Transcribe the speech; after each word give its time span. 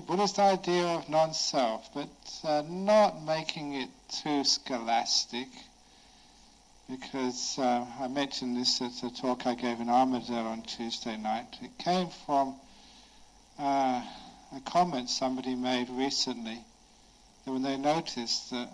the 0.00 0.06
Buddhist 0.06 0.38
idea 0.38 0.86
of 0.86 1.10
non-self, 1.10 1.90
but 1.92 2.08
uh, 2.44 2.62
not 2.66 3.22
making 3.22 3.74
it 3.74 3.90
too 4.08 4.44
scholastic, 4.44 5.48
because 6.88 7.58
uh, 7.58 7.84
I 8.00 8.08
mentioned 8.08 8.56
this 8.56 8.80
at 8.80 9.02
a 9.02 9.14
talk 9.14 9.46
I 9.46 9.54
gave 9.54 9.78
in 9.78 9.90
Armadale 9.90 10.46
on 10.46 10.62
Tuesday 10.62 11.18
night. 11.18 11.58
It 11.60 11.76
came 11.76 12.08
from 12.24 12.54
uh, 13.58 14.02
a 14.56 14.60
comment 14.64 15.10
somebody 15.10 15.54
made 15.54 15.90
recently 15.90 16.58
that 17.44 17.52
when 17.52 17.62
they 17.62 17.76
noticed 17.76 18.50
that 18.52 18.70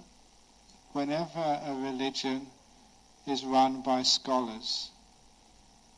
whenever 0.92 1.40
a 1.40 1.74
religion 1.74 2.46
is 3.26 3.42
run 3.42 3.82
by 3.82 4.04
scholars, 4.04 4.90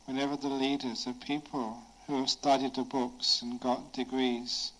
whenever 0.05 0.35
the 0.37 0.49
leaders 0.49 1.05
are 1.05 1.13
people 1.13 1.77
who 2.07 2.17
have 2.17 2.29
studied 2.31 2.73
the 2.73 2.81
books 2.81 3.43
and 3.43 3.59
got 3.59 3.93
degrees, 3.93 4.71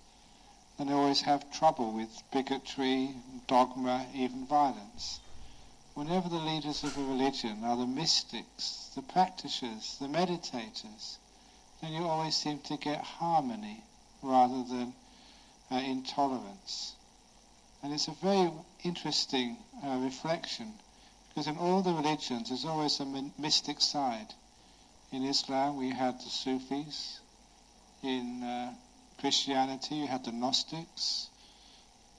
they 0.88 0.93
always 0.93 1.21
have 1.21 1.52
trouble 1.52 1.91
with 1.91 2.23
bigotry, 2.32 3.14
dogma, 3.47 4.06
even 4.14 4.46
violence. 4.46 5.19
Whenever 5.93 6.29
the 6.29 6.38
leaders 6.38 6.86
of 6.86 6.97
a 6.97 7.04
religion 7.04 7.65
are 7.65 7.75
the 7.75 7.86
mystics, 7.86 8.89
the 8.96 9.02
practitioners, 9.02 9.97
the 10.00 10.07
meditators, 10.07 11.18
then 11.82 11.92
you 11.92 12.07
always 12.07 12.36
seem 12.36 12.60
to 12.60 12.78
get 12.78 13.02
harmony 13.02 13.83
rather 14.21 14.64
than 14.64 14.93
uh, 15.69 15.75
intolerance. 15.75 16.93
And 17.83 17.93
it's 17.93 18.07
a 18.07 18.11
very 18.11 18.50
interesting 18.83 19.57
uh, 19.83 19.97
reflection 19.97 20.74
because 21.27 21.47
in 21.47 21.57
all 21.57 21.82
the 21.82 21.93
religions 21.93 22.50
there's 22.50 22.64
always 22.64 23.00
a 23.02 23.32
mystic 23.38 23.82
side. 23.82 24.33
In 25.11 25.25
Islam, 25.25 25.77
we 25.77 25.89
had 25.89 26.19
the 26.19 26.30
Sufis. 26.30 27.19
In 28.02 28.43
uh, 28.43 28.74
Christianity, 29.19 29.96
you 29.96 30.07
had 30.07 30.23
the 30.23 30.32
Gnostics. 30.32 31.27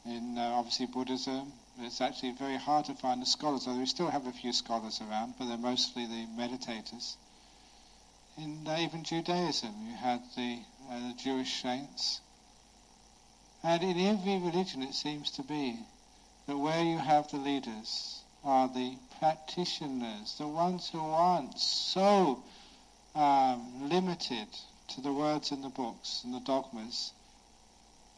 In 0.04 0.36
uh, 0.36 0.52
obviously 0.54 0.86
Buddhism, 0.86 1.52
it's 1.78 2.00
actually 2.00 2.32
very 2.32 2.56
hard 2.56 2.84
to 2.86 2.94
find 2.94 3.22
the 3.22 3.26
scholars, 3.26 3.66
although 3.66 3.80
we 3.80 3.86
still 3.86 4.10
have 4.10 4.26
a 4.26 4.32
few 4.32 4.52
scholars 4.52 5.00
around, 5.00 5.34
but 5.38 5.46
they're 5.46 5.56
mostly 5.56 6.04
the 6.04 6.26
meditators. 6.36 7.14
In 8.36 8.66
uh, 8.66 8.76
even 8.80 9.02
Judaism, 9.04 9.74
you 9.88 9.96
had 9.96 10.20
the, 10.36 10.58
uh, 10.90 11.08
the 11.08 11.14
Jewish 11.22 11.62
saints. 11.62 12.20
And 13.62 13.82
in 13.82 13.98
every 13.98 14.38
religion, 14.38 14.82
it 14.82 14.94
seems 14.94 15.30
to 15.32 15.42
be 15.42 15.78
that 16.46 16.56
where 16.56 16.82
you 16.82 16.98
have 16.98 17.30
the 17.30 17.38
leaders 17.38 18.20
are 18.44 18.68
the 18.68 18.94
practitioners, 19.18 20.36
the 20.38 20.48
ones 20.48 20.90
who 20.90 21.00
aren't 21.00 21.58
so 21.58 22.42
um, 23.14 23.88
limited 23.88 24.48
to 24.90 25.00
the 25.00 25.12
words 25.12 25.52
in 25.52 25.62
the 25.62 25.68
books 25.68 26.22
and 26.24 26.34
the 26.34 26.40
dogmas. 26.40 27.12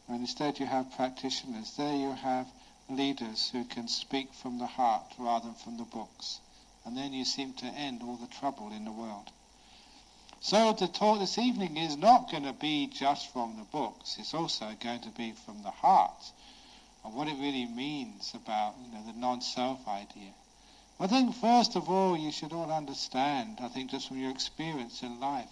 And 0.07 0.21
instead 0.21 0.59
you 0.59 0.65
have 0.65 0.95
practitioners. 0.95 1.75
There 1.77 1.95
you 1.95 2.11
have 2.11 2.47
leaders 2.89 3.49
who 3.49 3.63
can 3.63 3.87
speak 3.87 4.33
from 4.33 4.59
the 4.59 4.67
heart 4.67 5.13
rather 5.17 5.45
than 5.45 5.55
from 5.55 5.77
the 5.77 5.83
books. 5.83 6.39
And 6.85 6.97
then 6.97 7.13
you 7.13 7.25
seem 7.25 7.53
to 7.53 7.65
end 7.65 8.01
all 8.03 8.17
the 8.17 8.27
trouble 8.39 8.71
in 8.71 8.85
the 8.85 8.91
world. 8.91 9.31
So 10.41 10.73
the 10.73 10.87
talk 10.87 11.19
this 11.19 11.37
evening 11.37 11.77
is 11.77 11.95
not 11.95 12.29
going 12.29 12.43
to 12.43 12.53
be 12.53 12.87
just 12.87 13.31
from 13.31 13.55
the 13.57 13.63
books. 13.63 14.17
It's 14.19 14.33
also 14.33 14.67
going 14.83 15.01
to 15.01 15.09
be 15.11 15.33
from 15.45 15.63
the 15.63 15.71
heart 15.71 16.31
and 17.05 17.13
what 17.13 17.27
it 17.27 17.37
really 17.39 17.65
means 17.65 18.33
about 18.33 18.75
you 18.83 18.91
know, 18.91 19.05
the 19.05 19.17
non-self 19.17 19.87
idea. 19.87 20.33
I 20.99 21.07
think 21.07 21.35
first 21.35 21.75
of 21.75 21.89
all 21.89 22.17
you 22.17 22.31
should 22.31 22.51
all 22.51 22.71
understand, 22.71 23.59
I 23.61 23.67
think 23.67 23.91
just 23.91 24.07
from 24.07 24.19
your 24.19 24.31
experience 24.31 25.01
in 25.01 25.19
life, 25.19 25.49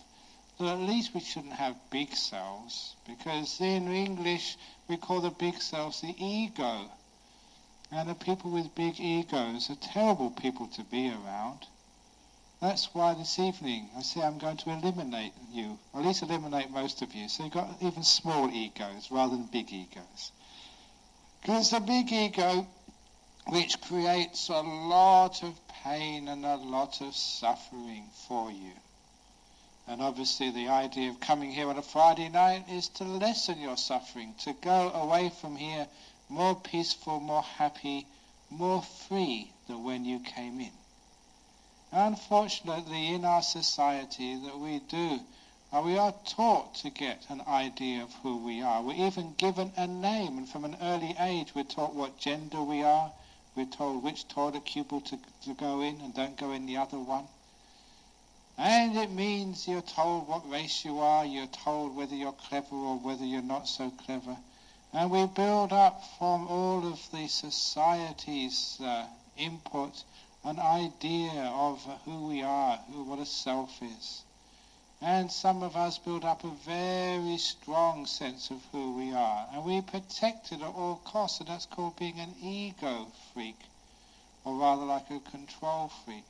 that 0.61 0.73
at 0.73 0.79
least 0.79 1.13
we 1.13 1.19
shouldn't 1.19 1.53
have 1.53 1.75
big 1.89 2.13
selves, 2.13 2.95
because 3.07 3.59
in 3.59 3.91
English 3.91 4.57
we 4.87 4.97
call 4.97 5.21
the 5.21 5.29
big 5.29 5.61
selves 5.61 6.01
the 6.01 6.15
ego. 6.17 6.89
And 7.91 8.09
the 8.09 8.15
people 8.15 8.51
with 8.51 8.73
big 8.75 8.99
egos 8.99 9.69
are 9.69 9.75
terrible 9.75 10.29
people 10.29 10.67
to 10.67 10.83
be 10.83 11.09
around. 11.09 11.65
That's 12.61 12.93
why 12.93 13.15
this 13.15 13.39
evening 13.39 13.89
I 13.97 14.01
say 14.01 14.21
I'm 14.21 14.37
going 14.37 14.57
to 14.57 14.69
eliminate 14.69 15.33
you, 15.51 15.79
or 15.91 16.01
at 16.01 16.05
least 16.05 16.21
eliminate 16.21 16.69
most 16.69 17.01
of 17.01 17.13
you. 17.13 17.27
So 17.27 17.43
you've 17.43 17.53
got 17.53 17.75
even 17.81 18.03
small 18.03 18.49
egos 18.49 19.09
rather 19.11 19.35
than 19.35 19.47
big 19.51 19.73
egos. 19.73 20.31
Because 21.41 21.71
the 21.71 21.79
big 21.79 22.11
ego 22.11 22.67
which 23.47 23.81
creates 23.81 24.49
a 24.49 24.61
lot 24.61 25.43
of 25.43 25.59
pain 25.83 26.27
and 26.27 26.45
a 26.45 26.55
lot 26.55 27.01
of 27.01 27.15
suffering 27.15 28.05
for 28.27 28.51
you. 28.51 28.73
And 29.87 30.01
obviously 30.01 30.51
the 30.51 30.69
idea 30.69 31.09
of 31.09 31.19
coming 31.19 31.51
here 31.51 31.67
on 31.67 31.77
a 31.77 31.81
Friday 31.81 32.29
night 32.29 32.65
is 32.69 32.87
to 32.89 33.03
lessen 33.03 33.59
your 33.59 33.77
suffering, 33.77 34.35
to 34.43 34.53
go 34.53 34.91
away 34.91 35.29
from 35.41 35.55
here 35.55 35.87
more 36.29 36.55
peaceful, 36.55 37.19
more 37.19 37.43
happy, 37.43 38.07
more 38.49 38.81
free 38.81 39.51
than 39.67 39.83
when 39.83 40.05
you 40.05 40.19
came 40.19 40.61
in. 40.61 40.71
Unfortunately, 41.91 43.13
in 43.13 43.25
our 43.25 43.41
society 43.41 44.35
that 44.35 44.57
we 44.57 44.79
do, 44.79 45.19
uh, 45.73 45.81
we 45.83 45.97
are 45.97 46.13
taught 46.25 46.75
to 46.75 46.89
get 46.89 47.25
an 47.29 47.41
idea 47.47 48.03
of 48.03 48.13
who 48.23 48.37
we 48.37 48.61
are. 48.61 48.81
We're 48.81 49.07
even 49.07 49.33
given 49.37 49.73
a 49.75 49.87
name, 49.87 50.37
and 50.37 50.47
from 50.47 50.63
an 50.63 50.77
early 50.81 51.15
age 51.19 51.53
we're 51.53 51.63
taught 51.63 51.93
what 51.93 52.17
gender 52.17 52.61
we 52.61 52.83
are, 52.83 53.11
we're 53.55 53.65
told 53.65 54.03
which 54.03 54.27
toilet 54.27 54.63
cubicle 54.63 55.01
to, 55.01 55.19
to 55.43 55.53
go 55.53 55.81
in 55.81 55.99
and 56.01 56.13
don't 56.13 56.37
go 56.37 56.51
in 56.51 56.65
the 56.65 56.77
other 56.77 56.99
one. 56.99 57.25
And 58.57 58.97
it 58.97 59.11
means 59.11 59.67
you're 59.67 59.81
told 59.81 60.27
what 60.27 60.49
race 60.49 60.83
you 60.85 60.99
are, 60.99 61.25
you're 61.25 61.47
told 61.47 61.95
whether 61.95 62.15
you're 62.15 62.31
clever 62.31 62.75
or 62.75 62.97
whether 62.97 63.25
you're 63.25 63.41
not 63.41 63.67
so 63.67 63.89
clever. 63.89 64.37
And 64.93 65.09
we 65.09 65.25
build 65.25 65.71
up 65.71 66.03
from 66.17 66.47
all 66.47 66.85
of 66.85 66.99
the 67.11 67.27
society's 67.27 68.77
uh, 68.81 69.07
input 69.37 70.03
an 70.43 70.59
idea 70.59 71.51
of 71.53 71.83
who 72.05 72.27
we 72.27 72.41
are, 72.41 72.77
who 72.91 73.03
what 73.03 73.19
a 73.19 73.25
self 73.25 73.81
is. 73.81 74.23
And 74.99 75.31
some 75.31 75.63
of 75.63 75.75
us 75.75 75.97
build 75.99 76.25
up 76.25 76.43
a 76.43 76.49
very 76.65 77.37
strong 77.37 78.05
sense 78.05 78.49
of 78.49 78.61
who 78.71 78.97
we 78.97 79.13
are. 79.13 79.47
And 79.53 79.63
we 79.63 79.81
protect 79.81 80.51
it 80.51 80.61
at 80.61 80.67
all 80.67 81.01
costs, 81.05 81.39
and 81.39 81.49
that's 81.49 81.65
called 81.67 81.97
being 81.97 82.19
an 82.19 82.33
ego 82.41 83.07
freak, 83.33 83.57
or 84.43 84.55
rather 84.55 84.85
like 84.85 85.09
a 85.09 85.19
control 85.31 85.91
freak. 86.05 86.25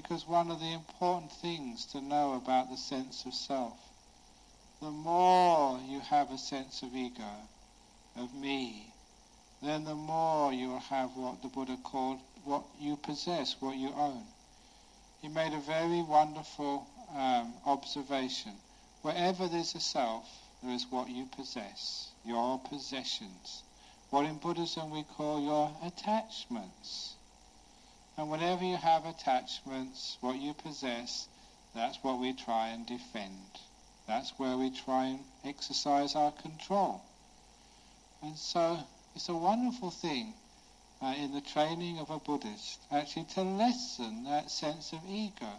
Because 0.00 0.28
one 0.28 0.52
of 0.52 0.60
the 0.60 0.72
important 0.72 1.32
things 1.32 1.84
to 1.86 2.00
know 2.00 2.34
about 2.34 2.70
the 2.70 2.76
sense 2.76 3.26
of 3.26 3.34
self, 3.34 3.76
the 4.80 4.92
more 4.92 5.80
you 5.88 5.98
have 5.98 6.30
a 6.30 6.38
sense 6.38 6.82
of 6.82 6.94
ego, 6.94 7.48
of 8.16 8.32
me, 8.32 8.92
then 9.60 9.82
the 9.82 9.96
more 9.96 10.52
you 10.52 10.68
will 10.68 10.78
have 10.78 11.16
what 11.16 11.42
the 11.42 11.48
Buddha 11.48 11.76
called 11.82 12.20
what 12.44 12.62
you 12.78 12.96
possess, 12.96 13.56
what 13.58 13.76
you 13.76 13.92
own. 13.92 14.22
He 15.20 15.26
made 15.26 15.52
a 15.52 15.58
very 15.58 16.02
wonderful 16.02 16.86
um, 17.12 17.54
observation. 17.66 18.52
Wherever 19.02 19.48
there's 19.48 19.74
a 19.74 19.80
self, 19.80 20.28
there 20.62 20.74
is 20.74 20.86
what 20.88 21.08
you 21.08 21.26
possess, 21.26 22.12
your 22.24 22.60
possessions. 22.60 23.64
What 24.10 24.26
in 24.26 24.36
Buddhism 24.36 24.90
we 24.90 25.02
call 25.02 25.42
your 25.42 25.76
attachments. 25.82 27.16
And 28.18 28.30
whenever 28.30 28.64
you 28.64 28.76
have 28.76 29.06
attachments, 29.06 30.18
what 30.20 30.36
you 30.36 30.52
possess, 30.52 31.26
that's 31.74 31.96
what 32.02 32.18
we 32.18 32.34
try 32.34 32.68
and 32.68 32.84
defend. 32.84 33.48
That's 34.06 34.30
where 34.38 34.58
we 34.58 34.70
try 34.70 35.06
and 35.06 35.20
exercise 35.44 36.14
our 36.14 36.32
control. 36.32 37.02
And 38.20 38.36
so 38.36 38.80
it's 39.14 39.30
a 39.30 39.34
wonderful 39.34 39.90
thing 39.90 40.34
uh, 41.00 41.14
in 41.16 41.32
the 41.32 41.40
training 41.40 41.98
of 41.98 42.10
a 42.10 42.18
Buddhist 42.18 42.80
actually 42.90 43.24
to 43.34 43.42
lessen 43.42 44.24
that 44.24 44.50
sense 44.50 44.92
of 44.92 45.00
ego 45.08 45.54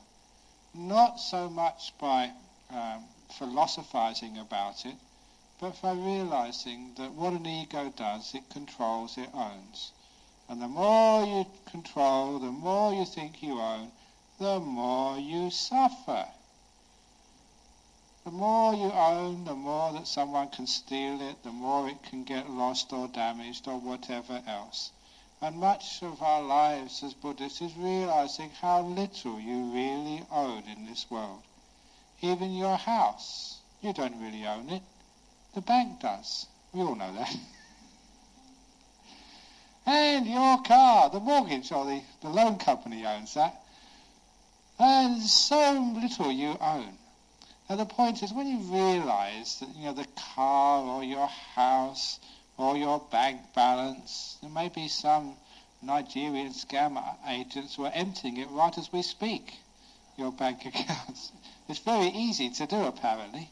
not 0.74 1.20
so 1.20 1.50
much 1.50 1.94
by 2.00 2.32
um, 2.70 3.04
philosophizing 3.38 4.38
about 4.38 4.86
it, 4.86 4.96
but 5.60 5.82
by 5.82 5.94
realizing 5.94 6.94
that 6.96 7.12
what 7.14 7.34
an 7.34 7.46
ego 7.46 7.92
does, 7.96 8.36
it 8.36 8.48
controls, 8.50 9.18
it 9.18 9.30
owns. 9.34 9.92
And 10.50 10.60
the 10.60 10.68
more 10.68 11.24
you 11.24 11.46
control, 11.70 12.40
the 12.40 12.52
more 12.52 12.92
you 12.92 13.06
think 13.06 13.44
you 13.44 13.62
own, 13.62 13.92
the 14.40 14.60
more 14.60 15.20
you 15.20 15.52
suffer. 15.52 16.28
The 18.24 18.32
more 18.32 18.74
you 18.74 18.92
own, 18.92 19.46
the 19.46 19.54
more 19.54 19.94
that 19.94 20.08
someone 20.08 20.50
can 20.50 20.66
steal 20.66 21.22
it, 21.22 21.44
the 21.44 21.52
more 21.52 21.88
it 21.88 22.02
can 22.02 22.24
get 22.24 22.50
lost 22.50 22.92
or 22.92 23.08
damaged 23.08 23.68
or 23.68 23.78
whatever 23.80 24.42
else. 24.48 24.92
And 25.40 25.58
much 25.58 26.02
of 26.02 26.24
our 26.24 26.42
lives 26.42 27.04
as 27.04 27.14
Buddhists 27.14 27.62
is 27.62 27.78
realizing 27.78 28.50
how 28.50 28.82
little 28.82 29.40
you 29.40 29.66
really 29.66 30.26
own 30.32 30.64
in 30.64 30.88
this 30.88 31.12
world. 31.12 31.44
Even 32.22 32.56
your 32.56 32.76
house, 32.76 33.60
you 33.82 33.94
don't 33.94 34.20
really 34.20 34.48
own 34.48 34.70
it. 34.72 34.84
The 35.54 35.62
bank 35.62 36.00
does. 36.00 36.48
We 36.74 36.82
all 36.82 36.96
know 36.96 37.14
that. 37.14 37.36
and 39.90 40.28
your 40.28 40.62
car, 40.62 41.10
the 41.10 41.20
mortgage 41.20 41.72
or 41.72 41.86
the, 41.86 42.02
the 42.22 42.30
loan 42.30 42.58
company 42.58 43.06
owns 43.06 43.34
that. 43.34 43.56
And 44.78 45.22
so 45.22 45.98
little 46.00 46.32
you 46.32 46.56
own. 46.62 46.94
Now 47.70 47.76
the 47.76 47.86
point 47.86 48.22
is, 48.24 48.32
when 48.32 48.48
you 48.48 48.60
realize 48.60 49.60
that, 49.60 49.70
you 49.76 49.86
know, 49.86 49.94
the 49.94 50.08
car 50.36 50.84
or 50.84 51.04
your 51.04 51.28
house 51.28 52.20
or 52.58 52.78
your 52.78 53.00
bank 53.12 53.42
balance, 53.56 54.38
there 54.42 54.52
may 54.52 54.70
be 54.70 54.88
some 54.88 55.36
Nigerian 55.82 56.54
scam 56.54 57.02
agents 57.28 57.76
who 57.76 57.86
are 57.86 57.92
emptying 57.94 58.38
it 58.38 58.50
right 58.52 58.78
as 58.78 58.92
we 58.94 59.02
speak, 59.02 59.54
your 60.18 60.32
bank 60.32 60.66
accounts. 60.66 61.32
It's 61.68 61.80
very 61.80 62.08
easy 62.08 62.50
to 62.52 62.68
do, 62.68 62.78
apparently. 62.78 63.50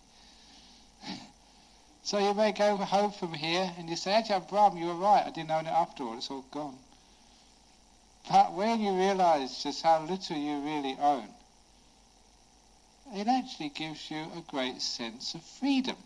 So 2.07 2.19
you 2.19 2.33
may 2.33 2.54
go 2.54 2.77
home 2.77 3.12
from 3.12 3.33
here 3.33 3.69
and 3.77 3.89
you 3.89 3.98
say, 3.98 4.12
Ajahn 4.12 4.48
Brahm, 4.48 4.77
you 4.77 4.86
were 4.86 4.95
right, 4.95 5.25
I 5.27 5.30
didn't 5.30 5.51
own 5.51 5.65
it 5.65 5.71
after 5.71 6.06
all, 6.06 6.18
it's 6.18 6.31
all 6.31 6.45
gone. 6.51 6.77
But 8.30 8.54
when 8.54 8.80
you 8.80 8.94
realize 8.94 9.62
just 9.62 9.81
how 9.81 10.01
little 10.04 10.38
you 10.38 10.59
really 10.59 10.95
own, 11.01 11.27
it 13.13 13.27
actually 13.27 13.68
gives 13.68 14.09
you 14.09 14.19
a 14.19 14.42
great 14.50 14.81
sense 14.81 15.33
of 15.33 15.42
freedom. 15.59 15.98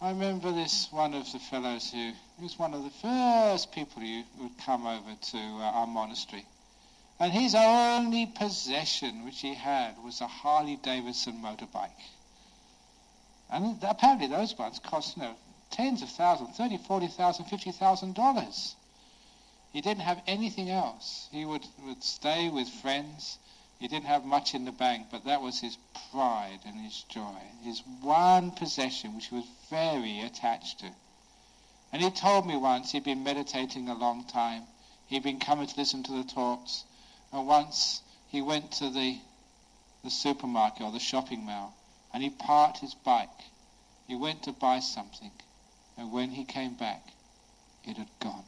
I 0.00 0.08
remember 0.08 0.50
this 0.50 0.88
one 0.90 1.14
of 1.14 1.30
the 1.30 1.38
fellows 1.38 1.92
who 1.92 2.10
was 2.42 2.58
one 2.58 2.74
of 2.74 2.82
the 2.82 2.90
first 2.90 3.70
people 3.70 4.02
who 4.02 4.24
would 4.40 4.58
come 4.58 4.84
over 4.84 5.14
to 5.14 5.38
uh, 5.38 5.78
our 5.78 5.86
monastery. 5.86 6.44
And 7.20 7.32
his 7.32 7.54
only 7.54 8.26
possession 8.26 9.24
which 9.24 9.40
he 9.40 9.54
had 9.54 10.02
was 10.02 10.20
a 10.20 10.26
Harley 10.26 10.74
Davidson 10.74 11.40
motorbike. 11.40 11.90
And 13.52 13.82
apparently 13.82 14.26
those 14.28 14.56
ones 14.56 14.78
cost, 14.78 15.16
you 15.16 15.22
know, 15.22 15.34
tens 15.70 16.02
of 16.02 16.10
thousands, 16.10 16.56
thirty, 16.56 16.76
forty 16.78 17.08
thousand, 17.08 17.46
fifty 17.46 17.72
thousand 17.72 18.14
dollars. 18.14 18.74
He 19.72 19.80
didn't 19.80 20.02
have 20.02 20.20
anything 20.26 20.70
else. 20.70 21.28
He 21.30 21.44
would, 21.44 21.64
would 21.84 22.02
stay 22.02 22.48
with 22.48 22.68
friends 22.68 23.38
he 23.80 23.88
didn't 23.88 24.08
have 24.08 24.26
much 24.26 24.54
in 24.54 24.66
the 24.66 24.72
bank, 24.72 25.06
but 25.10 25.24
that 25.24 25.40
was 25.40 25.58
his 25.58 25.78
pride 26.10 26.60
and 26.66 26.78
his 26.78 27.02
joy, 27.08 27.40
his 27.62 27.82
one 28.02 28.50
possession 28.50 29.14
which 29.14 29.28
he 29.28 29.36
was 29.36 29.46
very 29.70 30.20
attached 30.20 30.80
to. 30.80 30.90
And 31.90 32.02
he 32.02 32.10
told 32.10 32.46
me 32.46 32.58
once 32.58 32.92
he'd 32.92 33.04
been 33.04 33.24
meditating 33.24 33.88
a 33.88 33.94
long 33.94 34.24
time. 34.24 34.64
He'd 35.06 35.22
been 35.22 35.40
coming 35.40 35.66
to 35.66 35.76
listen 35.78 36.02
to 36.02 36.12
the 36.12 36.24
talks. 36.24 36.84
And 37.32 37.46
once 37.46 38.02
he 38.28 38.42
went 38.42 38.70
to 38.72 38.90
the, 38.90 39.18
the 40.04 40.10
supermarket 40.10 40.82
or 40.82 40.92
the 40.92 41.00
shopping 41.00 41.46
mall 41.46 41.74
and 42.12 42.22
he 42.22 42.30
parked 42.30 42.78
his 42.78 42.94
bike. 42.94 43.28
He 44.06 44.16
went 44.16 44.44
to 44.44 44.52
buy 44.52 44.80
something. 44.80 45.30
And 45.96 46.12
when 46.12 46.30
he 46.30 46.44
came 46.44 46.74
back, 46.74 47.02
it 47.84 47.96
had 47.96 48.08
gone. 48.20 48.44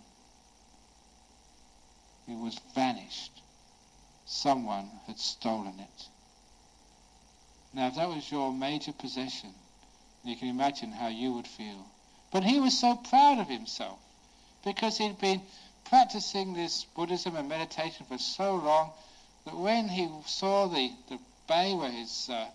It 2.29 2.37
was 2.37 2.59
vanished 2.75 3.43
someone 4.33 4.89
had 5.07 5.19
stolen 5.19 5.79
it. 5.79 6.09
Now, 7.75 7.89
if 7.89 7.97
that 7.97 8.09
was 8.09 8.31
your 8.31 8.53
major 8.53 8.93
possession, 8.93 9.51
you 10.25 10.37
can 10.37 10.49
imagine 10.49 10.91
how 10.91 11.09
you 11.09 11.33
would 11.33 11.47
feel. 11.47 11.87
But 12.31 12.45
he 12.45 12.61
was 12.61 12.79
so 12.79 12.97
proud 12.97 13.39
of 13.39 13.49
himself 13.49 13.99
because 14.65 14.99
he'd 14.99 15.19
been 15.19 15.43
practicing 15.85 16.55
this 16.55 16.85
Buddhism 16.97 17.37
and 17.37 17.49
meditation 17.49 18.07
for 18.07 18.19
so 18.19 18.57
long 18.57 18.93
that 19.45 19.57
when 19.57 19.89
he 19.89 20.09
saw 20.27 20.67
the, 20.69 20.91
the 21.09 21.19
bay 21.49 21.75
where 21.75 21.91
his 21.91 22.29
uh, 22.31 22.47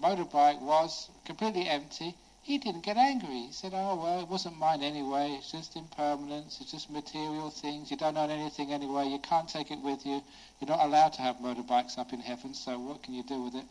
motorbike 0.00 0.60
was 0.60 1.10
completely 1.24 1.68
empty, 1.68 2.16
he 2.42 2.58
didn't 2.58 2.82
get 2.82 2.96
angry. 2.96 3.46
He 3.46 3.52
said, 3.52 3.72
oh, 3.72 3.94
well, 3.94 4.20
it 4.20 4.28
wasn't 4.28 4.58
mine 4.58 4.82
anyway. 4.82 5.36
It's 5.38 5.52
just 5.52 5.76
impermanence. 5.76 6.60
It's 6.60 6.72
just 6.72 6.90
material 6.90 7.50
things. 7.50 7.90
You 7.90 7.96
don't 7.96 8.16
own 8.16 8.30
anything 8.30 8.72
anyway. 8.72 9.06
You 9.06 9.20
can't 9.20 9.48
take 9.48 9.70
it 9.70 9.80
with 9.80 10.04
you. 10.04 10.22
You're 10.60 10.68
not 10.68 10.84
allowed 10.84 11.12
to 11.14 11.22
have 11.22 11.36
motorbikes 11.36 11.98
up 11.98 12.12
in 12.12 12.20
heaven, 12.20 12.54
so 12.54 12.78
what 12.80 13.02
can 13.04 13.14
you 13.14 13.22
do 13.22 13.42
with 13.42 13.54
it? 13.54 13.64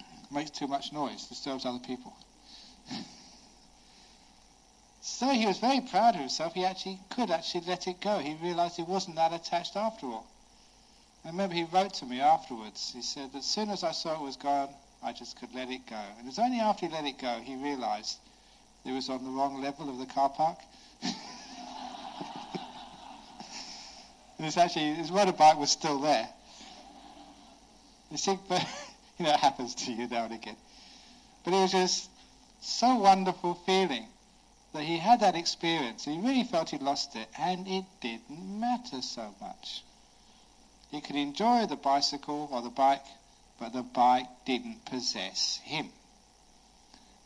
it 0.00 0.34
makes 0.34 0.50
too 0.50 0.66
much 0.66 0.92
noise. 0.92 1.26
Disturbs 1.26 1.64
other 1.64 1.78
people. 1.78 2.12
so 5.00 5.28
he 5.28 5.46
was 5.46 5.58
very 5.58 5.80
proud 5.80 6.14
of 6.16 6.20
himself. 6.20 6.54
He 6.54 6.64
actually 6.64 6.98
could 7.10 7.30
actually 7.30 7.66
let 7.68 7.86
it 7.86 8.00
go. 8.00 8.18
He 8.18 8.34
realized 8.34 8.76
he 8.76 8.82
wasn't 8.82 9.14
that 9.14 9.32
attached 9.32 9.76
after 9.76 10.06
all. 10.06 10.26
I 11.24 11.28
remember 11.28 11.54
he 11.54 11.64
wrote 11.64 11.94
to 11.94 12.06
me 12.06 12.20
afterwards. 12.20 12.92
He 12.94 13.02
said, 13.02 13.32
that 13.32 13.38
as 13.38 13.44
soon 13.44 13.70
as 13.70 13.84
I 13.84 13.92
saw 13.92 14.14
it 14.14 14.22
was 14.22 14.36
gone, 14.36 14.70
I 15.02 15.12
just 15.12 15.38
could 15.38 15.54
let 15.54 15.70
it 15.70 15.86
go. 15.86 15.96
And 16.18 16.20
it 16.20 16.26
was 16.26 16.38
only 16.38 16.60
after 16.60 16.86
he 16.86 16.92
let 16.92 17.04
it 17.04 17.18
go 17.18 17.40
he 17.42 17.56
realized 17.56 18.18
he 18.84 18.92
was 18.92 19.08
on 19.10 19.22
the 19.24 19.30
wrong 19.30 19.60
level 19.60 19.90
of 19.90 19.98
the 19.98 20.06
car 20.06 20.30
park. 20.30 20.58
and 21.02 21.14
it's 24.38 24.56
actually, 24.56 24.94
his 24.94 25.10
motorbike 25.10 25.58
was 25.58 25.70
still 25.70 25.98
there. 26.00 26.28
You 28.10 28.16
see, 28.16 28.38
but, 28.48 28.66
you 29.18 29.26
know, 29.26 29.32
it 29.32 29.40
happens 29.40 29.74
to 29.74 29.92
you 29.92 30.08
now 30.08 30.24
and 30.24 30.34
again. 30.34 30.56
But 31.44 31.52
it 31.52 31.60
was 31.60 31.72
just 31.72 32.10
so 32.62 32.96
wonderful 32.96 33.54
feeling 33.66 34.06
that 34.72 34.82
he 34.82 34.96
had 34.96 35.20
that 35.20 35.34
experience. 35.36 36.04
He 36.04 36.18
really 36.18 36.44
felt 36.44 36.70
he'd 36.70 36.82
lost 36.82 37.16
it, 37.16 37.28
and 37.38 37.66
it 37.66 37.84
didn't 38.00 38.60
matter 38.60 39.02
so 39.02 39.34
much. 39.40 39.82
He 40.90 41.00
could 41.00 41.16
enjoy 41.16 41.66
the 41.66 41.76
bicycle 41.76 42.48
or 42.52 42.62
the 42.62 42.70
bike 42.70 43.04
but 43.60 43.74
the 43.74 43.82
bike 43.82 44.26
didn't 44.46 44.86
possess 44.86 45.60
him. 45.64 45.90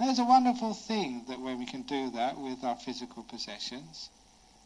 There's 0.00 0.19
a 0.19 0.25
wonderful 0.25 0.75
thing 0.75 1.25
that 1.28 1.38
when 1.38 1.61
we 1.61 1.64
can 1.64 1.82
do 1.82 2.11
that 2.11 2.37
with 2.37 2.64
our 2.64 2.75
physical 2.75 3.22
possessions, 3.22 4.11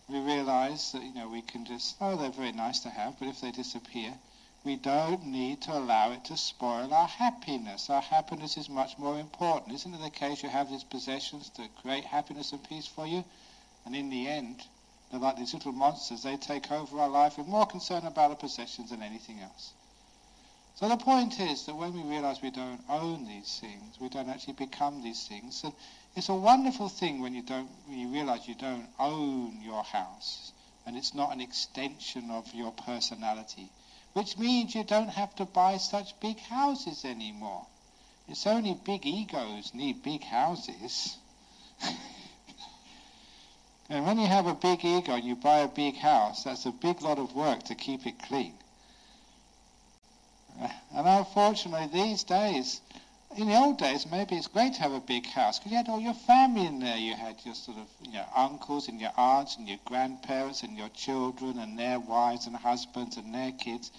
we 0.08 0.18
realize 0.18 0.92
that, 0.92 1.02
you 1.02 1.12
know, 1.12 1.28
we 1.28 1.42
can 1.42 1.66
just, 1.66 1.96
oh, 2.00 2.16
they're 2.16 2.30
very 2.30 2.52
nice 2.52 2.80
to 2.80 2.88
have, 2.88 3.18
but 3.18 3.28
if 3.28 3.42
they 3.42 3.50
disappear, 3.50 4.14
we 4.64 4.76
don't 4.76 5.26
need 5.26 5.60
to 5.62 5.76
allow 5.76 6.12
it 6.12 6.24
to 6.24 6.38
spoil 6.38 6.92
our 6.92 7.06
happiness. 7.06 7.90
Our 7.90 8.00
happiness 8.00 8.56
is 8.56 8.70
much 8.70 8.96
more 8.96 9.20
important. 9.20 9.74
Isn't 9.74 9.94
it 9.94 10.00
the 10.00 10.10
case 10.10 10.42
you 10.42 10.48
have 10.48 10.70
these 10.70 10.84
possessions 10.84 11.50
to 11.50 11.68
create 11.82 12.04
happiness 12.04 12.52
and 12.52 12.66
peace 12.66 12.86
for 12.86 13.06
you? 13.06 13.22
And 13.84 13.94
in 13.94 14.08
the 14.08 14.26
end, 14.26 14.62
they're 15.10 15.20
like 15.20 15.36
these 15.36 15.54
little 15.54 15.72
monsters. 15.72 16.22
They 16.22 16.36
take 16.36 16.70
over 16.70 16.98
our 16.98 17.08
life. 17.08 17.38
We're 17.38 17.44
more 17.44 17.66
concerned 17.66 18.06
about 18.06 18.30
our 18.30 18.36
possessions 18.36 18.90
than 18.90 19.02
anything 19.02 19.40
else. 19.40 19.72
So 20.74 20.88
the 20.88 20.96
point 20.96 21.40
is 21.40 21.66
that 21.66 21.74
when 21.74 21.92
we 21.92 22.02
realize 22.02 22.40
we 22.40 22.50
don't 22.50 22.80
own 22.88 23.26
these 23.26 23.58
things, 23.60 23.98
we 24.00 24.08
don't 24.08 24.28
actually 24.28 24.52
become 24.52 25.02
these 25.02 25.26
things. 25.26 25.64
And 25.64 25.72
it's 26.14 26.28
a 26.28 26.34
wonderful 26.34 26.88
thing 26.88 27.20
when 27.20 27.34
you 27.34 27.42
don't, 27.42 27.68
when 27.86 27.98
you 27.98 28.08
realize 28.08 28.46
you 28.46 28.54
don't 28.54 28.86
own 28.98 29.60
your 29.62 29.82
house, 29.82 30.52
and 30.86 30.96
it's 30.96 31.14
not 31.14 31.32
an 31.32 31.40
extension 31.40 32.30
of 32.30 32.54
your 32.54 32.70
personality, 32.70 33.70
which 34.12 34.38
means 34.38 34.74
you 34.74 34.84
don't 34.84 35.08
have 35.08 35.34
to 35.36 35.46
buy 35.46 35.78
such 35.78 36.18
big 36.20 36.38
houses 36.38 37.04
anymore. 37.04 37.66
It's 38.28 38.46
only 38.46 38.74
big 38.74 39.04
egos 39.06 39.72
need 39.74 40.02
big 40.02 40.22
houses. 40.22 41.16
and 43.90 44.06
when 44.06 44.18
you 44.18 44.26
have 44.26 44.46
a 44.46 44.54
big 44.54 44.84
ego 44.84 45.14
and 45.14 45.24
you 45.24 45.34
buy 45.34 45.60
a 45.60 45.68
big 45.68 45.96
house, 45.96 46.44
that's 46.44 46.66
a 46.66 46.72
big 46.72 47.00
lot 47.00 47.18
of 47.18 47.34
work 47.34 47.62
to 47.64 47.74
keep 47.74 48.06
it 48.06 48.18
clean. 48.18 48.54
Uh, 50.60 50.68
and 50.94 51.06
unfortunately, 51.06 51.88
these 51.92 52.24
days, 52.24 52.80
in 53.36 53.46
the 53.46 53.56
old 53.56 53.78
days, 53.78 54.06
maybe 54.10 54.36
it's 54.36 54.46
great 54.46 54.74
to 54.74 54.80
have 54.80 54.92
a 54.92 55.00
big 55.00 55.26
house 55.26 55.58
because 55.58 55.70
you 55.70 55.76
had 55.78 55.88
all 55.88 56.00
your 56.00 56.14
family 56.14 56.66
in 56.66 56.80
there. 56.80 56.96
You 56.96 57.14
had 57.14 57.36
your 57.44 57.54
sort 57.54 57.78
of 57.78 57.86
your 58.12 58.26
uncles 58.34 58.88
and 58.88 59.00
your 59.00 59.12
aunts 59.16 59.56
and 59.56 59.68
your 59.68 59.78
grandparents 59.84 60.62
and 60.62 60.76
your 60.76 60.88
children 60.90 61.58
and 61.58 61.78
their 61.78 62.00
wives 62.00 62.46
and 62.46 62.56
husbands 62.56 63.16
and 63.16 63.34
their 63.34 63.52
kids. 63.52 63.92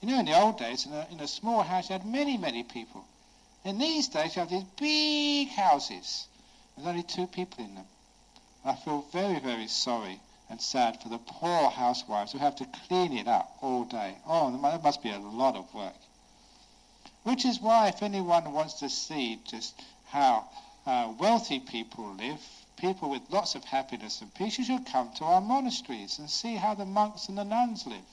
You 0.00 0.08
know, 0.08 0.18
in 0.18 0.26
the 0.26 0.38
old 0.38 0.58
days, 0.58 0.86
in 0.86 0.92
a, 0.92 1.06
in 1.10 1.20
a 1.20 1.28
small 1.28 1.62
house, 1.62 1.88
you 1.88 1.94
had 1.94 2.04
many, 2.04 2.36
many 2.36 2.64
people. 2.64 3.04
In 3.64 3.78
these 3.78 4.08
days, 4.08 4.34
you 4.34 4.40
have 4.40 4.50
these 4.50 4.64
big 4.78 5.48
houses. 5.48 6.26
There's 6.76 6.88
only 6.88 7.04
two 7.04 7.28
people 7.28 7.64
in 7.64 7.74
them. 7.76 7.86
I 8.64 8.74
feel 8.76 9.02
very, 9.12 9.40
very 9.40 9.66
sorry 9.66 10.20
and 10.48 10.60
sad 10.60 11.02
for 11.02 11.08
the 11.08 11.18
poor 11.18 11.70
housewives 11.70 12.32
who 12.32 12.38
have 12.38 12.54
to 12.56 12.66
clean 12.86 13.12
it 13.16 13.26
up 13.26 13.56
all 13.60 13.84
day. 13.84 14.16
Oh, 14.26 14.50
that 14.50 14.82
must 14.82 15.02
be 15.02 15.10
a 15.10 15.18
lot 15.18 15.56
of 15.56 15.72
work. 15.74 15.96
Which 17.24 17.44
is 17.44 17.60
why, 17.60 17.88
if 17.88 18.02
anyone 18.02 18.52
wants 18.52 18.74
to 18.74 18.88
see 18.88 19.40
just 19.48 19.80
how 20.06 20.48
uh, 20.86 21.12
wealthy 21.18 21.58
people 21.58 22.14
live, 22.14 22.40
people 22.76 23.10
with 23.10 23.22
lots 23.30 23.54
of 23.54 23.64
happiness 23.64 24.20
and 24.20 24.34
peace, 24.34 24.58
you 24.58 24.64
should 24.64 24.86
come 24.86 25.12
to 25.14 25.24
our 25.24 25.40
monasteries 25.40 26.18
and 26.18 26.28
see 26.28 26.56
how 26.56 26.74
the 26.74 26.84
monks 26.84 27.28
and 27.28 27.38
the 27.38 27.44
nuns 27.44 27.86
live. 27.86 28.04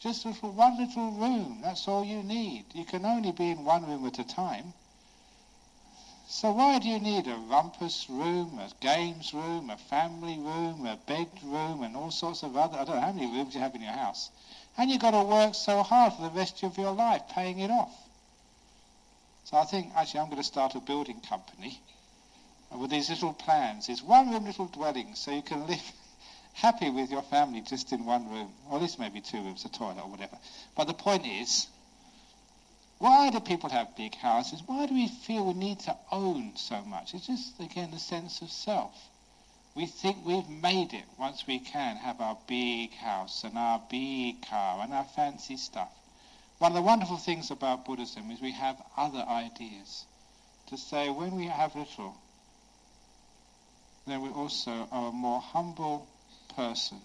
Just 0.00 0.24
little, 0.24 0.52
one 0.52 0.78
little 0.78 1.10
room, 1.10 1.58
that's 1.62 1.88
all 1.88 2.04
you 2.04 2.22
need. 2.22 2.64
You 2.72 2.84
can 2.84 3.04
only 3.04 3.32
be 3.32 3.50
in 3.50 3.64
one 3.64 3.84
room 3.86 4.06
at 4.06 4.18
a 4.18 4.24
time. 4.24 4.72
So 6.30 6.52
why 6.52 6.78
do 6.78 6.86
you 6.90 7.00
need 7.00 7.26
a 7.26 7.36
rumpus 7.36 8.06
room, 8.10 8.58
a 8.58 8.68
games 8.80 9.32
room, 9.32 9.70
a 9.70 9.78
family 9.78 10.36
room, 10.38 10.84
a 10.84 10.98
bedroom, 11.06 11.82
and 11.82 11.96
all 11.96 12.10
sorts 12.10 12.42
of 12.42 12.54
other, 12.54 12.76
I 12.76 12.84
don't 12.84 12.96
know 12.96 13.00
how 13.00 13.12
many 13.12 13.32
rooms 13.32 13.54
you 13.54 13.60
have 13.62 13.74
in 13.74 13.80
your 13.80 13.92
house. 13.92 14.28
And 14.76 14.90
you've 14.90 15.00
got 15.00 15.12
to 15.12 15.22
work 15.22 15.54
so 15.54 15.82
hard 15.82 16.12
for 16.12 16.20
the 16.20 16.30
rest 16.30 16.62
of 16.62 16.76
your 16.76 16.92
life 16.92 17.22
paying 17.30 17.60
it 17.60 17.70
off. 17.70 17.96
So 19.44 19.56
I 19.56 19.64
think, 19.64 19.90
actually, 19.96 20.20
I'm 20.20 20.26
going 20.26 20.36
to 20.36 20.44
start 20.44 20.74
a 20.74 20.80
building 20.80 21.22
company 21.26 21.80
with 22.78 22.90
these 22.90 23.08
little 23.08 23.32
plans. 23.32 23.88
It's 23.88 24.02
one 24.02 24.30
room 24.30 24.44
little 24.44 24.66
dwellings 24.66 25.18
so 25.20 25.30
you 25.30 25.40
can 25.40 25.66
live 25.66 25.92
happy 26.52 26.90
with 26.90 27.10
your 27.10 27.22
family 27.22 27.62
just 27.62 27.90
in 27.90 28.04
one 28.04 28.30
room. 28.30 28.52
Or 28.68 28.76
at 28.76 28.82
least 28.82 28.98
maybe 28.98 29.22
two 29.22 29.38
rooms, 29.38 29.64
a 29.64 29.70
toilet 29.70 30.04
or 30.04 30.10
whatever. 30.10 30.36
But 30.76 30.88
the 30.88 30.94
point 30.94 31.26
is, 31.26 31.68
Why 32.98 33.30
do 33.30 33.38
people 33.38 33.70
have 33.70 33.96
big 33.96 34.16
houses? 34.16 34.60
Why 34.66 34.86
do 34.86 34.94
we 34.94 35.06
feel 35.06 35.46
we 35.46 35.54
need 35.54 35.78
to 35.80 35.96
own 36.10 36.56
so 36.56 36.82
much? 36.82 37.14
It's 37.14 37.26
just, 37.26 37.60
again, 37.60 37.92
the 37.92 37.98
sense 37.98 38.42
of 38.42 38.50
self. 38.50 38.92
We 39.76 39.86
think 39.86 40.26
we've 40.26 40.48
made 40.48 40.92
it 40.92 41.04
once 41.16 41.46
we 41.46 41.60
can 41.60 41.96
have 41.96 42.20
our 42.20 42.36
big 42.48 42.92
house 42.94 43.44
and 43.44 43.56
our 43.56 43.80
big 43.88 44.44
car 44.48 44.82
and 44.82 44.92
our 44.92 45.04
fancy 45.04 45.56
stuff. 45.56 45.92
One 46.58 46.72
of 46.72 46.76
the 46.76 46.82
wonderful 46.82 47.18
things 47.18 47.52
about 47.52 47.84
Buddhism 47.84 48.32
is 48.32 48.40
we 48.40 48.50
have 48.52 48.82
other 48.96 49.24
ideas. 49.28 50.04
To 50.70 50.76
say 50.76 51.08
when 51.08 51.36
we 51.36 51.46
have 51.46 51.76
little, 51.76 52.16
then 54.08 54.22
we 54.22 54.30
also 54.30 54.88
are 54.90 55.10
a 55.10 55.12
more 55.12 55.40
humble 55.40 56.08
person 56.56 56.98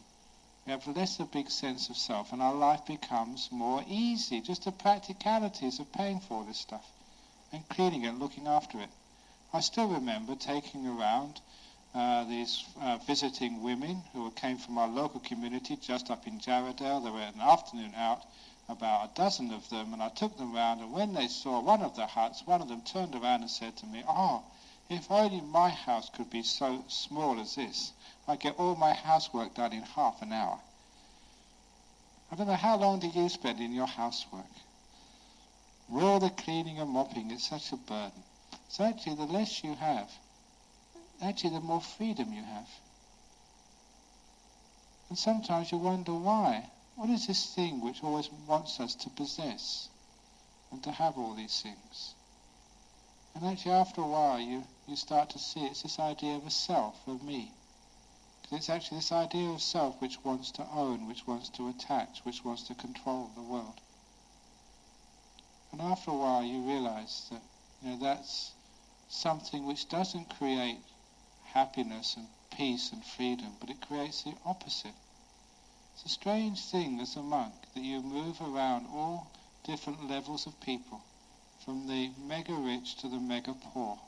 we 0.65 0.71
have 0.71 0.87
less 0.87 1.19
of 1.19 1.27
a 1.27 1.29
big 1.29 1.49
sense 1.49 1.89
of 1.89 1.97
self, 1.97 2.31
and 2.31 2.41
our 2.41 2.53
life 2.53 2.85
becomes 2.85 3.49
more 3.51 3.83
easy. 3.87 4.39
Just 4.39 4.63
the 4.63 4.71
practicalities 4.71 5.79
of 5.79 5.91
paying 5.91 6.19
for 6.21 6.35
all 6.35 6.43
this 6.43 6.59
stuff 6.59 6.85
and 7.51 7.67
cleaning 7.69 8.03
it, 8.03 8.17
looking 8.17 8.47
after 8.47 8.79
it. 8.79 8.89
I 9.51 9.59
still 9.59 9.87
remember 9.87 10.35
taking 10.35 10.87
around 10.87 11.41
uh, 11.93 12.23
these 12.23 12.63
uh, 12.81 12.97
visiting 13.05 13.61
women 13.61 14.01
who 14.13 14.31
came 14.31 14.57
from 14.57 14.77
our 14.77 14.87
local 14.87 15.19
community 15.19 15.75
just 15.75 16.09
up 16.09 16.25
in 16.25 16.39
Jarrahdale. 16.39 17.03
There 17.03 17.11
were 17.11 17.19
an 17.19 17.41
afternoon 17.41 17.93
out, 17.95 18.23
about 18.69 19.11
a 19.11 19.15
dozen 19.15 19.51
of 19.51 19.69
them, 19.69 19.93
and 19.93 20.01
I 20.01 20.09
took 20.09 20.37
them 20.37 20.53
round. 20.53 20.79
And 20.79 20.93
when 20.93 21.13
they 21.13 21.27
saw 21.27 21.59
one 21.59 21.81
of 21.81 21.95
the 21.95 22.07
huts, 22.07 22.47
one 22.47 22.61
of 22.61 22.69
them 22.69 22.81
turned 22.81 23.13
around 23.13 23.41
and 23.41 23.49
said 23.49 23.75
to 23.77 23.85
me, 23.85 24.03
"Oh, 24.07 24.43
if 24.89 25.11
only 25.11 25.41
my 25.41 25.69
house 25.69 26.09
could 26.09 26.29
be 26.29 26.43
so 26.43 26.85
small 26.87 27.39
as 27.39 27.55
this." 27.55 27.91
I 28.27 28.35
get 28.37 28.57
all 28.57 28.75
my 28.75 28.93
housework 28.93 29.53
done 29.53 29.73
in 29.73 29.81
half 29.81 30.21
an 30.21 30.31
hour. 30.31 30.59
I 32.31 32.35
don't 32.35 32.47
know 32.47 32.55
how 32.55 32.77
long 32.77 32.99
do 32.99 33.07
you 33.07 33.29
spend 33.29 33.59
in 33.59 33.73
your 33.73 33.85
housework? 33.85 34.45
All 35.93 36.19
the 36.19 36.29
cleaning 36.29 36.79
and 36.79 36.89
mopping 36.89 37.31
is 37.31 37.43
such 37.43 37.71
a 37.71 37.75
burden. 37.75 38.23
So 38.69 38.85
actually, 38.85 39.15
the 39.15 39.25
less 39.25 39.63
you 39.63 39.75
have, 39.75 40.09
actually, 41.21 41.51
the 41.51 41.59
more 41.59 41.81
freedom 41.81 42.33
you 42.33 42.43
have. 42.43 42.69
And 45.09 45.17
sometimes 45.17 45.71
you 45.71 45.77
wonder 45.77 46.13
why. 46.13 46.69
What 46.95 47.09
is 47.09 47.27
this 47.27 47.53
thing 47.53 47.81
which 47.81 48.03
always 48.03 48.29
wants 48.47 48.79
us 48.79 48.95
to 48.95 49.09
possess 49.09 49.89
and 50.71 50.81
to 50.83 50.91
have 50.91 51.17
all 51.17 51.33
these 51.33 51.61
things? 51.61 52.13
And 53.35 53.45
actually, 53.45 53.73
after 53.73 54.01
a 54.01 54.07
while, 54.07 54.39
you, 54.39 54.63
you 54.87 54.95
start 54.95 55.31
to 55.31 55.39
see 55.39 55.65
it's 55.65 55.83
this 55.83 55.99
idea 55.99 56.35
of 56.35 56.47
a 56.47 56.51
self, 56.51 56.95
of 57.07 57.21
me. 57.23 57.51
It's 58.51 58.69
actually 58.69 58.97
this 58.97 59.11
idea 59.11 59.49
of 59.49 59.61
self 59.61 59.99
which 60.01 60.23
wants 60.23 60.51
to 60.51 60.67
own, 60.69 61.07
which 61.07 61.25
wants 61.25 61.49
to 61.49 61.69
attach, 61.69 62.19
which 62.23 62.43
wants 62.43 62.63
to 62.63 62.75
control 62.75 63.31
the 63.35 63.41
world. 63.41 63.79
And 65.71 65.81
after 65.81 66.11
a 66.11 66.15
while 66.15 66.43
you 66.43 66.61
realize 66.61 67.27
that 67.31 67.41
you 67.81 67.89
know 67.89 67.97
that's 67.97 68.51
something 69.09 69.65
which 69.65 69.89
doesn't 69.89 70.37
create 70.37 70.79
happiness 71.45 72.15
and 72.15 72.27
peace 72.51 72.91
and 72.91 73.03
freedom, 73.03 73.55
but 73.59 73.69
it 73.69 73.81
creates 73.81 74.23
the 74.23 74.35
opposite. 74.45 74.93
It's 75.95 76.05
a 76.05 76.09
strange 76.09 76.59
thing 76.59 76.99
as 76.99 77.15
a 77.15 77.23
monk 77.23 77.53
that 77.73 77.83
you 77.83 78.01
move 78.01 78.41
around 78.41 78.87
all 78.87 79.27
different 79.63 80.09
levels 80.09 80.45
of 80.45 80.59
people, 80.61 81.01
from 81.63 81.87
the 81.87 82.11
mega 82.27 82.53
rich 82.53 82.95
to 82.97 83.07
the 83.07 83.19
mega 83.19 83.53
poor. 83.53 83.99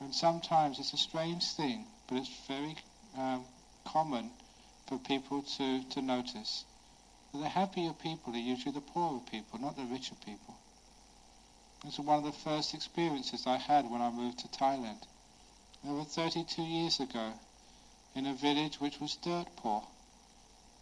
And 0.00 0.14
sometimes 0.14 0.78
it's 0.78 0.92
a 0.92 0.96
strange 0.96 1.44
thing, 1.52 1.86
but 2.08 2.18
it's 2.18 2.30
very 2.46 2.76
um, 3.16 3.44
common 3.84 4.30
for 4.86 4.98
people 4.98 5.42
to, 5.42 5.82
to 5.90 6.02
notice. 6.02 6.64
That 7.32 7.40
the 7.40 7.48
happier 7.48 7.92
people 7.92 8.34
are 8.34 8.38
usually 8.38 8.72
the 8.72 8.80
poorer 8.80 9.20
people, 9.30 9.58
not 9.58 9.76
the 9.76 9.84
richer 9.84 10.14
people. 10.24 10.54
This 11.84 11.98
was 11.98 12.06
one 12.06 12.18
of 12.18 12.24
the 12.24 12.32
first 12.32 12.74
experiences 12.74 13.46
I 13.46 13.56
had 13.56 13.90
when 13.90 14.00
I 14.00 14.10
moved 14.10 14.38
to 14.38 14.48
Thailand. 14.48 15.02
Over 15.86 16.04
32 16.04 16.62
years 16.62 17.00
ago, 17.00 17.32
in 18.16 18.24
a 18.26 18.32
village 18.32 18.80
which 18.80 18.98
was 18.98 19.16
dirt 19.16 19.46
poor. 19.56 19.82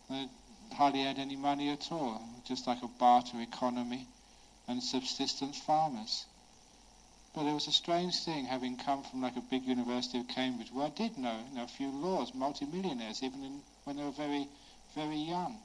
They 0.08 0.28
hardly 0.72 1.02
had 1.02 1.18
any 1.18 1.34
money 1.34 1.68
at 1.70 1.90
all, 1.90 2.22
just 2.44 2.66
like 2.66 2.82
a 2.82 2.88
barter 2.88 3.40
economy 3.40 4.06
and 4.68 4.82
subsistence 4.82 5.58
farmers. 5.58 6.26
But 7.34 7.46
it 7.46 7.52
was 7.52 7.66
a 7.66 7.72
strange 7.72 8.20
thing 8.20 8.44
having 8.44 8.76
come 8.76 9.02
from 9.02 9.20
like 9.20 9.36
a 9.36 9.40
big 9.40 9.64
university 9.64 10.20
of 10.20 10.28
Cambridge 10.28 10.70
where 10.70 10.86
I 10.86 10.90
did 10.90 11.18
know, 11.18 11.36
you 11.48 11.56
know 11.56 11.64
a 11.64 11.66
few 11.66 11.90
laws, 11.90 12.32
multimillionaires, 12.32 13.24
even 13.24 13.42
in, 13.42 13.62
when 13.82 13.96
they 13.96 14.04
were 14.04 14.12
very, 14.12 14.48
very 14.94 15.16
young. 15.16 15.58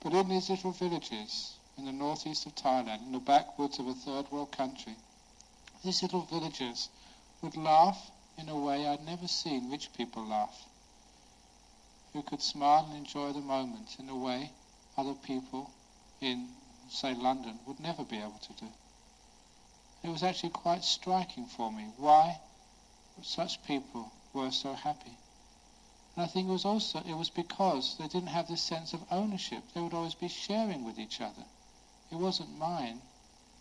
But 0.00 0.12
in 0.12 0.28
these 0.28 0.50
little 0.50 0.72
villages 0.72 1.54
in 1.78 1.86
the 1.86 1.92
northeast 1.92 2.44
of 2.44 2.54
Thailand, 2.54 3.06
in 3.06 3.12
the 3.12 3.18
backwoods 3.18 3.78
of 3.78 3.88
a 3.88 3.94
third 3.94 4.30
world 4.30 4.52
country, 4.52 4.94
these 5.82 6.02
little 6.02 6.20
villagers 6.26 6.90
would 7.40 7.56
laugh 7.56 8.10
in 8.36 8.50
a 8.50 8.58
way 8.58 8.86
I'd 8.86 9.06
never 9.06 9.28
seen 9.28 9.70
rich 9.70 9.90
people 9.94 10.22
laugh, 10.22 10.66
who 12.12 12.22
could 12.22 12.42
smile 12.42 12.84
and 12.90 12.98
enjoy 12.98 13.32
the 13.32 13.40
moment 13.40 13.96
in 13.98 14.10
a 14.10 14.16
way 14.16 14.50
other 14.98 15.14
people 15.14 15.70
in, 16.20 16.54
say, 16.90 17.14
London 17.14 17.58
would 17.66 17.80
never 17.80 18.04
be 18.04 18.18
able 18.18 18.40
to 18.42 18.52
do 18.52 18.70
it 20.02 20.08
was 20.08 20.22
actually 20.22 20.50
quite 20.50 20.84
striking 20.84 21.46
for 21.46 21.72
me 21.72 21.92
why 21.96 22.38
such 23.22 23.62
people 23.64 24.12
were 24.32 24.50
so 24.50 24.74
happy. 24.74 25.16
And 26.14 26.24
I 26.24 26.28
think 26.28 26.48
it 26.48 26.52
was 26.52 26.64
also 26.64 27.00
it 27.00 27.14
was 27.14 27.30
because 27.30 27.96
they 27.98 28.08
didn't 28.08 28.28
have 28.28 28.48
this 28.48 28.62
sense 28.62 28.92
of 28.92 29.00
ownership. 29.10 29.62
They 29.74 29.80
would 29.80 29.94
always 29.94 30.14
be 30.14 30.28
sharing 30.28 30.84
with 30.84 30.98
each 30.98 31.20
other. 31.20 31.44
It 32.10 32.16
wasn't 32.16 32.58
mine. 32.58 33.00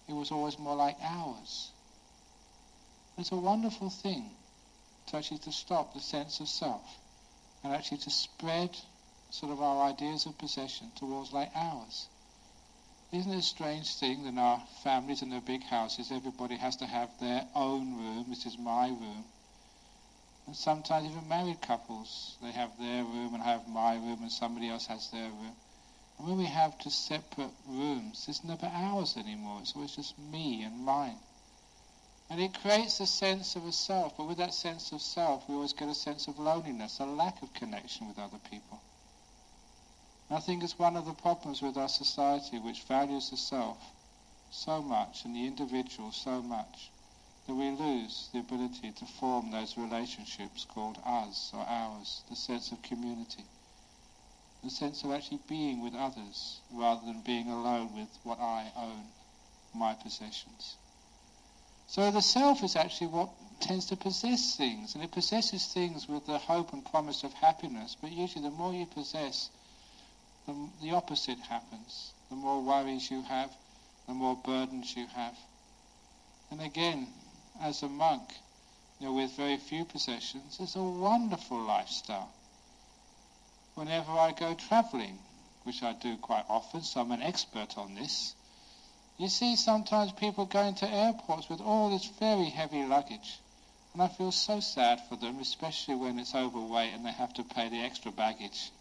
It 0.07 0.13
was 0.13 0.31
always 0.31 0.59
more 0.59 0.75
like 0.75 0.97
ours. 1.01 1.71
It's 3.17 3.31
a 3.31 3.35
wonderful 3.35 3.89
thing 3.89 4.29
to 5.07 5.17
actually 5.17 5.39
to 5.39 5.51
stop 5.51 5.93
the 5.93 5.99
sense 5.99 6.39
of 6.39 6.47
self 6.47 6.99
and 7.63 7.73
actually 7.73 7.99
to 7.99 8.09
spread 8.09 8.77
sort 9.31 9.51
of 9.51 9.61
our 9.61 9.87
ideas 9.89 10.25
of 10.25 10.37
possession 10.37 10.91
towards 10.95 11.33
like 11.33 11.51
ours. 11.55 12.07
Isn't 13.15 13.31
it 13.31 13.37
a 13.37 13.41
strange 13.43 13.95
thing 13.95 14.23
that 14.23 14.29
in 14.29 14.37
our 14.37 14.61
families 14.83 15.21
and 15.21 15.31
their 15.31 15.39
big 15.39 15.63
houses, 15.63 16.11
everybody 16.11 16.57
has 16.57 16.75
to 16.77 16.85
have 16.85 17.17
their 17.21 17.47
own 17.55 17.95
room? 17.95 18.25
This 18.27 18.45
is 18.45 18.57
my 18.57 18.89
room. 18.89 19.23
And 20.45 20.53
sometimes 20.53 21.09
even 21.09 21.25
married 21.29 21.61
couples, 21.61 22.35
they 22.41 22.51
have 22.51 22.77
their 22.77 23.05
room 23.05 23.33
and 23.33 23.41
I 23.41 23.53
have 23.53 23.69
my 23.69 23.93
room 23.93 24.17
and 24.21 24.29
somebody 24.29 24.67
else 24.67 24.87
has 24.87 25.09
their 25.11 25.29
room. 25.29 25.55
And 26.17 26.27
when 26.27 26.37
we 26.37 26.43
have 26.43 26.77
just 26.77 27.05
separate 27.07 27.53
rooms, 27.65 28.25
it's 28.27 28.43
never 28.43 28.65
ours 28.65 29.15
anymore. 29.15 29.59
It's 29.61 29.77
always 29.77 29.95
just 29.95 30.19
me 30.19 30.63
and 30.63 30.83
mine. 30.83 31.19
And 32.29 32.41
it 32.41 32.59
creates 32.61 32.99
a 32.99 33.07
sense 33.07 33.55
of 33.55 33.65
a 33.65 33.71
self, 33.71 34.17
but 34.17 34.27
with 34.27 34.39
that 34.39 34.53
sense 34.53 34.91
of 34.91 35.01
self, 35.01 35.47
we 35.47 35.55
always 35.55 35.71
get 35.71 35.87
a 35.87 35.95
sense 35.95 36.27
of 36.27 36.37
loneliness, 36.37 36.99
a 36.99 37.05
lack 37.05 37.41
of 37.41 37.53
connection 37.53 38.09
with 38.09 38.19
other 38.19 38.39
people. 38.51 38.81
I 40.29 40.39
think 40.39 40.63
it's 40.63 40.79
one 40.79 40.97
of 40.97 41.05
the 41.05 41.13
problems 41.13 41.61
with 41.61 41.77
our 41.77 41.87
society 41.87 42.57
which 42.57 42.83
values 42.83 43.29
the 43.29 43.37
self 43.37 43.77
so 44.49 44.81
much 44.81 45.23
and 45.23 45.35
the 45.35 45.45
individual 45.45 46.11
so 46.11 46.41
much 46.41 46.89
that 47.45 47.53
we 47.53 47.69
lose 47.69 48.29
the 48.33 48.39
ability 48.39 48.91
to 48.91 49.05
form 49.05 49.51
those 49.51 49.77
relationships 49.77 50.65
called 50.65 50.97
us 51.05 51.51
or 51.53 51.63
ours, 51.67 52.23
the 52.29 52.35
sense 52.35 52.71
of 52.71 52.81
community, 52.81 53.43
the 54.63 54.69
sense 54.71 55.03
of 55.03 55.11
actually 55.11 55.41
being 55.47 55.83
with 55.83 55.93
others 55.93 56.59
rather 56.71 57.05
than 57.05 57.21
being 57.21 57.49
alone 57.49 57.95
with 57.95 58.09
what 58.23 58.39
I 58.39 58.71
own, 58.75 59.05
my 59.75 59.93
possessions. 59.93 60.75
So 61.87 62.09
the 62.09 62.21
self 62.21 62.63
is 62.63 62.75
actually 62.75 63.07
what 63.07 63.29
tends 63.59 63.85
to 63.87 63.95
possess 63.95 64.55
things, 64.55 64.95
and 64.95 65.03
it 65.03 65.11
possesses 65.11 65.67
things 65.67 66.07
with 66.07 66.25
the 66.25 66.39
hope 66.39 66.73
and 66.73 66.83
promise 66.83 67.23
of 67.23 67.33
happiness, 67.33 67.95
but 68.01 68.11
usually 68.11 68.43
the 68.43 68.55
more 68.55 68.73
you 68.73 68.87
possess, 68.87 69.51
the, 70.45 70.69
the 70.81 70.91
opposite 70.91 71.39
happens. 71.39 72.13
The 72.29 72.35
more 72.35 72.61
worries 72.61 73.09
you 73.09 73.21
have, 73.23 73.51
the 74.07 74.13
more 74.13 74.35
burdens 74.35 74.95
you 74.95 75.07
have. 75.07 75.35
And 76.51 76.61
again, 76.61 77.07
as 77.61 77.81
a 77.81 77.89
monk, 77.89 78.29
you 78.99 79.07
know, 79.07 79.13
with 79.13 79.31
very 79.31 79.57
few 79.57 79.85
possessions, 79.85 80.57
it's 80.59 80.75
a 80.75 80.83
wonderful 80.83 81.59
lifestyle. 81.59 82.29
Whenever 83.73 84.11
I 84.11 84.31
go 84.31 84.53
travelling, 84.53 85.17
which 85.63 85.81
I 85.81 85.93
do 85.93 86.15
quite 86.17 86.45
often, 86.47 86.83
so 86.83 87.01
I'm 87.01 87.11
an 87.11 87.21
expert 87.21 87.77
on 87.77 87.95
this, 87.95 88.35
you 89.17 89.29
see 89.29 89.55
sometimes 89.55 90.11
people 90.11 90.45
going 90.45 90.75
to 90.75 90.89
airports 90.89 91.49
with 91.49 91.61
all 91.61 91.89
this 91.89 92.05
very 92.19 92.49
heavy 92.49 92.83
luggage. 92.83 93.39
And 93.93 94.01
I 94.03 94.09
feel 94.09 94.31
so 94.31 94.59
sad 94.59 95.01
for 95.07 95.15
them, 95.15 95.39
especially 95.39 95.95
when 95.95 96.19
it's 96.19 96.35
overweight 96.35 96.93
and 96.93 97.05
they 97.05 97.11
have 97.11 97.33
to 97.35 97.43
pay 97.43 97.69
the 97.69 97.81
extra 97.81 98.11
baggage 98.11 98.71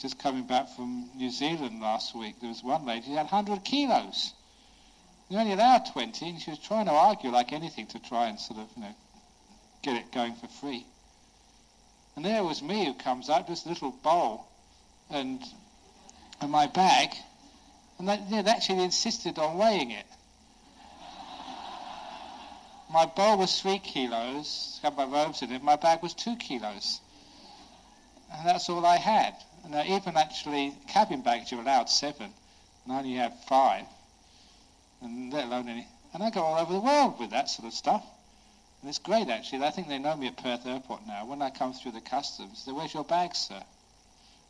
just 0.00 0.18
coming 0.18 0.44
back 0.44 0.68
from 0.74 1.10
New 1.14 1.30
Zealand 1.30 1.80
last 1.80 2.16
week, 2.16 2.36
there 2.40 2.48
was 2.48 2.62
one 2.62 2.86
lady 2.86 3.06
who 3.06 3.16
had 3.16 3.30
100 3.30 3.64
kilos. 3.64 4.32
They 5.30 5.36
only 5.36 5.52
allowed 5.52 5.86
20, 5.92 6.28
and 6.28 6.40
she 6.40 6.50
was 6.50 6.58
trying 6.58 6.86
to 6.86 6.92
argue 6.92 7.30
like 7.30 7.52
anything 7.52 7.86
to 7.88 7.98
try 7.98 8.28
and 8.28 8.40
sort 8.40 8.60
of, 8.60 8.68
you 8.76 8.82
know, 8.82 8.94
get 9.82 9.96
it 9.96 10.10
going 10.10 10.34
for 10.34 10.48
free. 10.48 10.86
And 12.16 12.24
there 12.24 12.42
was 12.42 12.62
me 12.62 12.86
who 12.86 12.94
comes 12.94 13.28
out, 13.28 13.46
this 13.46 13.66
little 13.66 13.92
bowl, 13.92 14.46
and, 15.10 15.42
and 16.40 16.50
my 16.50 16.66
bag, 16.66 17.10
And 17.98 18.08
they, 18.08 18.18
they 18.30 18.50
actually 18.50 18.82
insisted 18.82 19.38
on 19.38 19.58
weighing 19.58 19.90
it. 19.90 20.06
My 22.90 23.04
bowl 23.04 23.38
was 23.38 23.60
three 23.60 23.78
kilos, 23.78 24.80
had 24.82 24.96
my 24.96 25.04
robes 25.04 25.42
in 25.42 25.52
it. 25.52 25.62
My 25.62 25.76
bag 25.76 26.02
was 26.02 26.14
two 26.14 26.36
kilos. 26.36 27.00
And 28.32 28.48
that's 28.48 28.68
all 28.68 28.84
I 28.84 28.96
had. 28.96 29.34
Uh, 29.64 29.84
even 29.86 30.16
actually, 30.16 30.74
cabin 30.88 31.22
bags, 31.22 31.50
you're 31.50 31.60
allowed 31.60 31.88
seven. 31.88 32.32
And 32.84 32.92
I 32.92 32.98
only 32.98 33.14
had 33.14 33.32
five. 33.48 33.86
And 35.00 35.32
let 35.32 35.44
alone 35.44 35.68
any. 35.68 35.86
And 36.12 36.22
I 36.22 36.30
go 36.30 36.42
all 36.42 36.60
over 36.60 36.72
the 36.72 36.80
world 36.80 37.18
with 37.18 37.30
that 37.30 37.48
sort 37.48 37.68
of 37.68 37.74
stuff. 37.74 38.04
And 38.80 38.88
it's 38.88 38.98
great, 38.98 39.28
actually. 39.28 39.64
I 39.64 39.70
think 39.70 39.88
they 39.88 39.98
know 39.98 40.16
me 40.16 40.26
at 40.26 40.36
Perth 40.36 40.66
Airport 40.66 41.06
now. 41.06 41.26
When 41.26 41.40
I 41.42 41.50
come 41.50 41.72
through 41.72 41.92
the 41.92 42.00
customs, 42.00 42.64
they 42.64 42.72
where's 42.72 42.94
your 42.94 43.04
bag, 43.04 43.34
sir? 43.34 43.62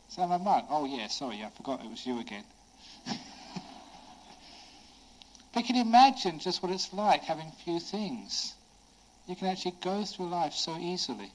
So 0.09 0.23
I'm. 0.23 0.31
Oh, 0.69 0.85
yeah, 0.85 1.07
sorry, 1.07 1.43
I 1.43 1.49
forgot 1.49 1.83
it 1.83 1.89
was 1.89 2.05
you 2.05 2.19
again. 2.19 2.43
But 5.53 5.67
you 5.67 5.73
can 5.73 5.85
imagine 5.85 6.39
just 6.39 6.63
what 6.63 6.71
it's 6.71 6.93
like 6.93 7.23
having 7.23 7.51
few 7.65 7.81
things. 7.81 8.53
You 9.27 9.35
can 9.35 9.47
actually 9.47 9.75
go 9.81 10.05
through 10.05 10.29
life 10.29 10.53
so 10.53 10.77
easily. 10.77 11.29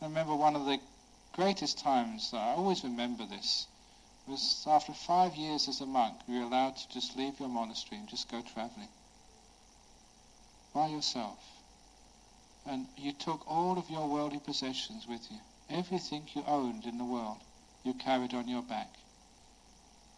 I 0.00 0.06
remember 0.06 0.36
one 0.36 0.54
of 0.54 0.64
the 0.64 0.78
greatest 1.34 1.78
times, 1.78 2.30
that 2.30 2.38
I 2.38 2.52
always 2.54 2.84
remember 2.84 3.26
this, 3.26 3.66
was 4.26 4.64
after 4.66 4.92
five 4.92 5.34
years 5.34 5.68
as 5.68 5.80
a 5.80 5.86
monk, 5.86 6.16
you 6.26 6.38
were 6.38 6.46
allowed 6.46 6.76
to 6.76 6.88
just 6.88 7.16
leave 7.16 7.38
your 7.40 7.48
monastery 7.48 7.98
and 7.98 8.08
just 8.08 8.30
go 8.30 8.40
traveling. 8.40 8.88
By 10.72 10.88
yourself. 10.88 11.38
And 12.66 12.86
you 12.96 13.12
took 13.12 13.50
all 13.50 13.78
of 13.78 13.90
your 13.90 14.08
worldly 14.08 14.38
possessions 14.38 15.06
with 15.06 15.30
you. 15.30 15.38
Everything 15.68 16.22
you 16.34 16.44
owned 16.46 16.84
in 16.86 16.98
the 16.98 17.04
world, 17.04 17.38
you 17.82 17.94
carried 17.94 18.32
on 18.32 18.48
your 18.48 18.62
back. 18.62 18.94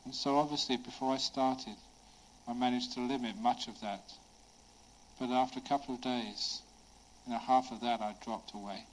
And 0.04 0.14
so 0.14 0.38
obviously 0.38 0.76
before 0.76 1.14
I 1.14 1.18
started, 1.18 1.76
I 2.46 2.52
managed 2.52 2.92
to 2.92 3.00
limit 3.00 3.36
much 3.36 3.66
of 3.66 3.80
that. 3.80 4.12
But 5.18 5.30
after 5.30 5.58
a 5.58 5.68
couple 5.68 5.94
of 5.94 6.00
days, 6.00 6.60
you 7.26 7.32
know, 7.32 7.38
half 7.38 7.72
of 7.72 7.80
that 7.80 8.00
I 8.00 8.14
dropped 8.22 8.54
away. 8.54 8.84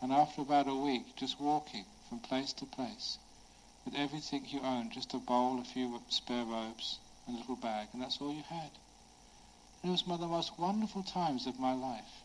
And 0.00 0.12
after 0.12 0.42
about 0.42 0.68
a 0.68 0.74
week, 0.74 1.16
just 1.16 1.40
walking 1.40 1.84
from 2.08 2.20
place 2.20 2.52
to 2.54 2.66
place, 2.66 3.18
with 3.84 3.94
everything 3.94 4.46
you 4.46 4.60
own, 4.60 4.90
just 4.90 5.12
a 5.14 5.18
bowl, 5.18 5.60
a 5.60 5.64
few 5.64 6.00
spare 6.08 6.44
robes, 6.44 6.98
and 7.26 7.36
a 7.36 7.40
little 7.40 7.56
bag, 7.56 7.88
and 7.92 8.00
that's 8.00 8.20
all 8.20 8.32
you 8.32 8.44
had. 8.48 8.70
And 9.82 9.90
it 9.90 9.90
was 9.90 10.06
one 10.06 10.14
of 10.14 10.20
the 10.20 10.28
most 10.28 10.58
wonderful 10.58 11.02
times 11.02 11.46
of 11.46 11.58
my 11.58 11.72
life. 11.72 12.22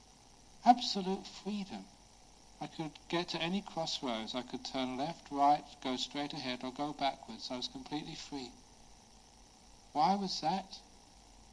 Absolute 0.65 1.25
freedom. 1.44 1.86
I 2.62 2.68
could 2.68 2.92
get 3.10 3.30
to 3.30 3.42
any 3.42 3.62
crossroads. 3.62 4.36
I 4.36 4.44
could 4.44 4.63
turn 4.63 4.98
left, 4.98 5.32
right, 5.32 5.63
go 5.84 5.98
straight 5.98 6.34
ahead, 6.34 6.63
or 6.63 6.72
go 6.72 6.94
backwards. 6.94 7.50
I 7.51 7.58
was 7.58 7.68
completely 7.68 8.15
free. 8.15 8.51
Why 9.94 10.15
was 10.15 10.39
that? 10.42 10.77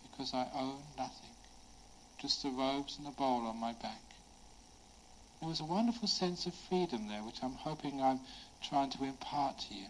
Because 0.03 0.33
I 0.35 0.47
owned 0.55 0.85
nothing, 0.97 1.35
just 2.21 2.43
the 2.43 2.51
robes 2.51 2.97
and 2.99 3.07
the 3.07 3.11
bowl 3.11 3.47
on 3.47 3.57
my 3.57 3.73
back. 3.73 4.10
There 5.41 5.49
was 5.49 5.61
a 5.61 5.65
wonderful 5.65 6.07
sense 6.07 6.45
of 6.45 6.55
freedom 6.55 7.09
there, 7.09 7.23
which 7.23 7.43
I'm 7.43 7.55
hoping 7.55 8.03
I'm 8.03 8.21
trying 8.63 8.91
to 8.91 9.05
impart 9.05 9.59
to 9.59 9.75
you. 9.75 9.87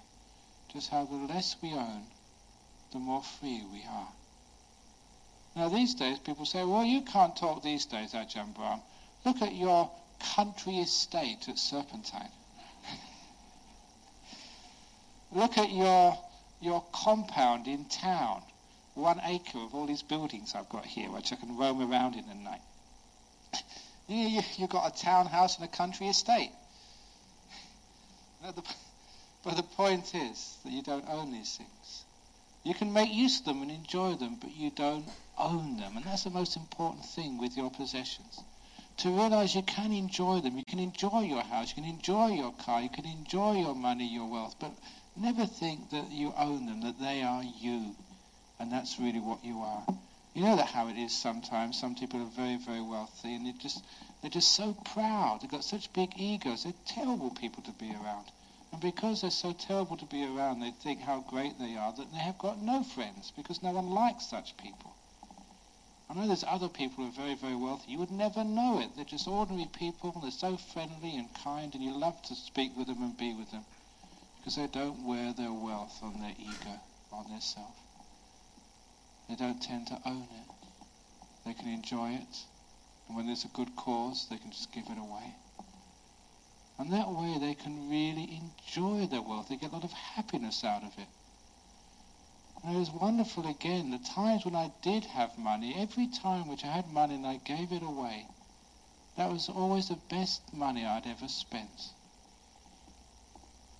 Just 0.72 0.90
how 0.90 1.04
the 1.04 1.16
less 1.16 1.56
we 1.60 1.72
own, 1.72 2.06
the 2.92 3.00
more 3.00 3.22
free 3.22 3.64
we 3.72 3.82
are. 3.90 4.08
Now 5.56 5.68
these 5.68 5.94
days 5.94 6.20
people 6.20 6.46
say, 6.46 6.64
well, 6.64 6.84
you 6.84 7.02
can't 7.02 7.34
talk 7.34 7.62
these 7.62 7.86
days, 7.86 8.12
Ajahn 8.12 8.54
Brahm. 8.54 8.80
Look 9.24 9.42
at 9.42 9.52
your 9.52 9.90
country 10.36 10.78
estate 10.78 11.48
at 11.48 11.58
Serpentine. 11.58 12.30
Look 15.32 15.58
at 15.58 15.72
your 15.72 16.16
your 16.60 16.84
compound 16.92 17.66
in 17.66 17.86
town, 17.86 18.42
one 18.94 19.20
acre 19.24 19.58
of 19.58 19.74
all 19.74 19.86
these 19.86 20.02
buildings 20.02 20.54
I've 20.54 20.68
got 20.68 20.84
here, 20.84 21.10
which 21.10 21.32
I 21.32 21.36
can 21.36 21.56
roam 21.56 21.80
around 21.80 22.14
in 22.14 22.28
at 22.28 22.36
night. 22.36 22.60
You, 24.10 24.28
you, 24.28 24.42
you've 24.56 24.70
got 24.70 24.94
a 24.94 25.02
townhouse 25.02 25.58
and 25.58 25.64
a 25.64 25.70
country 25.76 26.08
estate. 26.08 26.50
but 28.42 29.56
the 29.56 29.62
point 29.62 30.14
is 30.14 30.56
that 30.64 30.72
you 30.72 30.82
don't 30.82 31.08
own 31.08 31.32
these 31.32 31.56
things. 31.56 32.04
You 32.64 32.74
can 32.74 32.92
make 32.92 33.12
use 33.12 33.40
of 33.40 33.46
them 33.46 33.62
and 33.62 33.70
enjoy 33.70 34.14
them, 34.14 34.36
but 34.40 34.54
you 34.54 34.70
don't 34.70 35.06
own 35.38 35.78
them. 35.78 35.96
And 35.96 36.04
that's 36.04 36.24
the 36.24 36.30
most 36.30 36.56
important 36.56 37.04
thing 37.04 37.38
with 37.38 37.56
your 37.56 37.70
possessions. 37.70 38.40
To 38.98 39.08
realize 39.08 39.54
you 39.54 39.62
can 39.62 39.92
enjoy 39.92 40.40
them. 40.40 40.58
You 40.58 40.64
can 40.64 40.78
enjoy 40.78 41.20
your 41.20 41.42
house, 41.42 41.70
you 41.70 41.82
can 41.82 41.90
enjoy 41.90 42.28
your 42.28 42.52
car, 42.52 42.82
you 42.82 42.90
can 42.90 43.06
enjoy 43.06 43.60
your 43.60 43.74
money, 43.74 44.06
your 44.06 44.28
wealth, 44.28 44.56
but 44.60 44.72
Never 45.16 45.44
think 45.44 45.90
that 45.90 46.10
you 46.12 46.32
own 46.36 46.66
them, 46.66 46.80
that 46.82 46.98
they 46.98 47.22
are 47.22 47.42
you. 47.42 47.94
And 48.58 48.72
that's 48.72 48.98
really 48.98 49.20
what 49.20 49.44
you 49.44 49.60
are. 49.60 49.84
You 50.32 50.42
know 50.42 50.56
that 50.56 50.66
how 50.66 50.88
it 50.88 50.96
is 50.96 51.12
sometimes. 51.12 51.78
Some 51.78 51.96
people 51.96 52.22
are 52.22 52.36
very, 52.36 52.56
very 52.56 52.80
wealthy 52.80 53.34
and 53.34 53.44
they're 53.44 53.52
just, 53.58 53.84
they're 54.22 54.30
just 54.30 54.52
so 54.52 54.76
proud. 54.94 55.40
They've 55.42 55.50
got 55.50 55.64
such 55.64 55.92
big 55.92 56.12
egos. 56.16 56.62
They're 56.62 56.72
terrible 56.86 57.30
people 57.30 57.62
to 57.64 57.72
be 57.72 57.90
around. 57.90 58.26
And 58.72 58.80
because 58.80 59.22
they're 59.22 59.30
so 59.30 59.52
terrible 59.52 59.96
to 59.96 60.06
be 60.06 60.24
around, 60.24 60.60
they 60.60 60.70
think 60.70 61.00
how 61.00 61.24
great 61.28 61.58
they 61.58 61.76
are, 61.76 61.92
that 61.92 62.12
they 62.12 62.18
have 62.18 62.38
got 62.38 62.62
no 62.62 62.84
friends 62.84 63.32
because 63.36 63.62
no 63.62 63.72
one 63.72 63.90
likes 63.90 64.26
such 64.26 64.56
people. 64.56 64.94
I 66.08 66.14
know 66.14 66.26
there's 66.26 66.44
other 66.44 66.68
people 66.68 67.04
who 67.04 67.10
are 67.10 67.22
very, 67.24 67.34
very 67.34 67.56
wealthy. 67.56 67.92
You 67.92 67.98
would 67.98 68.12
never 68.12 68.44
know 68.44 68.80
it. 68.80 68.90
They're 68.94 69.04
just 69.04 69.26
ordinary 69.26 69.68
people. 69.76 70.12
They're 70.22 70.30
so 70.30 70.56
friendly 70.56 71.16
and 71.16 71.28
kind, 71.42 71.74
and 71.74 71.82
you 71.82 71.92
love 71.96 72.20
to 72.22 72.34
speak 72.34 72.76
with 72.76 72.86
them 72.86 73.02
and 73.02 73.16
be 73.16 73.34
with 73.34 73.50
them 73.50 73.64
because 74.38 74.56
they 74.56 74.66
don't 74.68 75.06
wear 75.06 75.32
their 75.32 75.52
wealth 75.52 75.98
on 76.02 76.20
their 76.20 76.34
ego, 76.38 76.80
on 77.12 77.28
their 77.30 77.40
self. 77.40 77.76
They 79.30 79.36
don't 79.36 79.62
tend 79.62 79.86
to 79.86 79.98
own 80.04 80.26
it. 80.32 80.50
They 81.46 81.54
can 81.54 81.68
enjoy 81.68 82.14
it, 82.14 82.44
and 83.06 83.16
when 83.16 83.26
there's 83.26 83.44
a 83.44 83.56
good 83.56 83.76
cause, 83.76 84.26
they 84.28 84.36
can 84.36 84.50
just 84.50 84.72
give 84.72 84.86
it 84.88 84.98
away. 84.98 85.36
And 86.80 86.92
that 86.92 87.12
way 87.12 87.38
they 87.38 87.54
can 87.54 87.88
really 87.88 88.40
enjoy 88.42 89.06
their 89.06 89.22
wealth. 89.22 89.48
They 89.48 89.56
get 89.56 89.70
a 89.70 89.74
lot 89.74 89.84
of 89.84 89.92
happiness 89.92 90.64
out 90.64 90.82
of 90.82 90.98
it. 90.98 91.06
And 92.64 92.74
it 92.74 92.78
was 92.80 92.90
wonderful 92.90 93.48
again, 93.48 93.92
the 93.92 93.98
times 93.98 94.44
when 94.44 94.56
I 94.56 94.72
did 94.82 95.04
have 95.04 95.38
money, 95.38 95.76
every 95.76 96.08
time 96.08 96.48
which 96.48 96.64
I 96.64 96.72
had 96.72 96.88
money 96.88 97.14
and 97.14 97.24
I 97.26 97.36
gave 97.36 97.70
it 97.70 97.84
away, 97.84 98.26
that 99.16 99.30
was 99.30 99.48
always 99.48 99.88
the 99.88 99.98
best 100.10 100.42
money 100.52 100.84
I'd 100.84 101.06
ever 101.06 101.28
spent. 101.28 101.92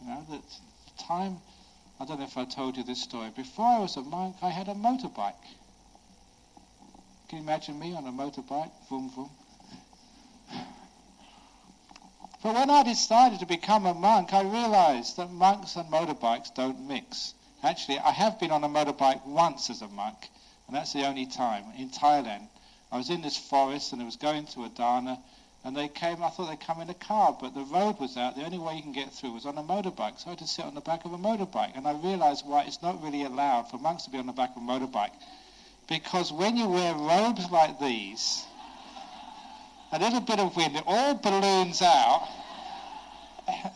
You 0.01 0.07
know, 0.07 0.27
that 0.31 0.43
the 0.49 1.03
time, 1.03 1.39
I 2.01 2.07
don't 2.07 2.19
know 2.19 2.25
if 2.25 2.39
I 2.39 2.47
told 2.47 2.79
you 2.79 2.83
this 2.83 3.03
story, 3.03 3.29
before 3.37 3.67
I 3.67 3.79
was 3.79 3.99
a 3.99 4.03
monk, 4.03 4.37
I 4.41 4.49
had 4.49 4.69
a 4.69 4.75
motorbike. 4.75 5.35
Can 7.29 7.39
you 7.39 7.45
imagine 7.45 7.79
me 7.79 7.95
on 7.95 8.07
a 8.07 8.11
motorbike? 8.11 8.71
Vroom, 8.89 9.11
vroom. 9.11 9.31
But 12.43 12.55
when 12.55 12.71
I 12.71 12.85
decided 12.85 13.41
to 13.41 13.47
become 13.47 13.85
a 13.85 13.93
monk, 13.93 14.33
I 14.33 14.41
realized 14.41 15.19
that 15.19 15.31
monks 15.31 15.77
and 15.77 15.91
motorbikes 15.91 16.55
don't 16.55 16.89
mix. 16.89 17.35
Actually, 17.63 17.99
I 17.99 18.13
have 18.13 18.41
been 18.41 18.51
on 18.51 18.65
a 18.65 18.69
motorbike 18.69 19.27
once 19.27 19.69
as 19.69 19.83
a 19.83 19.89
monk, 19.89 20.31
and 20.67 20.75
that's 20.75 20.95
the 20.95 21.07
only 21.07 21.27
time, 21.27 21.65
in 21.77 21.91
Thailand. 21.91 22.49
I 22.91 22.97
was 22.97 23.11
in 23.11 23.21
this 23.21 23.37
forest 23.37 23.93
and 23.93 24.01
I 24.01 24.07
was 24.07 24.17
going 24.17 24.47
to 24.47 24.65
Adana, 24.65 25.19
and 25.63 25.77
they 25.77 25.89
came, 25.89 26.23
I 26.23 26.31
thought 26.31 26.49
they'd 26.49 26.61
come 26.61 26.81
in 26.81 26.89
a 26.89 26.95
car, 26.95 27.37
but 27.39 27.55
the 27.55 27.61
road 27.61 28.01
was 28.01 28.17
out. 28.17 28.35
The 28.35 28.45
only 28.45 28.59
way 28.59 28.77
you 28.77 28.83
can 28.83 28.93
get 28.93 29.13
through 29.13 29.33
was 29.33 29.45
on 29.45 29.59
a 29.59 29.63
motorbike. 29.63 30.19
So 30.19 30.29
I 30.29 30.31
had 30.31 30.39
to 30.39 30.47
sit 30.47 30.65
on 30.65 30.75
the 30.75 30.81
back 30.81 31.05
of 31.05 31.13
a 31.13 31.19
motorbike. 31.19 31.77
And 31.77 31.87
I 31.87 31.93
realized 31.93 32.47
why 32.47 32.65
it's 32.65 32.81
not 32.81 33.03
really 33.03 33.25
allowed 33.25 33.71
for 33.71 33.77
monks 33.77 34.05
to 34.05 34.11
be 34.11 34.17
on 34.17 34.27
the 34.27 34.33
back 34.33 34.57
of 34.57 34.63
a 34.63 34.65
motorbike. 34.65 35.13
Because 35.87 36.33
when 36.33 36.57
you 36.57 36.67
wear 36.67 36.95
robes 36.95 37.51
like 37.51 37.79
these, 37.79 38.43
a 39.93 39.99
little 39.99 40.21
bit 40.21 40.39
of 40.39 40.57
wind, 40.57 40.77
it 40.77 40.85
all 40.87 41.15
balloons 41.15 41.83
out. 41.83 42.27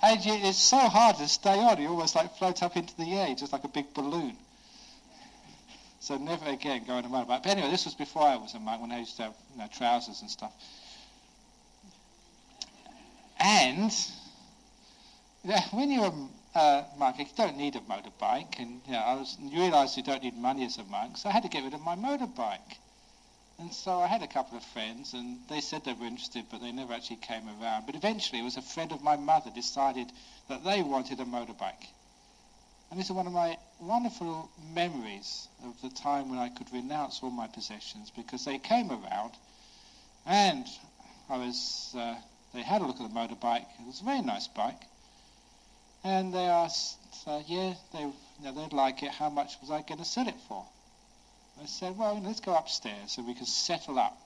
And 0.03 0.25
you, 0.25 0.33
it's 0.35 0.57
so 0.57 0.79
hard 0.79 1.17
to 1.17 1.29
stay 1.29 1.59
on. 1.59 1.83
You 1.83 1.89
almost 1.89 2.15
like 2.15 2.35
float 2.39 2.63
up 2.63 2.77
into 2.79 2.97
the 2.97 3.13
air, 3.13 3.35
just 3.35 3.53
like 3.53 3.65
a 3.65 3.69
big 3.69 3.93
balloon. 3.93 4.37
So 6.01 6.17
never 6.17 6.47
again 6.47 6.85
go 6.87 6.95
on 6.95 7.05
a 7.05 7.09
motorbike. 7.09 7.43
But 7.43 7.47
anyway, 7.47 7.71
this 7.71 7.85
was 7.85 7.95
before 7.95 8.23
I 8.23 8.37
was 8.37 8.55
a 8.55 8.59
monk, 8.59 8.81
when 8.81 8.93
I 8.93 9.01
used 9.01 9.17
to 9.17 9.25
have 9.25 9.35
you 9.53 9.59
know, 9.59 9.69
trousers 9.71 10.23
and 10.23 10.31
stuff. 10.31 10.53
And 13.47 13.95
when 15.71 15.91
you're 15.91 16.15
a 16.55 16.59
uh, 16.59 16.85
monk, 16.97 17.19
you 17.19 17.27
don't 17.37 17.59
need 17.59 17.77
a 17.77 17.81
motorbike, 17.81 18.59
and 18.59 18.81
you 18.87 18.93
know, 18.93 19.01
I 19.01 19.15
was 19.17 19.37
you 19.39 19.61
realise 19.61 19.99
you 19.99 20.03
don't 20.03 20.23
need 20.23 20.35
money 20.35 20.65
as 20.65 20.79
a 20.79 20.85
monk, 20.85 21.19
so 21.19 21.29
I 21.29 21.33
had 21.33 21.43
to 21.43 21.51
get 21.51 21.63
rid 21.63 21.75
of 21.75 21.83
my 21.83 21.95
motorbike. 21.95 22.79
And 23.59 23.71
so 23.71 24.01
I 24.01 24.07
had 24.07 24.23
a 24.23 24.27
couple 24.27 24.57
of 24.57 24.65
friends, 24.65 25.13
and 25.13 25.41
they 25.51 25.61
said 25.61 25.85
they 25.85 25.93
were 25.93 26.07
interested, 26.07 26.47
but 26.51 26.63
they 26.63 26.73
never 26.73 26.95
actually 26.95 27.17
came 27.17 27.43
around. 27.61 27.85
But 27.85 27.97
eventually, 27.97 28.41
it 28.41 28.45
was 28.45 28.57
a 28.57 28.63
friend 28.63 28.93
of 28.93 29.03
my 29.03 29.17
mother 29.17 29.51
decided 29.55 30.11
that 30.49 30.65
they 30.65 30.83
wanted 30.83 31.21
a 31.21 31.27
motorbike. 31.27 31.87
And 32.91 32.99
this 32.99 33.07
is 33.07 33.13
one 33.13 33.27
of 33.27 33.35
my 33.35 33.59
wonderful 33.79 34.49
memories 34.73 35.49
of 35.67 35.79
the 35.83 35.91
time 35.91 36.31
when 36.31 36.39
I 36.39 36.49
could 36.49 36.73
renounce 36.73 37.21
all 37.23 37.31
my 37.31 37.49
possessions, 37.49 38.11
because 38.11 38.47
they 38.47 38.57
came 38.59 38.91
around, 38.91 39.33
and 40.25 40.67
I 41.29 41.37
was 41.37 41.95
uh, 41.95 42.15
they 42.55 42.63
had 42.63 42.81
a 42.81 42.87
look 42.87 43.01
at 43.01 43.09
the 43.09 43.15
motorbike. 43.15 43.67
It 43.81 43.87
was 43.87 44.01
a 44.01 44.05
very 44.05 44.23
nice 44.23 44.47
bike. 44.47 44.81
And 46.05 46.33
they 46.33 46.47
asked, 46.47 46.99
uh, 47.27 47.43
yeah, 47.47 47.75
they, 47.93 48.01
you 48.01 48.13
know, 48.43 48.53
they'd 48.53 48.73
like 48.73 49.03
it. 49.03 49.11
How 49.11 49.29
much 49.29 49.57
was 49.61 49.71
I 49.71 49.83
going 49.83 49.99
to 49.99 50.05
sell 50.05 50.29
it 50.29 50.41
for? 50.49 50.65
I 51.63 51.67
said, 51.67 51.97
well, 51.97 52.21
let's 52.23 52.41
go 52.41 52.55
upstairs 52.55 53.13
so 53.13 53.23
we 53.23 53.35
can 53.35 53.47
settle 53.47 53.99
up 53.99 54.17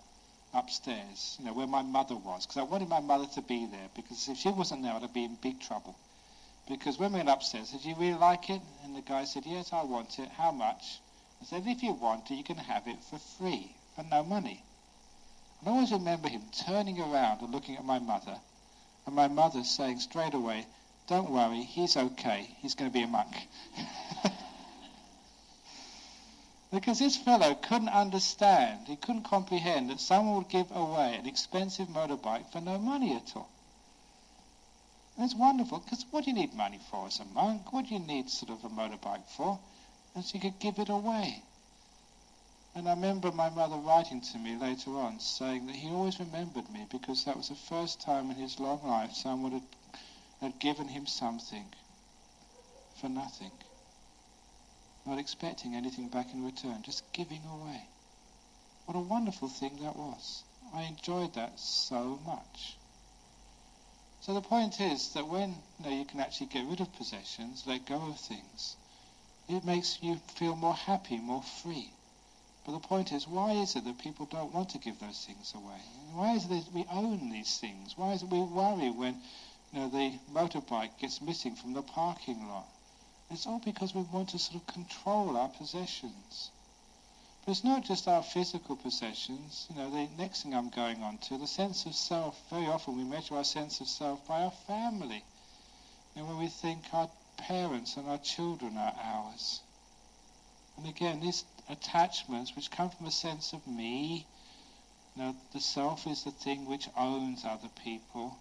upstairs, 0.54 1.36
you 1.38 1.44
know, 1.44 1.52
where 1.52 1.66
my 1.66 1.82
mother 1.82 2.16
was, 2.16 2.46
because 2.46 2.56
I 2.56 2.62
wanted 2.62 2.88
my 2.88 3.00
mother 3.00 3.26
to 3.34 3.42
be 3.42 3.66
there, 3.66 3.88
because 3.94 4.28
if 4.28 4.38
she 4.38 4.48
wasn't 4.48 4.82
there, 4.82 4.92
I'd 4.92 5.12
be 5.12 5.24
in 5.24 5.36
big 5.42 5.60
trouble. 5.60 5.96
Because 6.68 6.98
when 6.98 7.12
we 7.12 7.18
went 7.18 7.28
upstairs, 7.28 7.70
do 7.70 7.88
you 7.88 7.94
really 7.98 8.18
like 8.18 8.50
it? 8.50 8.60
And 8.84 8.96
the 8.96 9.02
guy 9.02 9.24
said, 9.24 9.44
yes, 9.46 9.72
I 9.72 9.84
want 9.84 10.18
it. 10.18 10.28
How 10.30 10.50
much? 10.50 11.00
I 11.40 11.44
said, 11.44 11.62
if 11.66 11.82
you 11.82 11.92
want 11.92 12.30
it, 12.30 12.34
you 12.34 12.44
can 12.44 12.56
have 12.56 12.86
it 12.88 12.98
for 13.08 13.18
free, 13.18 13.74
for 13.94 14.04
no 14.04 14.22
money. 14.24 14.62
And 15.60 15.68
I 15.68 15.72
always 15.72 15.92
remember 15.92 16.28
him 16.28 16.42
turning 16.66 17.00
around 17.00 17.40
and 17.42 17.52
looking 17.52 17.76
at 17.76 17.84
my 17.84 17.98
mother, 17.98 18.38
and 19.06 19.14
my 19.14 19.28
mother 19.28 19.64
saying 19.64 20.00
straight 20.00 20.34
away, 20.34 20.66
don't 21.08 21.30
worry, 21.30 21.62
he's 21.62 21.96
okay, 21.96 22.54
he's 22.60 22.74
going 22.74 22.90
to 22.90 22.94
be 22.94 23.02
a 23.02 23.06
monk. 23.08 23.34
because 26.72 26.98
this 26.98 27.16
fellow 27.16 27.54
couldn't 27.54 27.88
understand, 27.88 28.86
he 28.86 28.96
couldn't 28.96 29.24
comprehend 29.24 29.90
that 29.90 30.00
someone 30.00 30.36
would 30.36 30.48
give 30.48 30.70
away 30.70 31.16
an 31.16 31.26
expensive 31.26 31.88
motorbike 31.88 32.52
for 32.52 32.60
no 32.60 32.78
money 32.78 33.16
at 33.16 33.32
all. 33.34 33.48
And 35.16 35.24
it's 35.24 35.34
wonderful, 35.34 35.78
because 35.80 36.04
what 36.10 36.24
do 36.24 36.30
you 36.30 36.36
need 36.36 36.54
money 36.54 36.78
for 36.90 37.06
as 37.08 37.18
a 37.18 37.24
monk? 37.24 37.72
What 37.72 37.88
do 37.88 37.94
you 37.94 38.00
need 38.00 38.30
sort 38.30 38.52
of 38.52 38.64
a 38.64 38.68
motorbike 38.68 39.26
for? 39.36 39.58
And 40.14 40.24
so 40.24 40.34
you 40.34 40.40
could 40.40 40.60
give 40.60 40.78
it 40.78 40.88
away. 40.88 41.42
And 42.78 42.86
I 42.88 42.92
remember 42.92 43.32
my 43.32 43.50
mother 43.50 43.74
writing 43.74 44.20
to 44.20 44.38
me 44.38 44.54
later 44.54 44.92
on 44.92 45.18
saying 45.18 45.66
that 45.66 45.74
he 45.74 45.88
always 45.88 46.20
remembered 46.20 46.70
me 46.70 46.86
because 46.88 47.24
that 47.24 47.36
was 47.36 47.48
the 47.48 47.56
first 47.56 48.00
time 48.00 48.30
in 48.30 48.36
his 48.36 48.60
long 48.60 48.86
life 48.86 49.14
someone 49.14 49.50
had, 49.50 49.66
had 50.40 50.60
given 50.60 50.86
him 50.86 51.04
something 51.04 51.64
for 53.00 53.08
nothing. 53.08 53.50
Not 55.04 55.18
expecting 55.18 55.74
anything 55.74 56.06
back 56.06 56.32
in 56.32 56.44
return, 56.44 56.82
just 56.84 57.02
giving 57.12 57.42
away. 57.46 57.82
What 58.86 58.96
a 58.96 59.00
wonderful 59.00 59.48
thing 59.48 59.80
that 59.82 59.96
was. 59.96 60.44
I 60.72 60.82
enjoyed 60.82 61.34
that 61.34 61.58
so 61.58 62.20
much. 62.24 62.76
So 64.20 64.34
the 64.34 64.40
point 64.40 64.80
is 64.80 65.08
that 65.14 65.26
when 65.26 65.56
you, 65.80 65.84
know, 65.84 65.96
you 65.98 66.04
can 66.04 66.20
actually 66.20 66.46
get 66.46 66.64
rid 66.64 66.80
of 66.80 66.94
possessions, 66.94 67.64
let 67.66 67.86
go 67.86 67.96
of 67.96 68.20
things, 68.20 68.76
it 69.48 69.64
makes 69.64 69.98
you 70.00 70.20
feel 70.36 70.54
more 70.54 70.76
happy, 70.76 71.16
more 71.18 71.42
free. 71.42 71.90
But 72.68 72.82
the 72.82 72.86
point 72.86 73.12
is, 73.12 73.26
why 73.26 73.52
is 73.52 73.76
it 73.76 73.86
that 73.86 73.96
people 73.96 74.26
don't 74.26 74.52
want 74.52 74.68
to 74.70 74.78
give 74.78 74.98
those 74.98 75.24
things 75.24 75.54
away? 75.54 75.80
Why 76.12 76.34
is 76.34 76.44
it 76.44 76.50
that 76.50 76.74
we 76.74 76.84
own 76.90 77.30
these 77.30 77.56
things? 77.56 77.96
Why 77.96 78.12
is 78.12 78.22
it 78.22 78.28
we 78.28 78.40
worry 78.40 78.90
when 78.90 79.22
you 79.72 79.80
know, 79.80 79.88
the 79.88 80.18
motorbike 80.30 80.98
gets 80.98 81.22
missing 81.22 81.56
from 81.56 81.72
the 81.72 81.80
parking 81.80 82.46
lot? 82.46 82.66
It's 83.30 83.46
all 83.46 83.62
because 83.64 83.94
we 83.94 84.02
want 84.02 84.28
to 84.28 84.38
sort 84.38 84.60
of 84.60 84.66
control 84.66 85.38
our 85.38 85.48
possessions. 85.48 86.50
But 87.46 87.52
it's 87.52 87.64
not 87.64 87.86
just 87.86 88.06
our 88.06 88.22
physical 88.22 88.76
possessions. 88.76 89.66
You 89.70 89.76
know, 89.76 89.90
the 89.90 90.06
next 90.18 90.42
thing 90.42 90.54
I'm 90.54 90.68
going 90.68 91.02
on 91.02 91.16
to, 91.28 91.38
the 91.38 91.46
sense 91.46 91.86
of 91.86 91.94
self. 91.94 92.38
Very 92.50 92.66
often 92.66 92.98
we 92.98 93.04
measure 93.04 93.36
our 93.36 93.44
sense 93.44 93.80
of 93.80 93.88
self 93.88 94.28
by 94.28 94.42
our 94.42 94.52
family. 94.66 95.24
And 96.14 96.28
when 96.28 96.36
we 96.36 96.48
think 96.48 96.82
our 96.92 97.08
parents 97.38 97.96
and 97.96 98.06
our 98.10 98.18
children 98.18 98.76
are 98.76 98.94
ours. 99.02 99.62
And 100.76 100.86
again, 100.86 101.20
these 101.20 101.44
attachments 101.68 102.54
which 102.56 102.70
come 102.70 102.90
from 102.90 103.06
a 103.06 103.10
sense 103.10 103.52
of 103.52 103.66
me, 103.66 104.26
know, 105.18 105.34
the 105.52 105.60
self 105.60 106.06
is 106.06 106.22
the 106.22 106.30
thing 106.30 106.64
which 106.66 106.88
owns 106.96 107.44
other 107.44 107.68
people. 107.82 108.38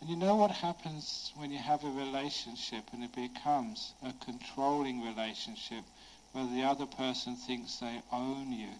And 0.00 0.08
you 0.08 0.16
know 0.16 0.36
what 0.36 0.50
happens 0.50 1.32
when 1.36 1.50
you 1.50 1.58
have 1.58 1.84
a 1.84 1.90
relationship 1.90 2.84
and 2.92 3.04
it 3.04 3.14
becomes 3.14 3.92
a 4.02 4.12
controlling 4.24 5.04
relationship 5.04 5.84
where 6.32 6.46
the 6.46 6.62
other 6.62 6.86
person 6.86 7.36
thinks 7.36 7.76
they 7.76 8.00
own 8.10 8.52
you. 8.52 8.70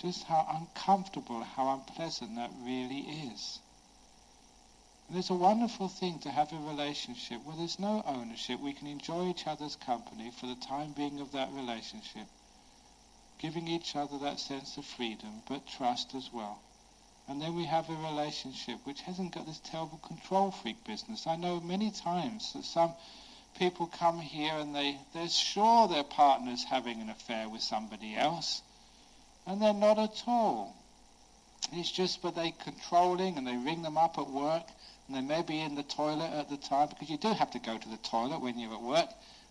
Just 0.00 0.24
how 0.24 0.46
uncomfortable, 0.50 1.44
how 1.44 1.74
unpleasant 1.74 2.34
that 2.36 2.50
really 2.62 3.00
is. 3.30 3.60
And 5.08 5.18
it's 5.18 5.30
a 5.30 5.34
wonderful 5.34 5.88
thing 5.88 6.18
to 6.20 6.30
have 6.30 6.52
a 6.52 6.56
relationship 6.56 7.44
where 7.44 7.56
there's 7.56 7.78
no 7.78 8.02
ownership. 8.06 8.58
We 8.60 8.72
can 8.72 8.86
enjoy 8.86 9.28
each 9.28 9.46
other's 9.46 9.76
company 9.76 10.30
for 10.30 10.46
the 10.46 10.54
time 10.54 10.92
being 10.92 11.20
of 11.20 11.32
that 11.32 11.52
relationship, 11.52 12.26
giving 13.38 13.68
each 13.68 13.94
other 13.96 14.18
that 14.18 14.40
sense 14.40 14.76
of 14.76 14.84
freedom, 14.84 15.42
but 15.48 15.66
trust 15.66 16.14
as 16.14 16.30
well. 16.32 16.60
And 17.28 17.40
then 17.40 17.54
we 17.54 17.64
have 17.64 17.88
a 17.90 17.94
relationship 17.94 18.78
which 18.84 19.02
hasn't 19.02 19.34
got 19.34 19.46
this 19.46 19.60
terrible 19.64 19.98
control 19.98 20.50
freak 20.50 20.82
business. 20.84 21.26
I 21.26 21.36
know 21.36 21.60
many 21.60 21.90
times 21.90 22.52
that 22.54 22.64
some 22.64 22.94
people 23.58 23.86
come 23.86 24.18
here 24.18 24.54
and 24.54 24.74
they, 24.74 24.96
they're 25.12 25.28
sure 25.28 25.88
their 25.88 26.04
partner's 26.04 26.64
having 26.64 27.00
an 27.00 27.10
affair 27.10 27.48
with 27.48 27.62
somebody 27.62 28.16
else, 28.16 28.62
and 29.46 29.60
they're 29.60 29.74
not 29.74 29.98
at 29.98 30.22
all. 30.26 30.74
It's 31.72 31.90
just 31.90 32.22
but 32.22 32.34
they 32.34 32.54
controlling 32.62 33.36
and 33.36 33.46
they 33.46 33.56
ring 33.56 33.82
them 33.82 33.98
up 33.98 34.18
at 34.18 34.30
work 34.30 34.64
and 35.06 35.16
they 35.16 35.20
may 35.20 35.42
be 35.42 35.58
in 35.58 35.74
the 35.74 35.82
toilet 35.82 36.30
at 36.32 36.48
the 36.48 36.56
time 36.56 36.88
because 36.88 37.10
you 37.10 37.18
do 37.18 37.32
have 37.32 37.50
to 37.52 37.58
go 37.58 37.76
to 37.76 37.88
the 37.88 37.96
toilet 37.98 38.40
when 38.40 38.58
you're 38.58 38.74
at 38.74 38.82
work. 38.82 39.08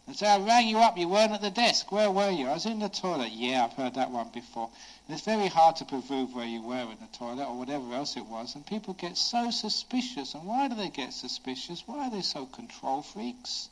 And 0.08 0.15
say, 0.15 0.28
I 0.28 0.38
rang 0.38 0.70
you 0.70 0.78
up, 0.78 0.98
you 0.98 1.10
weren't 1.10 1.34
at 1.34 1.41
the 1.41 1.50
desk. 1.50 1.91
Where 1.91 2.10
were 2.10 2.30
you? 2.30 2.48
I 2.48 2.54
was 2.54 2.65
in 2.65 2.80
the 2.80 2.88
toilet. 2.88 3.34
Yeah, 3.34 3.65
I've 3.65 3.74
heard 3.74 3.96
that 3.96 4.10
one 4.10 4.30
before. 4.30 4.70
And 5.06 5.13
it's 5.13 5.26
very 5.26 5.48
hard 5.48 5.76
to 5.78 5.86
prove 5.86 6.34
where 6.34 6.46
you 6.46 6.62
were 6.62 6.82
in 6.82 6.98
the 7.02 7.17
toilet 7.17 7.46
or 7.46 7.58
whatever 7.58 7.93
else 7.93 8.15
it 8.15 8.26
was. 8.26 8.56
And 8.56 8.65
people 8.65 8.93
get 8.93 9.17
so 9.17 9.52
suspicious. 9.52 10.34
And 10.34 10.46
why 10.46 10.70
do 10.70 10.76
they 10.76 10.89
get 10.89 11.12
suspicious? 11.12 11.84
Why 11.86 12.08
are 12.08 12.12
they 12.12 12.22
so 12.22 12.46
control 12.46 13.02
freaks? 13.02 13.67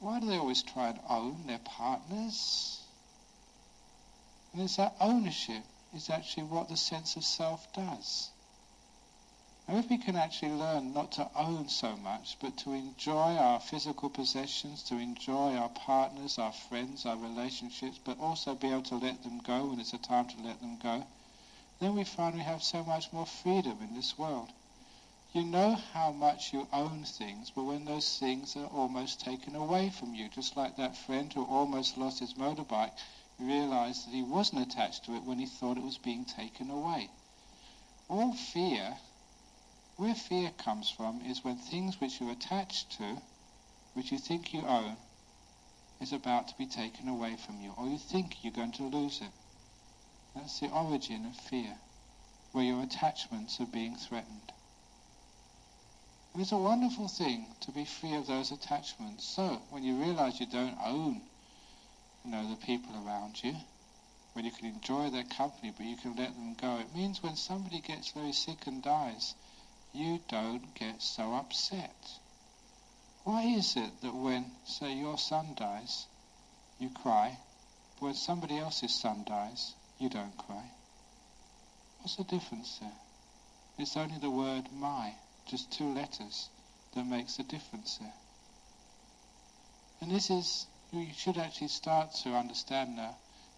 Why 0.00 0.18
do 0.18 0.26
they 0.26 0.36
always 0.36 0.64
try 0.64 0.88
and 0.88 0.98
own 1.08 1.46
their 1.46 1.60
partners? 1.60 2.80
And 4.52 4.62
it's 4.62 4.76
that 4.76 4.96
ownership 5.00 5.62
is 5.94 6.10
actually 6.10 6.44
what 6.44 6.68
the 6.68 6.76
sense 6.76 7.14
of 7.14 7.22
self 7.22 7.72
does. 7.72 8.30
And 9.68 9.78
if 9.78 9.88
we 9.88 9.96
can 9.96 10.16
actually 10.16 10.52
learn 10.52 10.92
not 10.92 11.12
to 11.12 11.30
own 11.36 11.68
so 11.68 11.96
much, 11.96 12.36
but 12.40 12.56
to 12.58 12.72
enjoy 12.72 13.36
our 13.36 13.60
physical 13.60 14.10
possessions, 14.10 14.82
to 14.84 14.98
enjoy 14.98 15.54
our 15.54 15.68
partners, 15.68 16.36
our 16.36 16.52
friends, 16.52 17.06
our 17.06 17.16
relationships, 17.16 17.98
but 18.04 18.18
also 18.18 18.56
be 18.56 18.68
able 18.68 18.82
to 18.82 18.96
let 18.96 19.22
them 19.22 19.38
go 19.38 19.66
when 19.66 19.78
it's 19.78 19.92
a 19.92 19.98
time 19.98 20.26
to 20.28 20.42
let 20.42 20.60
them 20.60 20.78
go, 20.82 21.04
then 21.78 21.94
we 21.94 22.02
find 22.02 22.34
we 22.34 22.42
have 22.42 22.62
so 22.62 22.82
much 22.82 23.12
more 23.12 23.24
freedom 23.24 23.78
in 23.80 23.94
this 23.94 24.18
world. 24.18 24.50
You 25.32 25.44
know 25.44 25.76
how 25.94 26.10
much 26.10 26.52
you 26.52 26.66
own 26.72 27.04
things, 27.04 27.50
but 27.50 27.62
when 27.62 27.84
those 27.84 28.18
things 28.18 28.56
are 28.56 28.66
almost 28.66 29.20
taken 29.20 29.54
away 29.54 29.90
from 29.90 30.14
you, 30.14 30.28
just 30.28 30.56
like 30.56 30.76
that 30.76 30.96
friend 30.96 31.32
who 31.32 31.44
almost 31.44 31.96
lost 31.96 32.18
his 32.18 32.34
motorbike, 32.34 32.92
realized 33.38 34.06
that 34.06 34.14
he 34.14 34.22
wasn't 34.22 34.60
attached 34.60 35.04
to 35.04 35.14
it 35.14 35.22
when 35.22 35.38
he 35.38 35.46
thought 35.46 35.78
it 35.78 35.84
was 35.84 35.98
being 35.98 36.24
taken 36.24 36.68
away. 36.68 37.08
All 38.08 38.32
fear 38.32 38.98
where 39.96 40.14
fear 40.14 40.50
comes 40.58 40.88
from 40.88 41.20
is 41.22 41.44
when 41.44 41.56
things 41.56 42.00
which 42.00 42.20
you're 42.20 42.32
attached 42.32 42.92
to, 42.92 43.22
which 43.94 44.10
you 44.10 44.18
think 44.18 44.54
you 44.54 44.62
own, 44.62 44.96
is 46.00 46.12
about 46.12 46.48
to 46.48 46.56
be 46.56 46.66
taken 46.66 47.08
away 47.08 47.36
from 47.36 47.60
you, 47.60 47.72
or 47.76 47.86
you 47.86 47.98
think 47.98 48.42
you're 48.42 48.52
going 48.52 48.72
to 48.72 48.82
lose 48.84 49.20
it. 49.20 49.30
That's 50.34 50.60
the 50.60 50.70
origin 50.70 51.26
of 51.26 51.36
fear, 51.36 51.78
where 52.52 52.64
your 52.64 52.82
attachments 52.82 53.60
are 53.60 53.66
being 53.66 53.96
threatened. 53.96 54.52
It's 56.34 56.52
a 56.52 56.56
wonderful 56.56 57.08
thing 57.08 57.54
to 57.60 57.70
be 57.70 57.84
free 57.84 58.14
of 58.14 58.26
those 58.26 58.50
attachments. 58.50 59.24
So, 59.24 59.60
when 59.68 59.84
you 59.84 59.96
realize 59.96 60.40
you 60.40 60.46
don't 60.46 60.78
own, 60.82 61.20
you 62.24 62.30
know, 62.30 62.48
the 62.48 62.56
people 62.56 63.06
around 63.06 63.44
you, 63.44 63.54
when 64.32 64.46
you 64.46 64.50
can 64.50 64.66
enjoy 64.66 65.10
their 65.10 65.24
company 65.24 65.74
but 65.76 65.84
you 65.84 65.96
can 65.96 66.16
let 66.16 66.34
them 66.34 66.54
go, 66.54 66.78
it 66.78 66.94
means 66.96 67.22
when 67.22 67.36
somebody 67.36 67.80
gets 67.80 68.12
very 68.12 68.32
sick 68.32 68.66
and 68.66 68.82
dies, 68.82 69.34
you 69.92 70.20
don't 70.28 70.74
get 70.74 71.02
so 71.02 71.34
upset. 71.34 71.94
Why 73.24 73.42
is 73.42 73.76
it 73.76 74.00
that 74.02 74.14
when, 74.14 74.46
say, 74.64 74.94
your 74.94 75.18
son 75.18 75.54
dies, 75.56 76.06
you 76.78 76.90
cry, 76.90 77.36
but 77.96 78.06
when 78.06 78.14
somebody 78.14 78.58
else's 78.58 78.94
son 78.94 79.24
dies, 79.26 79.74
you 79.98 80.08
don't 80.08 80.36
cry? 80.38 80.64
What's 82.00 82.16
the 82.16 82.24
difference 82.24 82.78
there? 82.78 82.98
It's 83.78 83.96
only 83.96 84.18
the 84.18 84.30
word 84.30 84.64
my, 84.72 85.14
just 85.46 85.70
two 85.70 85.92
letters, 85.94 86.48
that 86.94 87.06
makes 87.06 87.38
a 87.38 87.42
difference 87.42 87.98
there. 87.98 88.14
And 90.00 90.10
this 90.10 90.30
is, 90.30 90.66
you 90.92 91.06
should 91.16 91.38
actually 91.38 91.68
start 91.68 92.14
to 92.24 92.30
understand 92.30 92.96
now, 92.96 93.16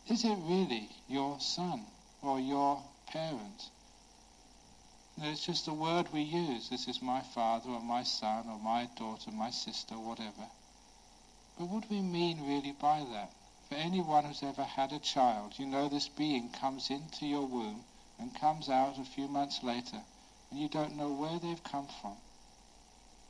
is 0.08 0.24
it 0.24 0.36
really 0.42 0.88
your 1.08 1.40
son 1.40 1.80
or 2.22 2.38
your 2.38 2.82
parent 3.06 3.70
it's 5.16 5.46
just 5.46 5.68
a 5.68 5.72
word 5.72 6.12
we 6.12 6.22
use. 6.22 6.68
This 6.68 6.88
is 6.88 7.00
my 7.00 7.20
father 7.20 7.70
or 7.70 7.80
my 7.80 8.02
son 8.02 8.46
or 8.48 8.58
my 8.58 8.88
daughter, 8.96 9.30
my 9.30 9.50
sister, 9.50 9.94
whatever. 9.94 10.48
But 11.56 11.68
what 11.68 11.88
do 11.88 11.94
we 11.94 12.02
mean 12.02 12.46
really 12.48 12.72
by 12.72 13.04
that? 13.12 13.30
For 13.68 13.76
anyone 13.76 14.24
who's 14.24 14.42
ever 14.42 14.64
had 14.64 14.92
a 14.92 14.98
child, 14.98 15.54
you 15.56 15.66
know 15.66 15.88
this 15.88 16.08
being 16.08 16.50
comes 16.50 16.90
into 16.90 17.26
your 17.26 17.46
womb 17.46 17.84
and 18.18 18.34
comes 18.34 18.68
out 18.68 18.98
a 18.98 19.04
few 19.04 19.28
months 19.28 19.62
later, 19.62 20.02
and 20.50 20.60
you 20.60 20.68
don't 20.68 20.96
know 20.96 21.12
where 21.12 21.38
they've 21.38 21.62
come 21.62 21.86
from. 22.00 22.16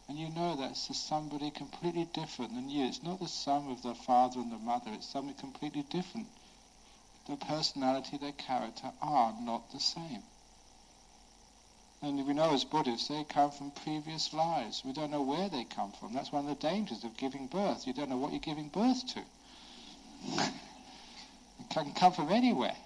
And 0.09 0.19
you 0.19 0.31
know 0.31 0.57
that's 0.57 0.97
somebody 0.97 1.51
completely 1.51 2.07
different 2.07 2.55
than 2.55 2.71
you. 2.71 2.87
It's 2.87 3.03
not 3.03 3.21
the 3.21 3.29
sum 3.29 3.71
of 3.71 3.83
the 3.83 3.95
father 3.95 4.41
and 4.41 4.51
the 4.51 4.59
mother, 4.59 4.91
it's 4.93 5.07
somebody 5.07 5.39
completely 5.39 5.83
different. 5.83 6.29
Their 7.27 7.37
personality, 7.37 8.17
their 8.17 8.33
character 8.33 8.91
are 9.03 9.35
not 9.41 9.71
the 9.71 9.81
same. 9.81 10.23
And 12.05 12.27
we 12.27 12.35
know 12.35 12.53
as 12.53 12.65
Buddhists, 12.65 13.09
they 13.09 13.25
come 13.25 13.51
from 13.51 13.71
previous 13.71 14.35
lives. 14.35 14.83
We 14.85 14.93
don't 14.93 15.11
know 15.11 15.23
where 15.23 15.49
they 15.49 15.65
come 15.65 15.91
from. 15.93 16.13
That's 16.13 16.31
one 16.31 16.47
of 16.47 16.51
the 16.51 16.69
dangers 16.69 17.03
of 17.03 17.17
giving 17.17 17.47
birth. 17.47 17.87
You 17.87 17.95
don't 17.95 18.11
know 18.11 18.19
what 18.19 18.33
you're 18.33 18.41
giving 18.41 18.69
birth 18.69 19.07
to. 19.15 19.21
it 20.37 21.71
can 21.71 21.95
come 21.95 22.13
from 22.13 22.31
anywhere. 22.31 22.77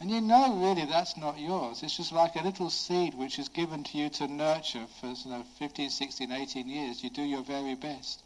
And 0.00 0.10
you 0.10 0.20
know 0.20 0.54
really 0.56 0.84
that's 0.84 1.16
not 1.16 1.38
yours. 1.38 1.82
It's 1.82 1.96
just 1.96 2.12
like 2.12 2.36
a 2.36 2.42
little 2.42 2.68
seed 2.68 3.14
which 3.14 3.38
is 3.38 3.48
given 3.48 3.84
to 3.84 3.96
you 3.96 4.10
to 4.10 4.28
nurture 4.28 4.86
for 5.00 5.06
you 5.06 5.30
know, 5.30 5.44
15, 5.58 5.88
16, 5.88 6.30
18 6.30 6.68
years. 6.68 7.02
You 7.02 7.08
do 7.08 7.22
your 7.22 7.42
very 7.42 7.74
best. 7.74 8.22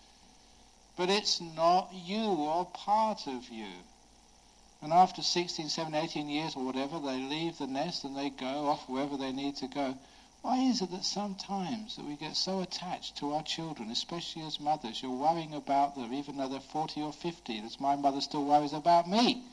But 0.97 1.09
it's 1.09 1.41
not 1.41 1.93
you 1.95 2.25
or 2.25 2.67
part 2.67 3.29
of 3.29 3.49
you. 3.49 3.71
And 4.83 4.93
after 4.93 5.23
16, 5.23 5.69
17, 5.69 5.95
18 5.95 6.29
years 6.29 6.57
or 6.57 6.65
whatever, 6.65 6.99
they 6.99 7.19
leave 7.19 7.57
the 7.57 7.69
nest 7.69 8.03
and 8.03 8.17
they 8.17 8.31
go 8.31 8.67
off 8.67 8.89
wherever 8.89 9.17
they 9.17 9.31
need 9.31 9.55
to 9.57 9.69
go. 9.69 9.97
Why 10.43 10.59
is 10.59 10.83
it 10.83 10.91
that 10.91 11.05
sometimes 11.05 11.95
that 11.95 12.05
we 12.05 12.17
get 12.17 12.37
so 12.37 12.63
attached 12.63 13.17
to 13.19 13.33
our 13.33 13.45
children, 13.45 13.93
especially 13.93 14.43
as 14.43 14.59
mothers, 14.59 15.01
you're 15.01 15.13
worrying 15.13 15.55
about 15.55 15.95
them 15.95 16.13
even 16.13 16.37
though 16.37 16.49
they're 16.49 16.59
40 16.59 17.01
or 17.01 17.13
50, 17.13 17.59
as 17.61 17.79
my 17.79 17.95
mother 17.95 18.21
still 18.21 18.45
worries 18.45 18.73
about 18.73 19.09
me? 19.09 19.45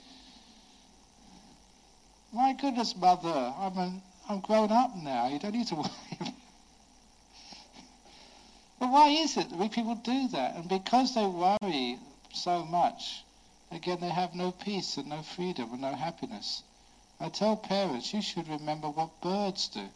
My 2.34 2.54
goodness, 2.54 2.96
mother, 2.96 3.54
I'm, 3.56 3.78
an, 3.78 4.02
I'm 4.28 4.40
grown 4.40 4.72
up 4.72 4.96
now. 4.96 5.28
You 5.28 5.38
don't 5.38 5.54
need 5.54 5.68
to 5.68 5.76
worry. 5.84 6.34
but 8.80 8.92
why 8.92 9.10
is 9.10 9.38
it 9.38 9.52
that 9.52 9.60
we 9.60 9.70
people 9.70 9.94
do 9.94 10.28
that? 10.30 10.56
And 10.56 10.68
because 10.68 11.14
they 11.14 11.26
worry 11.26 12.00
so 12.34 12.66
much, 12.66 13.24
again, 13.72 14.00
they 14.02 14.10
have 14.10 14.36
no 14.36 14.52
peace 14.52 14.98
and 14.98 15.08
no 15.08 15.22
freedom 15.22 15.72
and 15.72 15.82
no 15.82 15.94
happiness. 15.94 16.64
I 17.20 17.30
tell 17.30 17.58
parents, 17.58 18.14
you 18.14 18.22
should 18.22 18.48
remember 18.48 18.90
what 18.90 19.22
birds 19.22 19.68
do. 19.70 19.88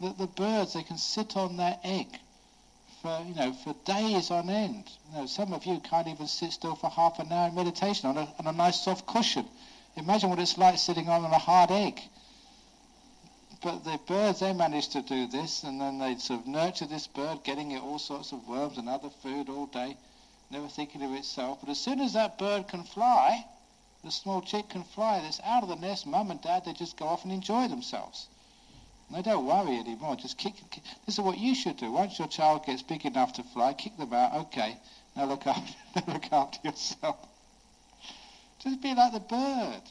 That 0.00 0.18
the 0.18 0.26
birds, 0.26 0.72
they 0.72 0.82
can 0.82 0.98
sit 0.98 1.36
on 1.36 1.56
their 1.56 1.78
egg 1.84 2.08
for, 3.02 3.22
you 3.26 3.34
know, 3.34 3.52
for 3.52 3.74
days 3.84 4.30
on 4.30 4.48
end. 4.48 4.84
You 5.10 5.18
know, 5.18 5.26
some 5.26 5.52
of 5.52 5.66
you 5.66 5.80
can't 5.80 6.08
even 6.08 6.26
sit 6.26 6.52
still 6.52 6.74
for 6.74 6.88
half 6.88 7.18
an 7.18 7.30
hour 7.30 7.48
in 7.48 7.54
meditation 7.54 8.08
on 8.08 8.16
a, 8.16 8.28
on 8.38 8.46
a 8.46 8.52
nice 8.52 8.80
soft 8.80 9.06
cushion. 9.06 9.46
Imagine 9.96 10.30
what 10.30 10.38
it's 10.38 10.56
like 10.56 10.78
sitting 10.78 11.08
on 11.08 11.24
a 11.24 11.38
hard 11.38 11.70
egg. 11.70 12.00
But 13.62 13.84
the 13.84 13.98
birds, 14.08 14.40
they 14.40 14.52
manage 14.52 14.88
to 14.88 15.02
do 15.02 15.26
this, 15.26 15.62
and 15.62 15.80
then 15.80 15.98
they 15.98 16.16
sort 16.16 16.40
of 16.40 16.46
nurture 16.46 16.86
this 16.86 17.06
bird, 17.06 17.44
getting 17.44 17.72
it 17.72 17.82
all 17.82 17.98
sorts 17.98 18.32
of 18.32 18.48
worms 18.48 18.78
and 18.78 18.88
other 18.88 19.10
food 19.22 19.48
all 19.48 19.66
day, 19.66 19.96
never 20.52 20.68
thinking 20.68 21.02
of 21.02 21.12
itself. 21.14 21.60
But 21.60 21.70
as 21.70 21.80
soon 21.80 21.98
as 22.00 22.12
that 22.12 22.38
bird 22.38 22.68
can 22.68 22.84
fly, 22.84 23.44
the 24.04 24.10
small 24.10 24.42
chick 24.42 24.68
can 24.68 24.84
fly, 24.84 25.18
it's 25.26 25.40
out 25.44 25.62
of 25.62 25.70
the 25.70 25.76
nest, 25.76 26.06
mum 26.06 26.30
and 26.30 26.40
dad, 26.42 26.64
they 26.66 26.74
just 26.74 26.98
go 26.98 27.06
off 27.06 27.24
and 27.24 27.32
enjoy 27.32 27.68
themselves. 27.68 28.26
And 29.08 29.16
they 29.16 29.22
don't 29.22 29.46
worry 29.46 29.78
anymore, 29.78 30.16
just 30.16 30.36
kick, 30.36 30.54
kick. 30.70 30.84
This 31.06 31.14
is 31.14 31.20
what 31.20 31.38
you 31.38 31.54
should 31.54 31.78
do. 31.78 31.90
Once 31.90 32.18
your 32.18 32.28
child 32.28 32.66
gets 32.66 32.82
big 32.82 33.06
enough 33.06 33.32
to 33.34 33.42
fly, 33.42 33.72
kick 33.72 33.96
them 33.96 34.12
out, 34.12 34.34
okay, 34.34 34.76
now 35.16 35.24
look 35.24 35.46
after, 35.46 35.74
look 36.12 36.30
after 36.30 36.68
yourself. 36.68 37.16
Just 38.62 38.82
be 38.82 38.94
like 38.94 39.12
the 39.12 39.20
bird. 39.20 39.82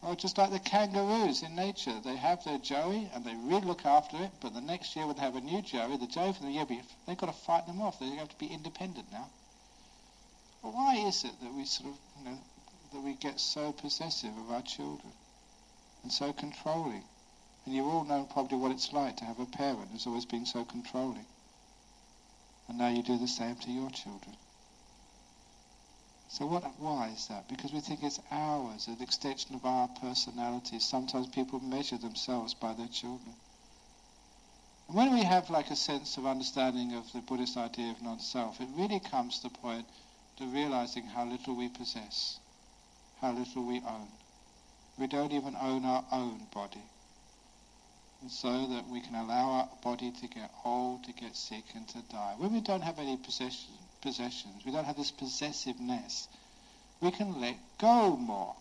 Or 0.00 0.14
just 0.14 0.38
like 0.38 0.50
the 0.52 0.60
kangaroos 0.60 1.42
in 1.42 1.56
nature. 1.56 1.98
They 2.00 2.16
have 2.16 2.44
their 2.44 2.58
joey 2.58 3.10
and 3.12 3.24
they 3.24 3.34
really 3.34 3.66
look 3.66 3.84
after 3.84 4.16
it, 4.16 4.30
but 4.40 4.54
the 4.54 4.60
next 4.60 4.94
year 4.94 5.06
when 5.06 5.16
they 5.16 5.22
have 5.22 5.34
a 5.34 5.40
new 5.40 5.60
joey, 5.60 5.96
the 5.96 6.06
joey 6.06 6.32
from 6.32 6.46
the 6.46 6.52
year 6.52 6.66
before, 6.66 6.84
they've 7.06 7.18
got 7.18 7.26
to 7.26 7.32
fight 7.32 7.66
them 7.66 7.80
off. 7.80 7.98
They 7.98 8.10
have 8.10 8.28
to 8.28 8.38
be 8.38 8.46
independent 8.46 9.10
now. 9.10 9.28
But 10.62 10.74
why 10.74 10.96
is 10.96 11.24
it 11.24 11.32
that 11.42 11.52
we 11.52 11.64
sort 11.64 11.90
of, 11.90 11.98
you 12.18 12.30
know, 12.30 12.38
that 12.92 13.00
we 13.00 13.14
get 13.14 13.40
so 13.40 13.72
possessive 13.72 14.36
of 14.36 14.50
our 14.50 14.62
children 14.62 15.12
and 16.02 16.12
so 16.12 16.32
controlling? 16.32 17.04
And 17.66 17.74
you've 17.74 17.86
all 17.86 18.04
know 18.04 18.24
probably 18.32 18.58
what 18.58 18.72
it's 18.72 18.92
like 18.92 19.16
to 19.16 19.24
have 19.24 19.40
a 19.40 19.46
parent 19.46 19.90
who's 19.90 20.06
always 20.06 20.24
been 20.24 20.46
so 20.46 20.64
controlling. 20.64 21.26
And 22.68 22.78
now 22.78 22.88
you 22.88 23.02
do 23.02 23.18
the 23.18 23.28
same 23.28 23.56
to 23.56 23.70
your 23.70 23.90
children. 23.90 24.36
So 26.30 26.44
what, 26.46 26.62
why 26.78 27.08
is 27.14 27.26
that? 27.28 27.48
Because 27.48 27.72
we 27.72 27.80
think 27.80 28.02
it's 28.02 28.20
ours, 28.30 28.86
an 28.86 28.98
extension 29.00 29.54
of 29.54 29.64
our 29.64 29.88
personality. 29.88 30.78
Sometimes 30.78 31.26
people 31.28 31.58
measure 31.60 31.96
themselves 31.96 32.52
by 32.52 32.74
their 32.74 32.88
children. 32.88 33.34
And 34.88 34.96
when 34.96 35.14
we 35.14 35.22
have 35.22 35.48
like 35.48 35.70
a 35.70 35.76
sense 35.76 36.18
of 36.18 36.26
understanding 36.26 36.94
of 36.94 37.10
the 37.12 37.20
Buddhist 37.20 37.56
idea 37.56 37.90
of 37.92 38.02
non-self, 38.02 38.60
it 38.60 38.68
really 38.76 39.00
comes 39.00 39.38
to 39.38 39.48
the 39.48 39.58
point 39.58 39.86
to 40.36 40.44
realizing 40.44 41.04
how 41.04 41.24
little 41.24 41.56
we 41.56 41.68
possess, 41.68 42.38
how 43.22 43.32
little 43.32 43.64
we 43.64 43.80
own. 43.80 44.08
We 44.98 45.06
don't 45.06 45.32
even 45.32 45.56
own 45.58 45.84
our 45.86 46.04
own 46.12 46.46
body. 46.52 46.82
And 48.20 48.30
so 48.30 48.66
that 48.66 48.86
we 48.88 49.00
can 49.00 49.14
allow 49.14 49.50
our 49.50 49.68
body 49.82 50.10
to 50.10 50.26
get 50.26 50.50
old, 50.64 51.04
to 51.04 51.12
get 51.12 51.36
sick, 51.36 51.64
and 51.74 51.88
to 51.88 51.98
die. 52.10 52.34
When 52.36 52.52
we 52.52 52.60
don't 52.60 52.82
have 52.82 52.98
any 52.98 53.16
possession, 53.16 53.77
possessions, 54.00 54.64
we 54.64 54.72
don't 54.72 54.84
have 54.84 54.96
this 54.96 55.10
possessiveness, 55.10 56.28
we 57.00 57.10
can 57.10 57.40
let 57.40 57.56
go 57.78 58.16
more. 58.16 58.54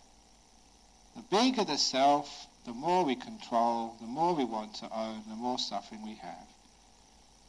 The 1.15 1.21
bigger 1.23 1.63
the 1.63 1.78
self, 1.78 2.47
the 2.65 2.73
more 2.73 3.04
we 3.04 3.15
control, 3.15 3.95
the 4.00 4.08
more 4.08 4.34
we 4.36 4.45
want 4.45 4.76
to 4.76 4.89
own, 4.93 5.23
the 5.28 5.36
more 5.36 5.58
suffering 5.58 6.04
we 6.04 6.15
have. 6.15 6.47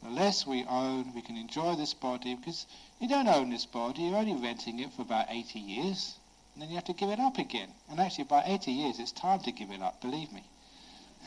The 0.01 0.09
less 0.09 0.47
we 0.47 0.63
own, 0.63 1.13
we 1.13 1.21
can 1.21 1.35
enjoy 1.35 1.75
this 1.75 1.93
body 1.93 2.35
because 2.35 2.65
you 2.99 3.07
don't 3.07 3.27
own 3.27 3.49
this 3.49 3.65
body, 3.65 4.03
you're 4.03 4.17
only 4.17 4.33
renting 4.33 4.79
it 4.79 4.93
for 4.93 5.01
about 5.01 5.27
80 5.29 5.59
years, 5.59 6.15
and 6.53 6.63
then 6.63 6.69
you 6.69 6.75
have 6.75 6.85
to 6.85 6.93
give 6.93 7.09
it 7.09 7.19
up 7.19 7.37
again. 7.37 7.69
And 7.89 7.99
actually, 7.99 8.23
by 8.23 8.43
80 8.45 8.71
years, 8.71 8.99
it's 8.99 9.11
time 9.11 9.41
to 9.41 9.51
give 9.51 9.71
it 9.71 9.81
up, 9.81 10.01
believe 10.01 10.31
me. 10.31 10.43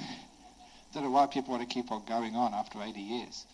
don't 0.93 1.05
know 1.05 1.11
why 1.11 1.27
people 1.27 1.53
want 1.53 1.69
to 1.69 1.73
keep 1.73 1.91
on 1.91 2.05
going 2.07 2.37
on 2.37 2.53
after 2.53 2.83
80 2.83 3.01
years. 3.01 3.47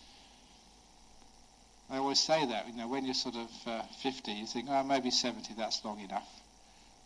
I 1.91 1.97
always 1.97 2.19
say 2.19 2.45
that, 2.45 2.67
you 2.67 2.75
know, 2.75 2.87
when 2.87 3.03
you're 3.03 3.15
sort 3.15 3.35
of 3.35 3.49
uh, 3.65 3.81
50, 4.03 4.31
you 4.31 4.45
think, 4.45 4.67
oh, 4.69 4.83
maybe 4.83 5.09
70, 5.09 5.55
that's 5.55 5.83
long 5.83 5.99
enough. 5.99 6.27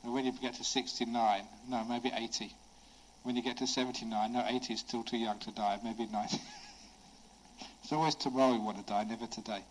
And 0.04 0.14
when 0.14 0.26
you 0.26 0.34
get 0.34 0.56
to 0.56 0.64
69, 0.64 1.44
no, 1.70 1.86
maybe 1.86 2.12
80. 2.14 2.54
When 3.24 3.38
you 3.38 3.42
get 3.42 3.58
to 3.58 3.68
79, 3.68 4.34
no, 4.34 4.44
80 4.46 4.74
is 4.74 4.82
still 4.82 5.04
too 5.04 5.18
young 5.18 5.40
to 5.40 5.52
die, 5.52 5.80
maybe 5.84 6.06
90. 6.12 6.38
it's 7.84 7.94
always 7.94 8.16
tomorrow 8.16 8.52
we 8.52 8.60
want 8.60 8.78
to 8.78 8.84
die, 8.84 9.06
never 9.06 9.26
today. 9.28 9.64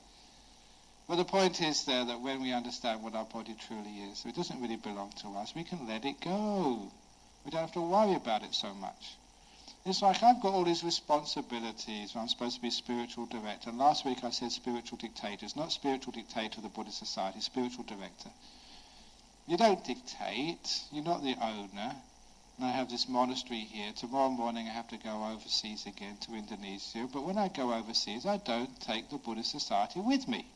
But 1.07 1.17
the 1.17 1.25
point 1.25 1.61
is 1.61 1.85
there 1.85 2.07
that 2.07 2.23
when 2.23 2.41
we 2.41 2.53
understand 2.53 3.03
what 3.03 3.15
our 3.15 3.27
body 3.27 3.55
truly 3.67 4.11
is, 4.11 4.25
it 4.25 4.35
doesn't 4.35 4.63
really 4.63 4.77
belong 4.77 5.13
to 5.21 5.29
us, 5.37 5.55
we 5.55 5.65
can 5.65 5.87
let 5.87 6.07
it 6.07 6.23
go. 6.23 6.91
We 7.45 7.51
don't 7.51 7.61
have 7.61 7.73
to 7.73 7.83
worry 7.83 8.15
about 8.15 8.45
it 8.45 8.55
so 8.55 8.73
much. 8.73 9.17
It's 9.85 10.01
like 10.01 10.23
I've 10.23 10.41
got 10.41 10.53
all 10.55 10.65
these 10.65 10.85
responsibilities. 10.85 12.15
I'm 12.15 12.29
supposed 12.29 12.57
to 12.57 12.63
be 12.63 12.71
spiritual 12.71 13.27
director. 13.27 13.71
And 13.71 13.79
last 13.79 14.05
week 14.05 14.23
I 14.23 14.31
said 14.31 14.53
spiritual 14.53 14.99
dictator. 14.99 15.45
It's 15.45 15.57
not 15.57 15.73
spiritual 15.73 16.13
dictator 16.13 16.59
of 16.59 16.63
the 16.63 16.69
Buddhist 16.69 16.99
Society, 16.99 17.41
spiritual 17.41 17.85
director. 17.85 18.31
You 19.49 19.57
don't 19.57 19.85
dictate. 19.85 20.83
You're 20.93 21.03
not 21.03 21.25
the 21.25 21.35
owner. 21.35 21.97
And 22.59 22.67
I 22.67 22.71
have 22.71 22.91
this 22.91 23.09
monastery 23.09 23.67
here. 23.73 23.93
Tomorrow 23.97 24.31
morning 24.31 24.69
I 24.69 24.73
have 24.73 24.87
to 24.89 24.99
go 24.99 25.25
overseas 25.35 25.85
again 25.87 26.17
to 26.23 26.35
Indonesia. 26.35 27.09
But 27.13 27.25
when 27.25 27.37
I 27.37 27.49
go 27.49 27.75
overseas, 27.75 28.25
I 28.25 28.37
don't 28.37 28.81
take 28.83 29.11
the 29.11 29.19
Buddhist 29.19 29.51
Society 29.51 29.99
with 29.99 30.29
me. 30.29 30.47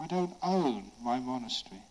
I 0.00 0.06
don't 0.06 0.34
own 0.42 0.90
my 1.02 1.18
monastery. 1.18 1.82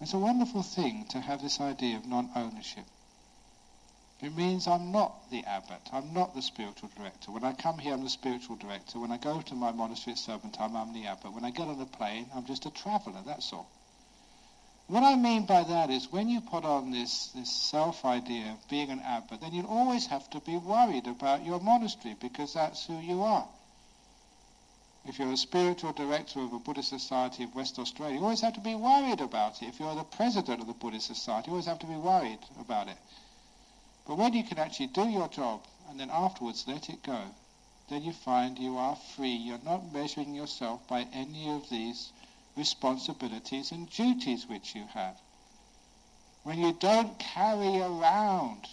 It's 0.00 0.14
a 0.14 0.18
wonderful 0.18 0.62
thing 0.62 1.04
to 1.10 1.20
have 1.20 1.42
this 1.42 1.60
idea 1.60 1.98
of 1.98 2.06
non-ownership. 2.06 2.84
It 4.22 4.36
means 4.36 4.66
I'm 4.66 4.92
not 4.92 5.30
the 5.30 5.44
abbot. 5.44 5.80
I'm 5.92 6.12
not 6.12 6.34
the 6.34 6.42
spiritual 6.42 6.90
director. 6.94 7.30
When 7.30 7.44
I 7.44 7.52
come 7.54 7.78
here, 7.78 7.94
I'm 7.94 8.04
the 8.04 8.10
spiritual 8.10 8.56
director. 8.56 8.98
When 8.98 9.10
I 9.10 9.16
go 9.16 9.40
to 9.40 9.54
my 9.54 9.72
monastery 9.72 10.12
at 10.12 10.18
Serpentine, 10.18 10.76
I'm 10.76 10.92
the 10.92 11.06
abbot. 11.06 11.32
When 11.32 11.44
I 11.44 11.50
get 11.50 11.68
on 11.68 11.80
a 11.80 11.86
plane, 11.86 12.26
I'm 12.34 12.44
just 12.44 12.66
a 12.66 12.70
traveller, 12.70 13.22
that's 13.24 13.52
all. 13.52 13.70
What 14.88 15.04
I 15.04 15.14
mean 15.14 15.46
by 15.46 15.62
that 15.62 15.88
is 15.88 16.10
when 16.10 16.28
you 16.28 16.40
put 16.40 16.64
on 16.64 16.90
this, 16.90 17.28
this 17.28 17.48
self-idea 17.48 18.50
of 18.50 18.68
being 18.68 18.90
an 18.90 19.00
abbot, 19.00 19.40
then 19.40 19.54
you'll 19.54 19.66
always 19.66 20.06
have 20.08 20.28
to 20.30 20.40
be 20.40 20.56
worried 20.56 21.06
about 21.06 21.46
your 21.46 21.60
monastery 21.60 22.16
because 22.20 22.54
that's 22.54 22.86
who 22.86 22.98
you 22.98 23.22
are. 23.22 23.46
If 25.06 25.18
you're 25.18 25.32
a 25.32 25.36
spiritual 25.36 25.92
director 25.92 26.40
of 26.40 26.52
a 26.52 26.58
Buddhist 26.58 26.90
Society 26.90 27.44
of 27.44 27.54
West 27.54 27.78
Australia, 27.78 28.16
you 28.16 28.22
always 28.22 28.42
have 28.42 28.54
to 28.54 28.60
be 28.60 28.74
worried 28.74 29.20
about 29.20 29.62
it. 29.62 29.68
If 29.68 29.80
you're 29.80 29.94
the 29.94 30.02
president 30.02 30.60
of 30.60 30.66
the 30.66 30.74
Buddhist 30.74 31.06
Society, 31.06 31.46
you 31.46 31.52
always 31.52 31.66
have 31.66 31.78
to 31.78 31.86
be 31.86 31.94
worried 31.94 32.40
about 32.60 32.88
it. 32.88 32.98
But 34.10 34.18
when 34.18 34.32
you 34.32 34.42
can 34.42 34.58
actually 34.58 34.88
do 34.88 35.08
your 35.08 35.28
job 35.28 35.62
and 35.88 36.00
then 36.00 36.10
afterwards 36.10 36.64
let 36.66 36.90
it 36.90 37.00
go, 37.04 37.32
then 37.88 38.02
you 38.02 38.12
find 38.12 38.58
you 38.58 38.76
are 38.76 38.96
free. 38.96 39.36
You're 39.36 39.60
not 39.64 39.92
measuring 39.92 40.34
yourself 40.34 40.84
by 40.88 41.06
any 41.12 41.48
of 41.48 41.70
these 41.70 42.10
responsibilities 42.56 43.70
and 43.70 43.88
duties 43.88 44.48
which 44.48 44.74
you 44.74 44.84
have. 44.94 45.16
When 46.42 46.58
you 46.58 46.72
don't 46.72 47.20
carry 47.20 47.78
around 47.78 48.66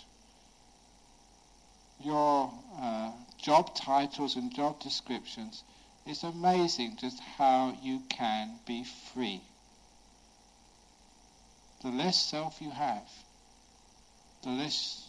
your 2.04 2.52
uh, 2.82 3.12
job 3.38 3.76
titles 3.76 4.38
and 4.38 4.52
job 4.52 4.80
descriptions, 4.80 5.63
it's 6.08 6.23
amazing 6.23 6.97
just 7.00 7.19
how 7.19 7.78
you 7.84 8.02
can 8.10 8.58
be 8.65 8.84
free. 9.13 9.43
The 11.84 11.89
less 11.89 12.19
self 12.19 12.60
you 12.60 12.71
have, 12.71 13.08
the 14.41 14.50
less 14.50 15.07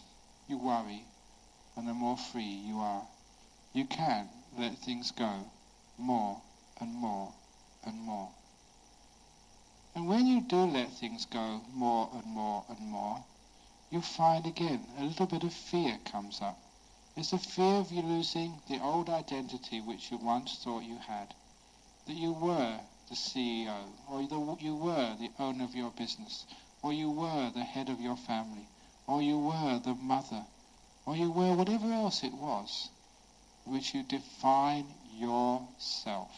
you 0.49 0.57
worry, 0.57 1.05
and 1.75 1.87
the 1.87 1.93
more 1.93 2.17
free 2.17 2.41
you 2.41 2.79
are. 2.79 3.03
You 3.71 3.85
can 3.85 4.27
let 4.57 4.79
things 4.79 5.11
go 5.11 5.51
more 5.95 6.41
and 6.81 6.91
more 6.95 7.31
and 7.83 7.95
more. 7.99 8.29
And 9.93 10.07
when 10.07 10.25
you 10.25 10.41
do 10.41 10.63
let 10.65 10.91
things 10.93 11.25
go 11.25 11.61
more 11.71 12.09
and 12.13 12.25
more 12.25 12.65
and 12.67 12.79
more, 12.79 13.23
you 13.91 14.01
find 14.01 14.47
again 14.47 14.87
a 14.97 15.03
little 15.03 15.27
bit 15.27 15.43
of 15.43 15.53
fear 15.53 15.99
comes 16.05 16.41
up. 16.41 16.57
It's 17.15 17.29
the 17.29 17.37
fear 17.37 17.75
of 17.75 17.91
you 17.91 18.01
losing 18.01 18.59
the 18.67 18.81
old 18.81 19.07
identity 19.07 19.81
which 19.81 20.09
you 20.09 20.17
once 20.17 20.57
thought 20.63 20.83
you 20.83 20.97
had. 20.97 21.35
That 22.07 22.15
you 22.15 22.31
were 22.31 22.79
the 23.07 23.15
CEO, 23.15 23.83
or 24.09 24.25
the, 24.25 24.63
you 24.63 24.75
were 24.75 25.15
the 25.19 25.29
owner 25.37 25.63
of 25.63 25.75
your 25.75 25.91
business, 25.91 26.45
or 26.81 26.91
you 26.91 27.11
were 27.11 27.51
the 27.53 27.63
head 27.63 27.89
of 27.89 28.01
your 28.01 28.17
family, 28.17 28.67
or 29.09 29.23
you 29.23 29.39
were 29.39 29.79
the 29.83 29.95
mother, 29.95 30.45
or 31.03 31.15
you 31.15 31.31
were 31.31 31.55
whatever 31.55 31.91
else 31.91 32.23
it 32.23 32.31
was, 32.31 32.89
which 33.65 33.95
you 33.95 34.03
define 34.03 34.85
yourself. 35.17 36.29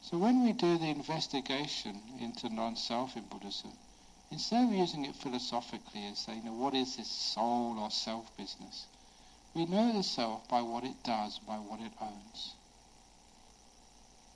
So 0.00 0.16
when 0.16 0.44
we 0.44 0.52
do 0.52 0.78
the 0.78 0.86
investigation 0.86 2.00
into 2.20 2.54
non-self 2.54 3.16
in 3.16 3.24
Buddhism, 3.24 3.72
instead 4.30 4.62
of 4.64 4.72
using 4.72 5.04
it 5.06 5.16
philosophically 5.16 6.04
and 6.06 6.16
saying, 6.16 6.42
you 6.44 6.50
know, 6.50 6.56
what 6.56 6.74
is 6.74 6.96
this 6.96 7.10
soul 7.10 7.76
or 7.80 7.90
self 7.90 8.36
business? 8.36 8.86
We 9.54 9.66
know 9.66 9.92
the 9.92 10.04
self 10.04 10.48
by 10.48 10.62
what 10.62 10.84
it 10.84 11.02
does, 11.02 11.40
by 11.40 11.56
what 11.56 11.80
it 11.80 11.92
owns. 12.00 12.54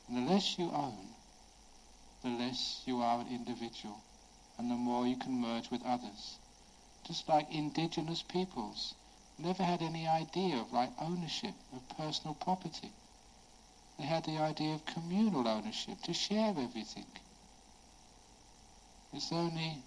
And 0.09 0.17
the 0.17 0.33
less 0.33 0.59
you 0.59 0.65
own, 0.65 1.15
the 2.25 2.31
less 2.31 2.83
you 2.87 3.03
are 3.03 3.21
an 3.21 3.29
individual, 3.29 4.01
and 4.59 4.71
the 4.71 4.75
more 4.75 5.07
you 5.07 5.17
can 5.17 5.41
merge 5.41 5.71
with 5.71 5.83
others. 5.85 6.39
Just 7.07 7.29
like 7.29 7.53
indigenous 7.53 8.23
peoples 8.23 8.95
never 9.39 9.63
had 9.63 9.83
any 9.83 10.07
idea 10.07 10.57
of 10.57 10.73
like 10.73 10.91
ownership 11.01 11.55
of 11.73 11.97
personal 11.97 12.35
property. 12.35 12.93
They 13.99 14.05
had 14.05 14.25
the 14.25 14.39
idea 14.39 14.75
of 14.75 14.87
communal 14.87 15.47
ownership, 15.47 16.01
to 16.03 16.13
share 16.13 16.55
everything. 16.57 17.07
It's 19.13 19.33
only 19.33 19.83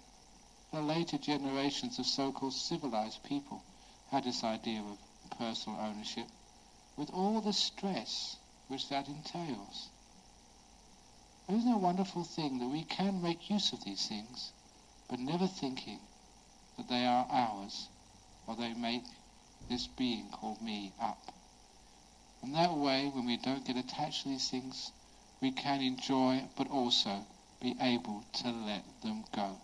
the 0.72 0.80
later 0.80 1.18
generations 1.18 1.98
of 1.98 2.06
so-called 2.06 2.52
civilized 2.52 3.22
people 3.24 3.62
had 4.10 4.24
this 4.24 4.44
idea 4.44 4.80
of 4.80 5.38
personal 5.38 5.78
ownership 5.80 6.26
with 6.96 7.10
all 7.10 7.40
the 7.40 7.52
stress 7.52 8.36
which 8.68 8.88
that 8.88 9.08
entails. 9.08 9.88
Isn't 11.48 11.68
it 11.68 11.74
a 11.74 11.78
wonderful 11.78 12.24
thing 12.24 12.58
that 12.58 12.68
we 12.68 12.84
can 12.84 13.22
make 13.22 13.48
use 13.48 13.72
of 13.72 13.82
these 13.84 14.06
things, 14.06 14.52
but 15.08 15.18
never 15.18 15.46
thinking 15.46 15.98
that 16.76 16.88
they 16.88 17.04
are 17.06 17.26
ours, 17.30 17.88
or 18.46 18.54
they 18.56 18.74
make 18.74 19.04
this 19.68 19.86
being 19.86 20.28
called 20.30 20.60
me 20.60 20.92
up? 21.00 21.32
And 22.42 22.54
that 22.54 22.74
way, 22.74 23.10
when 23.12 23.26
we 23.26 23.36
don't 23.36 23.66
get 23.66 23.76
attached 23.76 24.22
to 24.22 24.28
these 24.28 24.48
things, 24.48 24.92
we 25.40 25.50
can 25.50 25.80
enjoy, 25.80 26.44
but 26.56 26.70
also 26.70 27.26
be 27.60 27.74
able 27.80 28.22
to 28.34 28.50
let 28.50 28.84
them 29.02 29.24
go. 29.34 29.58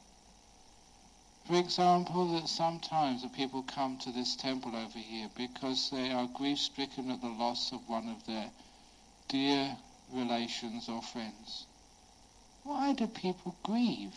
For 1.46 1.56
example, 1.56 2.32
that 2.32 2.48
sometimes 2.48 3.22
the 3.22 3.28
people 3.28 3.62
come 3.62 3.98
to 3.98 4.10
this 4.10 4.34
temple 4.34 4.74
over 4.74 4.98
here 4.98 5.28
because 5.36 5.90
they 5.90 6.10
are 6.10 6.26
grief-stricken 6.26 7.10
at 7.10 7.20
the 7.20 7.28
loss 7.28 7.70
of 7.70 7.86
one 7.86 8.08
of 8.08 8.24
their 8.26 8.50
dear 9.28 9.76
relations 10.10 10.88
or 10.88 11.02
friends. 11.02 11.66
Why 12.62 12.94
do 12.94 13.06
people 13.06 13.54
grieve 13.62 14.16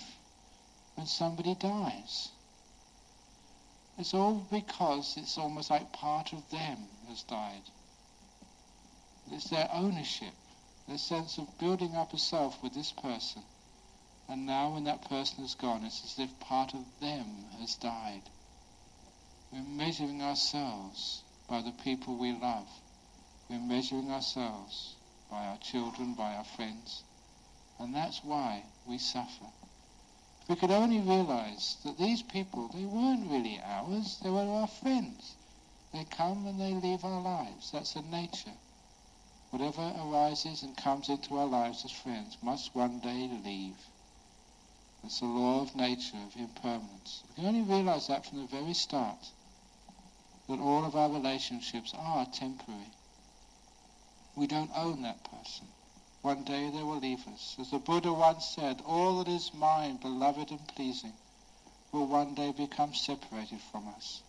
when 0.98 1.06
somebody 1.06 1.54
dies? 1.54 2.30
It's 4.00 4.16
all 4.16 4.48
because 4.52 5.16
it's 5.16 5.38
almost 5.38 5.70
like 5.70 5.94
part 5.94 6.34
of 6.34 6.50
them 6.50 6.78
has 7.08 7.22
died. 7.24 7.62
It's 9.32 9.50
their 9.50 9.70
ownership, 9.72 10.34
their 10.88 10.98
sense 10.98 11.38
of 11.38 11.60
building 11.60 11.96
up 11.96 12.14
a 12.14 12.18
self 12.18 12.64
with 12.64 12.74
this 12.74 12.92
person. 12.92 13.44
And 14.28 14.48
now 14.48 14.74
when 14.74 14.86
that 14.86 15.08
person 15.08 15.44
is 15.44 15.54
gone, 15.54 15.86
it's 15.86 16.04
as 16.04 16.18
if 16.18 16.40
part 16.40 16.74
of 16.74 16.84
them 17.00 17.26
has 17.60 17.76
died. 17.76 18.24
We're 19.52 19.62
measuring 19.62 20.22
ourselves 20.24 21.22
by 21.48 21.62
the 21.62 21.74
people 21.84 22.16
we 22.16 22.34
love. 22.34 22.68
We're 23.50 23.60
measuring 23.60 24.10
ourselves 24.12 24.96
by 25.30 25.46
our 25.46 25.58
children, 25.58 26.16
by 26.16 26.36
our 26.36 26.44
friends. 26.44 27.04
And 27.80 27.94
that's 27.94 28.24
why 28.24 28.64
we 28.88 28.98
suffer. 28.98 29.46
We 30.48 30.56
could 30.56 30.72
only 30.72 31.00
realize 31.00 31.76
that 31.84 31.98
these 31.98 32.24
people, 32.24 32.70
they 32.70 32.86
weren't 32.86 33.30
really 33.30 33.60
ours, 33.62 34.18
they 34.24 34.30
were 34.30 34.48
our 34.48 34.68
friends. 34.68 35.36
They 35.92 36.06
come 36.06 36.46
and 36.48 36.60
they 36.60 36.74
leave 36.74 37.04
our 37.04 37.22
lives. 37.22 37.72
That's 37.72 37.94
the 37.94 38.02
nature. 38.02 38.54
Whatever 39.50 39.94
arises 40.00 40.64
and 40.64 40.76
comes 40.78 41.10
into 41.10 41.38
our 41.38 41.48
lives 41.48 41.84
as 41.84 41.92
friends 41.92 42.38
must 42.42 42.74
one 42.76 43.00
day 43.00 43.30
leave. 43.44 43.76
That's 45.04 45.20
the 45.20 45.26
law 45.26 45.62
of 45.62 45.76
nature, 45.76 46.18
of 46.18 46.36
impermanence. 46.36 47.24
We 47.30 47.36
can 47.36 47.46
only 47.46 47.62
realize 47.62 48.08
that 48.08 48.26
from 48.26 48.40
the 48.40 48.48
very 48.48 48.74
start, 48.74 49.32
that 50.48 50.60
all 50.60 50.86
of 50.86 50.96
our 50.96 51.10
relationships 51.10 51.94
are 51.94 52.26
temporary. 52.26 52.92
We 54.36 54.48
don't 54.48 54.72
own 54.76 55.02
that 55.02 55.24
person. 55.30 55.68
One 56.28 56.44
day 56.44 56.70
they 56.70 56.84
will 56.84 57.00
leave 57.00 57.26
us. 57.30 57.56
As 57.58 57.70
the 57.70 57.80
Buddha 57.80 58.12
once 58.12 58.46
said, 58.48 58.82
all 58.86 59.20
that 59.20 59.30
is 59.30 59.54
mine, 59.54 59.96
beloved 59.96 60.52
and 60.52 60.68
pleasing, 60.68 61.14
will 61.94 62.06
one 62.06 62.34
day 62.34 62.52
become 62.52 62.94
separated 62.94 63.62
from 63.72 63.88
us. 63.88 64.22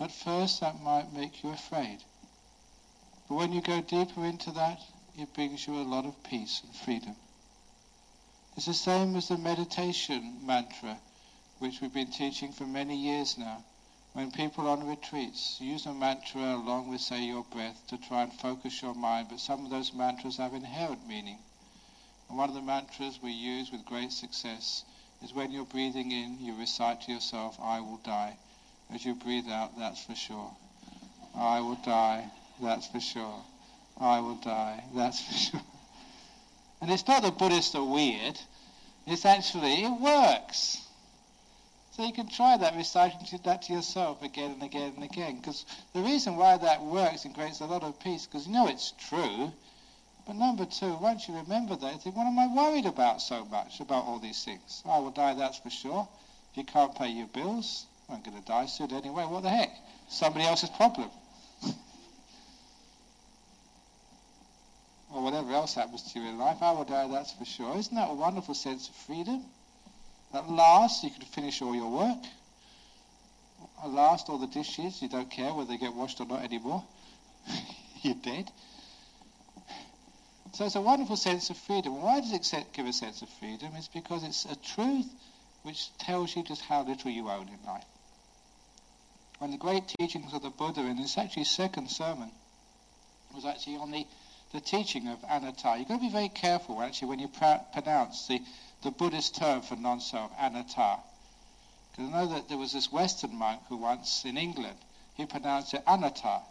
At 0.00 0.10
first 0.10 0.60
that 0.60 0.80
might 0.80 1.12
make 1.12 1.42
you 1.42 1.50
afraid. 1.50 1.98
But 3.28 3.34
when 3.34 3.52
you 3.52 3.60
go 3.60 3.82
deeper 3.82 4.24
into 4.24 4.50
that, 4.52 4.80
it 5.18 5.34
brings 5.34 5.66
you 5.66 5.74
a 5.74 5.84
lot 5.84 6.06
of 6.06 6.22
peace 6.22 6.62
and 6.64 6.74
freedom. 6.74 7.16
It's 8.56 8.64
the 8.64 8.72
same 8.72 9.14
as 9.14 9.28
the 9.28 9.36
meditation 9.36 10.38
mantra, 10.46 10.96
which 11.58 11.82
we've 11.82 11.92
been 11.92 12.12
teaching 12.12 12.50
for 12.50 12.64
many 12.64 12.96
years 12.96 13.36
now. 13.36 13.62
When 14.14 14.30
people 14.30 14.68
on 14.68 14.86
retreats 14.86 15.58
use 15.60 15.86
a 15.86 15.92
mantra 15.92 16.40
along 16.40 16.88
with, 16.88 17.00
say, 17.00 17.24
your 17.24 17.42
breath 17.52 17.82
to 17.88 17.98
try 17.98 18.22
and 18.22 18.32
focus 18.32 18.80
your 18.80 18.94
mind, 18.94 19.26
but 19.28 19.40
some 19.40 19.64
of 19.64 19.72
those 19.72 19.92
mantras 19.92 20.36
have 20.36 20.54
inherent 20.54 21.04
meaning. 21.08 21.38
And 22.28 22.38
one 22.38 22.48
of 22.48 22.54
the 22.54 22.62
mantras 22.62 23.18
we 23.20 23.32
use 23.32 23.72
with 23.72 23.84
great 23.84 24.12
success 24.12 24.84
is 25.20 25.34
when 25.34 25.50
you're 25.50 25.64
breathing 25.64 26.12
in, 26.12 26.38
you 26.40 26.54
recite 26.54 27.02
to 27.02 27.12
yourself, 27.12 27.58
I 27.60 27.80
will 27.80 28.00
die. 28.04 28.36
As 28.94 29.04
you 29.04 29.16
breathe 29.16 29.48
out, 29.50 29.76
that's 29.76 30.04
for 30.04 30.14
sure. 30.14 30.54
I 31.34 31.60
will 31.60 31.78
die, 31.84 32.30
that's 32.62 32.86
for 32.86 33.00
sure. 33.00 33.42
I 34.00 34.20
will 34.20 34.36
die, 34.36 34.84
that's 34.94 35.20
for 35.20 35.34
sure. 35.34 35.66
And 36.80 36.88
it's 36.88 37.08
not 37.08 37.24
that 37.24 37.36
Buddhists 37.36 37.74
are 37.74 37.84
weird. 37.84 38.38
It's 39.08 39.24
actually, 39.24 39.82
it 39.82 40.00
works. 40.00 40.83
So 41.96 42.04
you 42.04 42.12
can 42.12 42.26
try 42.28 42.56
that, 42.56 42.74
reciting 42.74 43.20
that 43.44 43.62
to 43.62 43.72
yourself 43.72 44.20
again 44.24 44.50
and 44.50 44.64
again 44.64 44.94
and 44.96 45.04
again. 45.04 45.36
Because 45.36 45.64
the 45.92 46.00
reason 46.00 46.36
why 46.36 46.56
that 46.56 46.82
works 46.82 47.24
and 47.24 47.32
creates 47.32 47.60
a 47.60 47.66
lot 47.66 47.84
of 47.84 48.00
peace, 48.00 48.26
because 48.26 48.48
you 48.48 48.52
know 48.52 48.66
it's 48.66 48.92
true. 49.08 49.52
But 50.26 50.34
number 50.34 50.64
two, 50.64 50.92
once 50.94 51.28
you 51.28 51.36
remember 51.36 51.76
that, 51.76 51.92
you 51.92 52.00
think, 52.00 52.16
what 52.16 52.26
am 52.26 52.36
I 52.36 52.48
worried 52.48 52.86
about 52.86 53.22
so 53.22 53.44
much, 53.44 53.78
about 53.78 54.06
all 54.06 54.18
these 54.18 54.42
things? 54.42 54.82
I 54.84 54.98
will 54.98 55.12
die, 55.12 55.34
that's 55.34 55.58
for 55.58 55.70
sure. 55.70 56.08
If 56.50 56.56
you 56.56 56.64
can't 56.64 56.96
pay 56.96 57.10
your 57.10 57.28
bills, 57.28 57.86
I'm 58.10 58.22
going 58.22 58.42
to 58.42 58.44
die 58.44 58.66
soon 58.66 58.90
anyway. 58.90 59.24
What 59.26 59.44
the 59.44 59.50
heck? 59.50 59.70
Somebody 60.08 60.46
else's 60.46 60.70
problem. 60.70 61.10
or 65.14 65.22
whatever 65.22 65.52
else 65.52 65.74
happens 65.74 66.02
to 66.12 66.18
you 66.18 66.28
in 66.28 66.38
life, 66.38 66.60
I 66.60 66.72
will 66.72 66.86
die, 66.86 67.06
that's 67.06 67.30
for 67.34 67.44
sure. 67.44 67.78
Isn't 67.78 67.94
that 67.94 68.10
a 68.10 68.14
wonderful 68.14 68.54
sense 68.54 68.88
of 68.88 68.96
freedom? 68.96 69.44
At 70.34 70.50
last, 70.50 71.04
you 71.04 71.10
can 71.10 71.22
finish 71.22 71.62
all 71.62 71.74
your 71.74 71.90
work. 71.90 72.24
At 73.82 73.90
last, 73.90 74.28
all 74.28 74.38
the 74.38 74.48
dishes, 74.48 75.00
you 75.00 75.08
don't 75.08 75.30
care 75.30 75.52
whether 75.54 75.68
they 75.68 75.78
get 75.78 75.94
washed 75.94 76.20
or 76.20 76.26
not 76.26 76.42
anymore. 76.42 76.84
You're 78.02 78.16
dead. 78.16 78.50
So 80.54 80.66
it's 80.66 80.74
a 80.74 80.80
wonderful 80.80 81.16
sense 81.16 81.50
of 81.50 81.56
freedom. 81.56 82.00
Why 82.02 82.20
does 82.20 82.32
it 82.32 82.66
give 82.72 82.86
a 82.86 82.92
sense 82.92 83.22
of 83.22 83.28
freedom? 83.40 83.72
It's 83.76 83.88
because 83.88 84.24
it's 84.24 84.44
a 84.44 84.56
truth 84.56 85.06
which 85.62 85.96
tells 85.98 86.34
you 86.36 86.42
just 86.42 86.62
how 86.62 86.82
little 86.82 87.10
you 87.10 87.28
own 87.28 87.48
in 87.48 87.66
life. 87.66 87.84
And 89.40 89.52
the 89.52 89.58
great 89.58 89.88
teachings 89.98 90.32
of 90.32 90.42
the 90.42 90.50
Buddha 90.50 90.80
in 90.80 90.96
this 90.96 91.18
actually 91.18 91.44
second 91.44 91.90
sermon 91.90 92.30
was 93.34 93.44
actually 93.44 93.76
on 93.76 93.90
the 93.90 94.06
the 94.54 94.60
teaching 94.60 95.08
of 95.08 95.18
anatta. 95.28 95.74
You've 95.76 95.88
got 95.88 95.96
to 95.96 96.00
be 96.00 96.10
very 96.10 96.28
careful, 96.28 96.80
actually, 96.80 97.08
when 97.08 97.18
you 97.18 97.26
pr- 97.26 97.64
pronounce 97.72 98.28
the, 98.28 98.40
the 98.84 98.90
Buddhist 98.90 99.34
term 99.36 99.62
for 99.62 99.76
non-self, 99.76 100.30
anatta. 100.38 100.98
Because 101.90 102.12
I 102.12 102.12
know 102.12 102.34
that 102.34 102.48
there 102.48 102.58
was 102.58 102.72
this 102.72 102.92
Western 102.92 103.34
monk 103.34 103.62
who 103.68 103.78
once, 103.78 104.24
in 104.24 104.36
England, 104.36 104.76
he 105.14 105.26
pronounced 105.26 105.74
it 105.74 105.82
anatta 105.86 106.42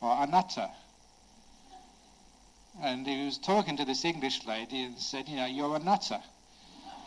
or 0.00 0.10
anatta. 0.10 0.70
And 2.80 3.06
he 3.06 3.24
was 3.24 3.38
talking 3.38 3.76
to 3.76 3.84
this 3.84 4.04
English 4.04 4.46
lady 4.46 4.82
and 4.82 4.98
said, 4.98 5.28
you 5.28 5.36
know, 5.36 5.46
you're 5.46 5.76
a 5.76 5.78
nutter. 5.78 6.20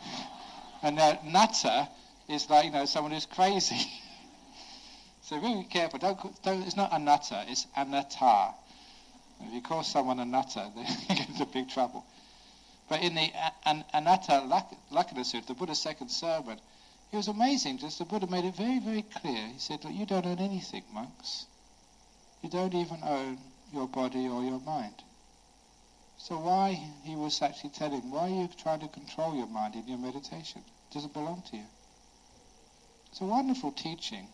and 0.82 0.98
uh, 0.98 1.16
nutter 1.24 1.88
is 2.28 2.48
like, 2.48 2.66
you 2.66 2.70
know, 2.70 2.84
someone 2.84 3.12
who's 3.12 3.26
crazy. 3.26 3.80
so 5.22 5.40
be 5.40 5.66
careful. 5.70 5.98
Don't, 5.98 6.42
don't, 6.42 6.62
it's 6.62 6.76
not 6.76 6.92
a 6.92 6.98
nutter, 6.98 7.42
it's 7.48 7.66
anatta. 7.76 8.54
If 9.40 9.54
you 9.54 9.62
call 9.62 9.82
someone 9.82 10.20
a 10.20 10.24
nutter, 10.24 10.66
they 11.08 11.14
get 11.14 11.28
into 11.28 11.46
big 11.46 11.68
trouble. 11.68 12.04
But 12.88 13.02
in 13.02 13.14
the 13.14 13.30
an, 13.64 13.84
Anatta 13.94 14.42
Lakkhana 14.90 15.24
Sutta, 15.24 15.46
the 15.46 15.54
Buddha's 15.54 15.80
second 15.80 16.08
sermon, 16.10 16.58
it 17.12 17.16
was 17.16 17.28
amazing. 17.28 17.78
Just 17.78 17.98
the 17.98 18.04
Buddha 18.04 18.26
made 18.26 18.44
it 18.44 18.56
very, 18.56 18.78
very 18.78 19.02
clear. 19.02 19.46
He 19.48 19.58
said, 19.58 19.84
Look, 19.84 19.94
you 19.94 20.06
don't 20.06 20.26
own 20.26 20.38
anything, 20.38 20.84
monks. 20.92 21.46
You 22.42 22.50
don't 22.50 22.74
even 22.74 22.98
own 23.02 23.38
your 23.72 23.88
body 23.88 24.28
or 24.28 24.42
your 24.42 24.60
mind. 24.60 24.94
So 26.18 26.38
why, 26.38 26.80
he 27.02 27.16
was 27.16 27.42
actually 27.42 27.70
telling, 27.70 28.10
why 28.10 28.30
are 28.30 28.42
you 28.42 28.48
trying 28.56 28.80
to 28.80 28.88
control 28.88 29.34
your 29.34 29.48
mind 29.48 29.74
in 29.74 29.88
your 29.88 29.98
meditation? 29.98 30.62
It 30.90 30.94
doesn't 30.94 31.12
belong 31.12 31.42
to 31.50 31.56
you. 31.56 31.66
It's 33.10 33.20
a 33.20 33.24
wonderful 33.24 33.72
teaching 33.72 34.28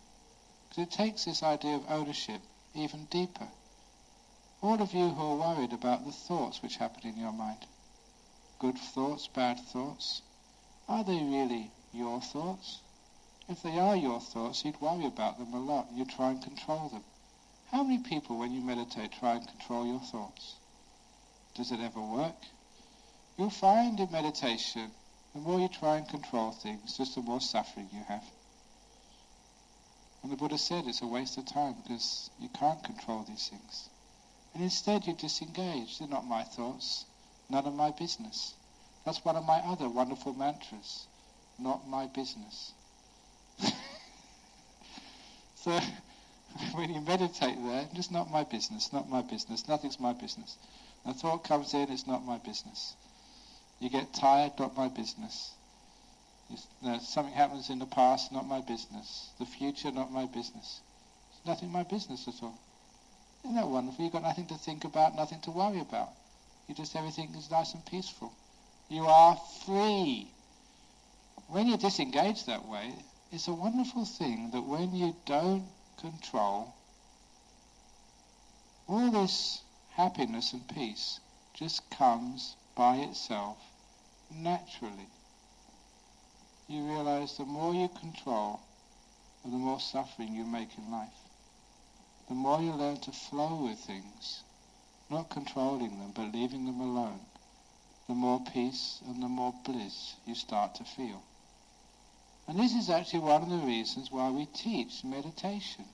because 0.68 0.84
it 0.84 0.90
takes 0.90 1.24
this 1.24 1.42
idea 1.42 1.76
of 1.76 1.90
ownership 1.90 2.42
even 2.74 3.06
deeper. 3.06 3.48
All 4.62 4.82
of 4.82 4.92
you 4.92 5.08
who 5.08 5.22
are 5.22 5.54
worried 5.54 5.72
about 5.72 6.04
the 6.04 6.12
thoughts 6.12 6.62
which 6.62 6.76
happen 6.76 7.08
in 7.08 7.18
your 7.18 7.32
mind, 7.32 7.66
good 8.58 8.78
thoughts, 8.78 9.28
bad 9.28 9.58
thoughts, 9.72 10.22
are 10.88 11.04
they 11.04 11.22
really 11.22 11.70
your 11.92 12.20
thoughts? 12.20 12.80
If 13.48 13.62
they 13.62 13.78
are 13.78 13.96
your 13.96 14.20
thoughts, 14.20 14.64
you'd 14.64 14.80
worry 14.80 15.06
about 15.06 15.38
them 15.38 15.54
a 15.54 15.60
lot. 15.60 15.88
You'd 15.94 16.10
try 16.10 16.30
and 16.30 16.42
control 16.42 16.88
them. 16.88 17.04
How 17.70 17.82
many 17.82 18.02
people, 18.02 18.38
when 18.38 18.52
you 18.52 18.60
meditate, 18.60 19.12
try 19.12 19.36
and 19.36 19.46
control 19.46 19.86
your 19.86 20.00
thoughts? 20.00 20.54
Does 21.54 21.72
it 21.72 21.80
ever 21.80 22.00
work? 22.00 22.36
You'll 23.36 23.50
find 23.50 24.00
in 24.00 24.10
meditation, 24.10 24.90
the 25.34 25.40
more 25.40 25.60
you 25.60 25.68
try 25.68 25.96
and 25.96 26.08
control 26.08 26.52
things, 26.52 26.96
just 26.96 27.14
the 27.14 27.22
more 27.22 27.40
suffering 27.40 27.88
you 27.92 28.02
have. 28.08 28.24
And 30.22 30.32
the 30.32 30.36
Buddha 30.36 30.58
said 30.58 30.84
it's 30.86 31.02
a 31.02 31.06
waste 31.06 31.38
of 31.38 31.46
time 31.46 31.74
because 31.82 32.30
you 32.40 32.48
can't 32.48 32.82
control 32.82 33.24
these 33.28 33.48
things. 33.48 33.88
And 34.54 34.62
instead 34.64 35.06
you 35.06 35.14
disengage. 35.14 35.98
They're 35.98 36.08
not 36.08 36.26
my 36.26 36.42
thoughts, 36.42 37.04
none 37.50 37.66
of 37.66 37.74
my 37.74 37.90
business. 37.90 38.54
That's 39.04 39.24
one 39.24 39.36
of 39.36 39.44
my 39.44 39.58
other 39.58 39.88
wonderful 39.88 40.34
mantras 40.34 41.06
not 41.58 41.88
my 41.88 42.06
business. 42.06 42.72
so 45.56 45.70
when 46.72 46.92
you 46.94 47.00
meditate 47.00 47.56
there, 47.64 47.88
it's 47.94 48.10
not 48.10 48.30
my 48.30 48.44
business, 48.44 48.92
not 48.92 49.08
my 49.08 49.22
business, 49.22 49.66
nothing's 49.68 49.98
my 49.98 50.12
business. 50.12 50.56
A 51.04 51.12
thought 51.12 51.44
comes 51.44 51.74
in, 51.74 51.90
it's 51.90 52.06
not 52.06 52.24
my 52.24 52.38
business. 52.38 52.94
You 53.80 53.90
get 53.90 54.12
tired, 54.12 54.52
not 54.58 54.76
my 54.76 54.88
business. 54.88 55.52
You 56.50 56.56
something 57.00 57.34
happens 57.34 57.70
in 57.70 57.78
the 57.78 57.86
past, 57.86 58.32
not 58.32 58.46
my 58.46 58.60
business. 58.60 59.30
The 59.38 59.46
future, 59.46 59.90
not 59.90 60.10
my 60.12 60.26
business. 60.26 60.80
It's 61.32 61.46
nothing 61.46 61.70
my 61.70 61.82
business 61.82 62.26
at 62.26 62.42
all. 62.42 62.58
Isn't 63.44 63.56
that 63.56 63.68
wonderful? 63.68 64.04
You've 64.04 64.12
got 64.12 64.22
nothing 64.22 64.46
to 64.46 64.54
think 64.54 64.84
about, 64.84 65.14
nothing 65.14 65.40
to 65.42 65.50
worry 65.50 65.80
about. 65.80 66.08
You 66.68 66.74
just, 66.74 66.94
everything 66.94 67.34
is 67.34 67.50
nice 67.50 67.74
and 67.74 67.84
peaceful. 67.86 68.32
You 68.88 69.06
are 69.06 69.36
free 69.64 70.30
when 71.48 71.66
you 71.66 71.78
disengage 71.78 72.44
that 72.44 72.66
way, 72.66 72.92
it's 73.32 73.48
a 73.48 73.54
wonderful 73.54 74.04
thing 74.04 74.50
that 74.50 74.60
when 74.60 74.94
you 74.94 75.16
don't 75.24 75.66
control, 75.98 76.74
all 78.86 79.10
this 79.10 79.62
happiness 79.92 80.52
and 80.52 80.68
peace 80.68 81.20
just 81.54 81.88
comes 81.90 82.54
by 82.74 82.96
itself 82.96 83.56
naturally. 84.30 85.08
You 86.68 86.82
realize 86.82 87.38
the 87.38 87.46
more 87.46 87.74
you 87.74 87.88
control, 87.88 88.60
the 89.42 89.50
more 89.50 89.80
suffering 89.80 90.34
you 90.34 90.44
make 90.44 90.76
in 90.76 90.90
life. 90.90 91.08
The 92.28 92.34
more 92.34 92.60
you 92.60 92.72
learn 92.72 92.98
to 93.00 93.10
flow 93.10 93.64
with 93.64 93.78
things, 93.78 94.42
not 95.10 95.30
controlling 95.30 95.98
them, 95.98 96.12
but 96.14 96.32
leaving 96.32 96.66
them 96.66 96.80
alone, 96.80 97.20
the 98.06 98.14
more 98.14 98.40
peace 98.52 99.00
and 99.06 99.22
the 99.22 99.28
more 99.28 99.54
bliss 99.64 100.14
you 100.26 100.34
start 100.34 100.74
to 100.74 100.84
feel. 100.84 101.22
And 102.46 102.58
this 102.58 102.74
is 102.74 102.88
actually 102.88 103.20
one 103.20 103.42
of 103.42 103.50
the 103.50 103.66
reasons 103.66 104.10
why 104.10 104.30
we 104.30 104.46
teach 104.46 105.04
meditation. 105.04 105.84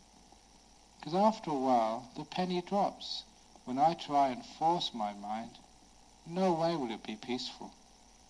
Because 0.99 1.15
after 1.15 1.51
a 1.51 1.55
while, 1.55 2.09
the 2.17 2.25
penny 2.25 2.63
drops. 2.63 3.25
When 3.65 3.79
I 3.79 3.95
try 3.95 4.29
and 4.29 4.45
force 4.45 4.93
my 4.95 5.13
mind, 5.15 5.51
no 6.27 6.53
way 6.53 6.77
will 6.77 6.91
it 6.91 7.03
be 7.03 7.17
peaceful. 7.17 7.73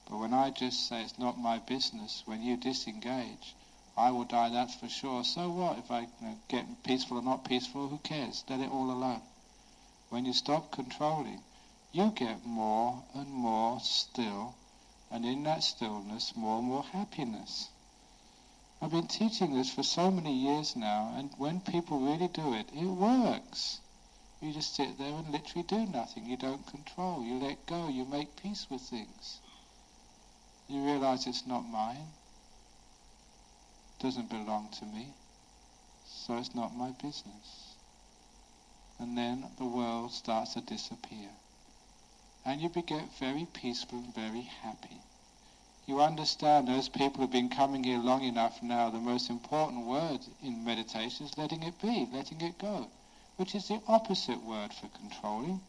But 0.09 0.19
when 0.19 0.35
I 0.35 0.51
just 0.51 0.89
say 0.89 1.03
it's 1.03 1.19
not 1.19 1.39
my 1.39 1.59
business, 1.59 2.23
when 2.27 2.43
you 2.43 2.57
disengage, 2.57 3.55
I 3.97 4.11
will 4.11 4.25
die, 4.25 4.51
that's 4.51 4.75
for 4.75 4.89
sure. 4.89 5.25
So 5.25 5.51
what 5.51 5.79
if 5.79 5.91
I 5.91 6.01
you 6.01 6.09
know, 6.21 6.39
get 6.49 6.83
peaceful 6.83 7.19
or 7.19 7.23
not 7.23 7.45
peaceful? 7.45 7.89
Who 7.89 7.99
cares? 7.99 8.45
Let 8.49 8.61
it 8.61 8.71
all 8.71 8.91
alone. 8.91 9.23
When 10.15 10.27
you 10.27 10.33
stop 10.33 10.71
controlling, 10.71 11.43
you 11.91 12.13
get 12.13 12.47
more 12.47 13.03
and 13.15 13.29
more 13.29 13.81
still, 13.81 14.55
and 15.11 15.25
in 15.25 15.43
that 15.43 15.65
stillness, 15.65 16.37
more 16.37 16.59
and 16.59 16.69
more 16.69 16.85
happiness. 16.85 17.69
I've 18.81 18.93
been 18.93 19.09
teaching 19.09 19.55
this 19.55 19.75
for 19.75 19.83
so 19.83 20.13
many 20.13 20.33
years 20.33 20.77
now, 20.77 21.13
and 21.17 21.31
when 21.37 21.59
people 21.59 21.99
really 21.99 22.29
do 22.29 22.55
it, 22.55 22.71
it 22.73 22.87
works. 22.87 23.81
You 24.41 24.53
just 24.53 24.77
sit 24.77 24.99
there 24.99 25.15
and 25.15 25.31
literally 25.31 25.65
do 25.65 25.85
nothing. 25.85 26.27
You 26.27 26.37
don't 26.37 26.65
control. 26.65 27.25
You 27.25 27.41
let 27.41 27.67
go. 27.67 27.89
You 27.89 28.05
make 28.05 28.41
peace 28.41 28.69
with 28.71 28.83
things. 28.83 29.41
You 30.69 30.85
realize 30.85 31.27
it's 31.27 31.45
not 31.45 31.67
mine. 31.67 32.13
Doesn't 33.99 34.31
belong 34.31 34.69
to 34.79 34.85
me. 34.85 35.09
So 36.07 36.39
it's 36.39 36.55
not 36.55 36.77
my 36.77 36.93
business. 37.03 37.74
And 38.99 39.17
then 39.17 39.45
the 39.59 39.65
world 39.65 40.13
starts 40.13 40.55
to 40.55 40.61
disappear. 40.61 41.31
And 42.45 42.61
you 42.61 42.69
get 42.69 43.19
very 43.19 43.47
peaceful 43.53 43.99
and 43.99 44.15
very 44.15 44.43
happy 44.43 45.01
you 45.87 46.01
understand 46.01 46.67
those 46.67 46.89
people 46.89 47.21
who've 47.21 47.31
been 47.31 47.51
coming 47.51 47.85
here 47.85 47.99
long 47.99 48.25
enough 48.25 48.63
now, 48.63 48.89
the 48.89 48.99
most 48.99 49.29
important 49.29 49.85
word 49.85 50.21
in 50.43 50.65
meditation 50.65 51.27
is 51.27 51.37
letting 51.37 51.63
it 51.63 51.79
be, 51.83 52.09
letting 52.11 52.41
it 52.41 52.57
go, 52.59 52.89
which 53.37 53.55
is 53.55 53.69
the 53.69 53.81
opposite 53.87 54.43
word 54.43 54.73
for 54.73 54.89
controlling. 54.99 55.61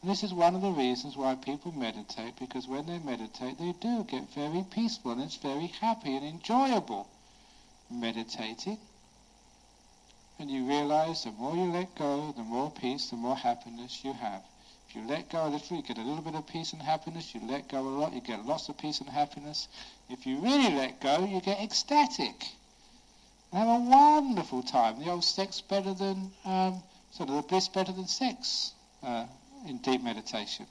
And 0.00 0.10
this 0.10 0.22
is 0.22 0.32
one 0.32 0.54
of 0.54 0.62
the 0.62 0.70
reasons 0.70 1.16
why 1.16 1.34
people 1.34 1.72
meditate, 1.72 2.38
because 2.38 2.68
when 2.68 2.86
they 2.86 3.00
meditate, 3.00 3.58
they 3.58 3.74
do 3.80 4.04
get 4.04 4.32
very 4.32 4.64
peaceful 4.70 5.10
and 5.10 5.22
it's 5.22 5.36
very 5.36 5.66
happy 5.80 6.14
and 6.14 6.24
enjoyable 6.24 7.08
meditating. 7.90 8.78
And 10.38 10.50
you 10.50 10.66
realize 10.66 11.24
the 11.24 11.32
more 11.32 11.56
you 11.56 11.72
let 11.72 11.94
go, 11.96 12.34
the 12.36 12.42
more 12.42 12.70
peace, 12.70 13.10
the 13.10 13.16
more 13.16 13.36
happiness 13.36 14.04
you 14.04 14.12
have. 14.12 14.42
If 14.88 14.94
you 14.94 15.06
let 15.08 15.30
go 15.30 15.46
a 15.46 15.48
little, 15.48 15.76
you 15.76 15.82
get 15.82 15.98
a 15.98 16.02
little 16.02 16.22
bit 16.22 16.34
of 16.34 16.46
peace 16.46 16.72
and 16.72 16.82
happiness. 16.82 17.34
You 17.34 17.40
let 17.48 17.68
go 17.68 17.80
a 17.80 17.88
lot, 17.88 18.12
you 18.12 18.20
get 18.20 18.44
lots 18.44 18.68
of 18.68 18.76
peace 18.76 19.00
and 19.00 19.08
happiness. 19.08 19.66
If 20.10 20.26
you 20.26 20.38
really 20.38 20.74
let 20.74 21.00
go, 21.00 21.24
you 21.24 21.40
get 21.40 21.60
ecstatic. 21.60 22.34
And 23.52 23.60
have 23.60 23.68
a 23.68 23.84
wonderful 23.84 24.62
time. 24.62 24.98
The 24.98 25.10
old 25.10 25.24
sex 25.24 25.60
better 25.62 25.94
than, 25.94 26.30
um, 26.44 26.82
sort 27.12 27.30
of 27.30 27.36
the 27.36 27.42
bliss 27.42 27.68
better 27.68 27.92
than 27.92 28.06
sex 28.06 28.72
uh, 29.02 29.24
in 29.66 29.78
deep 29.78 30.02
meditation. 30.02 30.66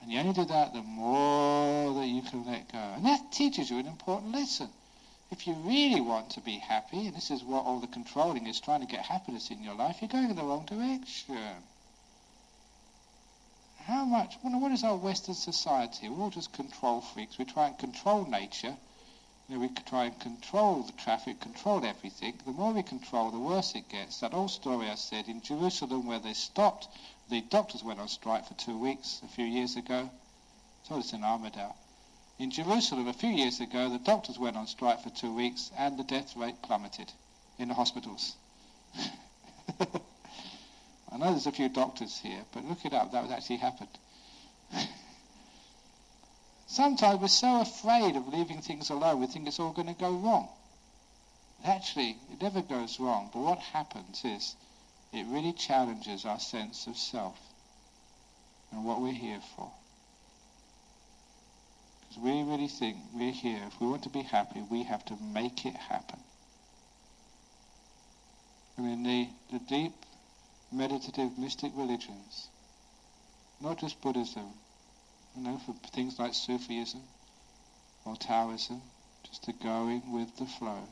And 0.00 0.12
you 0.12 0.20
only 0.20 0.32
do 0.32 0.44
that 0.44 0.72
the 0.72 0.82
more 0.82 1.94
that 1.94 2.06
you 2.06 2.22
can 2.22 2.46
let 2.46 2.70
go. 2.70 2.78
And 2.78 3.04
that 3.04 3.32
teaches 3.32 3.70
you 3.70 3.78
an 3.78 3.86
important 3.86 4.32
lesson. 4.32 4.68
If 5.30 5.46
you 5.46 5.54
really 5.54 6.00
want 6.00 6.30
to 6.30 6.40
be 6.40 6.58
happy, 6.58 7.06
and 7.06 7.14
this 7.14 7.30
is 7.30 7.42
what 7.42 7.64
all 7.64 7.80
the 7.80 7.86
controlling 7.86 8.46
is 8.46 8.60
trying 8.60 8.80
to 8.80 8.86
get 8.86 9.04
happiness 9.04 9.50
in 9.50 9.62
your 9.62 9.74
life, 9.74 9.96
you're 10.00 10.08
going 10.08 10.30
in 10.30 10.36
the 10.36 10.42
wrong 10.42 10.64
direction 10.64 11.62
how 13.88 14.04
much, 14.04 14.36
what 14.42 14.70
is 14.70 14.84
our 14.84 14.98
Western 14.98 15.34
society? 15.34 16.10
We're 16.10 16.24
all 16.24 16.30
just 16.30 16.52
control 16.52 17.00
freaks. 17.00 17.38
We 17.38 17.46
try 17.46 17.68
and 17.68 17.78
control 17.78 18.26
nature. 18.26 18.76
You 19.48 19.54
know, 19.54 19.60
we 19.62 19.70
try 19.86 20.04
and 20.04 20.20
control 20.20 20.82
the 20.82 20.92
traffic, 20.92 21.40
control 21.40 21.82
everything. 21.82 22.34
The 22.44 22.52
more 22.52 22.74
we 22.74 22.82
control, 22.82 23.30
the 23.30 23.38
worse 23.38 23.74
it 23.74 23.88
gets. 23.88 24.20
That 24.20 24.34
old 24.34 24.50
story 24.50 24.90
I 24.90 24.94
said 24.96 25.26
in 25.26 25.40
Jerusalem 25.40 26.04
where 26.04 26.18
they 26.18 26.34
stopped, 26.34 26.86
the 27.30 27.40
doctors 27.40 27.82
went 27.82 27.98
on 27.98 28.08
strike 28.08 28.46
for 28.46 28.52
two 28.54 28.76
weeks 28.76 29.22
a 29.24 29.28
few 29.28 29.46
years 29.46 29.76
ago. 29.76 30.10
I 30.10 30.88
told 30.88 31.00
us 31.00 31.14
in 31.14 31.24
Armadale. 31.24 31.74
In 32.38 32.52
Jerusalem 32.52 33.08
a 33.08 33.12
few 33.12 33.30
years 33.30 33.58
ago, 33.58 33.88
the 33.88 33.98
doctors 33.98 34.38
went 34.38 34.56
on 34.56 34.68
strike 34.68 35.02
for 35.02 35.10
two 35.10 35.34
weeks 35.34 35.72
and 35.76 35.98
the 35.98 36.04
death 36.04 36.36
rate 36.36 36.62
plummeted 36.62 37.12
in 37.58 37.66
the 37.66 37.74
hospitals. 37.74 38.36
I 41.10 41.16
know 41.16 41.30
there's 41.30 41.48
a 41.48 41.52
few 41.52 41.68
doctors 41.68 42.18
here, 42.18 42.44
but 42.52 42.64
look 42.64 42.84
it 42.84 42.92
up. 42.92 43.10
That 43.10 43.24
was 43.24 43.32
actually 43.32 43.56
happened. 43.56 43.98
Sometimes 46.68 47.20
we're 47.20 47.28
so 47.28 47.60
afraid 47.60 48.14
of 48.14 48.28
leaving 48.28 48.60
things 48.60 48.90
alone, 48.90 49.18
we 49.20 49.26
think 49.26 49.48
it's 49.48 49.58
all 49.58 49.72
going 49.72 49.88
to 49.88 50.00
go 50.00 50.12
wrong. 50.12 50.48
Actually, 51.64 52.18
it 52.30 52.40
never 52.40 52.62
goes 52.62 53.00
wrong, 53.00 53.30
but 53.32 53.40
what 53.40 53.58
happens 53.58 54.24
is 54.24 54.54
it 55.12 55.26
really 55.26 55.52
challenges 55.52 56.24
our 56.24 56.38
sense 56.38 56.86
of 56.86 56.96
self 56.96 57.36
and 58.70 58.84
what 58.84 59.00
we're 59.00 59.12
here 59.12 59.40
for. 59.56 59.72
We 62.20 62.42
really 62.42 62.66
think 62.66 62.96
we're 63.14 63.30
here, 63.30 63.62
if 63.68 63.80
we 63.80 63.86
want 63.86 64.02
to 64.02 64.08
be 64.08 64.22
happy, 64.22 64.60
we 64.68 64.82
have 64.82 65.04
to 65.04 65.16
make 65.16 65.64
it 65.64 65.76
happen. 65.76 66.18
I 68.76 68.80
mean, 68.80 69.04
the, 69.04 69.28
the 69.52 69.64
deep 69.64 69.92
meditative 70.72 71.38
mystic 71.38 71.72
religions, 71.76 72.48
not 73.60 73.78
just 73.78 74.00
Buddhism, 74.00 74.48
you 75.36 75.42
know, 75.44 75.58
for 75.58 75.74
things 75.92 76.18
like 76.18 76.34
Sufism 76.34 77.02
or 78.04 78.16
Taoism, 78.16 78.82
just 79.22 79.46
the 79.46 79.52
going 79.52 80.12
with 80.12 80.36
the 80.38 80.46
flow. 80.46 80.88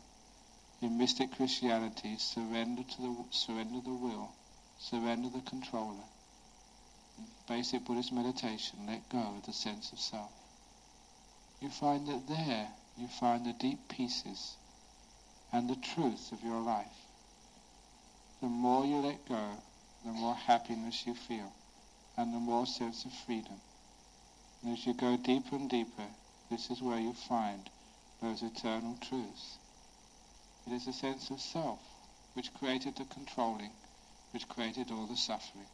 In 0.80 0.96
mystic 0.96 1.32
Christianity, 1.32 2.18
surrender 2.18 2.84
to 2.84 3.02
the 3.02 3.16
surrender 3.30 3.80
the 3.80 3.94
will, 3.94 4.30
surrender 4.78 5.28
the 5.30 5.40
controller. 5.40 6.04
In 7.18 7.24
basic 7.48 7.84
Buddhist 7.84 8.12
meditation, 8.12 8.86
let 8.86 9.08
go 9.08 9.18
of 9.18 9.44
the 9.46 9.52
sense 9.52 9.90
of 9.90 9.98
self. 9.98 10.30
You 11.60 11.70
find 11.70 12.06
that 12.08 12.28
there 12.28 12.68
you 12.98 13.08
find 13.08 13.46
the 13.46 13.54
deep 13.54 13.88
pieces 13.88 14.56
and 15.52 15.68
the 15.68 15.76
truth 15.76 16.32
of 16.32 16.42
your 16.42 16.60
life. 16.60 17.06
The 18.40 18.48
more 18.48 18.84
you 18.84 18.96
let 18.96 19.26
go, 19.26 19.62
the 20.04 20.12
more 20.12 20.34
happiness 20.34 21.06
you 21.06 21.14
feel 21.14 21.52
and 22.16 22.34
the 22.34 22.38
more 22.38 22.66
sense 22.66 23.04
of 23.04 23.12
freedom. 23.12 23.60
And 24.62 24.76
as 24.76 24.86
you 24.86 24.94
go 24.94 25.16
deeper 25.16 25.56
and 25.56 25.68
deeper, 25.68 26.06
this 26.50 26.70
is 26.70 26.82
where 26.82 26.98
you 26.98 27.14
find 27.14 27.70
those 28.20 28.42
eternal 28.42 28.98
truths. 29.00 29.58
It 30.66 30.74
is 30.74 30.86
a 30.86 30.92
sense 30.92 31.30
of 31.30 31.40
self 31.40 31.80
which 32.34 32.52
created 32.54 32.96
the 32.96 33.04
controlling, 33.06 33.70
which 34.32 34.46
created 34.48 34.90
all 34.90 35.06
the 35.06 35.16
suffering. 35.16 35.66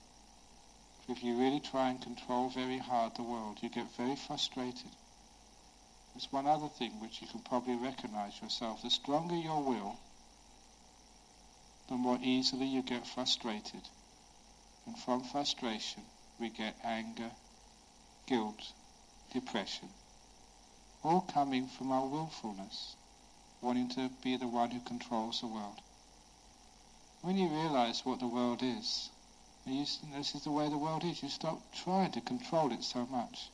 If 1.08 1.24
you 1.24 1.36
really 1.36 1.60
try 1.60 1.90
and 1.90 2.00
control 2.00 2.50
very 2.50 2.78
hard 2.78 3.16
the 3.16 3.24
world, 3.24 3.58
you 3.62 3.68
get 3.68 3.96
very 3.96 4.14
frustrated. 4.14 4.90
There's 6.14 6.30
one 6.30 6.46
other 6.46 6.68
thing 6.68 7.00
which 7.00 7.22
you 7.22 7.26
can 7.28 7.40
probably 7.40 7.76
recognize 7.76 8.40
yourself. 8.42 8.82
The 8.82 8.90
stronger 8.90 9.34
your 9.34 9.62
will, 9.62 9.96
the 11.88 11.94
more 11.94 12.18
easily 12.22 12.66
you 12.66 12.82
get 12.82 13.06
frustrated. 13.06 13.80
And 14.86 14.98
from 14.98 15.24
frustration, 15.24 16.02
we 16.38 16.50
get 16.50 16.76
anger, 16.84 17.30
guilt, 18.26 18.72
depression, 19.32 19.88
all 21.02 21.22
coming 21.22 21.66
from 21.66 21.90
our 21.90 22.06
willfulness, 22.06 22.94
wanting 23.62 23.88
to 23.90 24.10
be 24.22 24.36
the 24.36 24.48
one 24.48 24.70
who 24.70 24.80
controls 24.80 25.40
the 25.40 25.46
world. 25.46 25.80
When 27.22 27.38
you 27.38 27.48
realize 27.48 28.04
what 28.04 28.20
the 28.20 28.26
world 28.26 28.62
is, 28.62 29.08
you, 29.64 29.86
this 30.14 30.34
is 30.34 30.42
the 30.42 30.50
way 30.50 30.68
the 30.68 30.76
world 30.76 31.04
is, 31.04 31.22
you 31.22 31.28
stop 31.28 31.60
trying 31.72 32.12
to 32.12 32.20
control 32.20 32.72
it 32.72 32.82
so 32.82 33.06
much. 33.06 33.48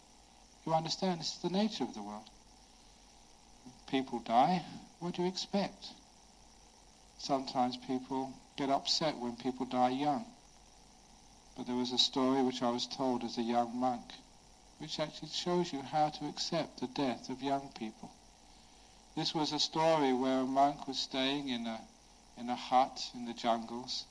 You 0.66 0.72
understand 0.74 1.20
this 1.20 1.34
is 1.34 1.42
the 1.42 1.50
nature 1.50 1.84
of 1.84 1.94
the 1.94 2.02
world. 2.02 2.28
People 3.89 4.18
die, 4.20 4.62
what 5.01 5.14
do 5.14 5.22
you 5.22 5.28
expect? 5.28 5.86
Sometimes 7.18 7.76
people 7.76 8.32
get 8.57 8.70
upset 8.70 9.16
when 9.16 9.34
people 9.36 9.66
die 9.66 9.91
young. 9.91 10.24
But 11.57 11.66
there 11.66 11.74
was 11.74 11.93
a 11.93 11.99
story 11.99 12.43
which 12.43 12.62
I 12.62 12.70
was 12.70 12.86
told 12.86 13.24
as 13.24 13.39
a 13.39 13.43
young 13.43 13.76
monk, 13.76 14.05
which 14.78 15.01
actually 15.01 15.30
shows 15.30 15.72
you 15.72 15.80
how 15.80 16.11
to 16.11 16.28
accept 16.28 16.80
the 16.80 16.86
death 16.86 17.30
of 17.30 17.43
young 17.43 17.70
people. 17.78 18.11
This 19.16 19.34
was 19.34 19.53
a 19.53 19.59
story 19.59 20.12
where 20.12 20.41
a 20.41 20.47
monk 20.47 20.86
was 20.86 20.99
staying 20.99 21.49
in 21.49 21.66
a 21.66 21.80
in 22.36 22.49
a 22.49 22.55
hut 22.55 23.11
in 23.14 23.24
the 23.24 23.32
jungles, 23.32 24.05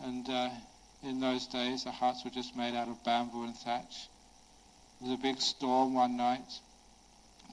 and 0.00 0.26
uh, 0.30 0.48
in 1.02 1.20
those 1.20 1.46
days 1.46 1.84
the 1.84 1.90
huts 1.90 2.24
were 2.24 2.30
just 2.30 2.56
made 2.56 2.74
out 2.74 2.88
of 2.88 3.04
bamboo 3.04 3.44
and 3.44 3.56
thatch. 3.56 4.08
There 5.00 5.10
was 5.10 5.18
a 5.18 5.22
big 5.22 5.40
storm 5.42 5.92
one 5.92 6.16
night. 6.16 6.60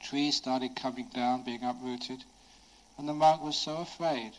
Trees 0.01 0.35
started 0.35 0.75
coming 0.75 1.07
down, 1.13 1.43
being 1.43 1.63
uprooted, 1.63 2.23
and 2.97 3.07
the 3.07 3.13
monk 3.13 3.41
was 3.41 3.55
so 3.55 3.77
afraid 3.77 4.33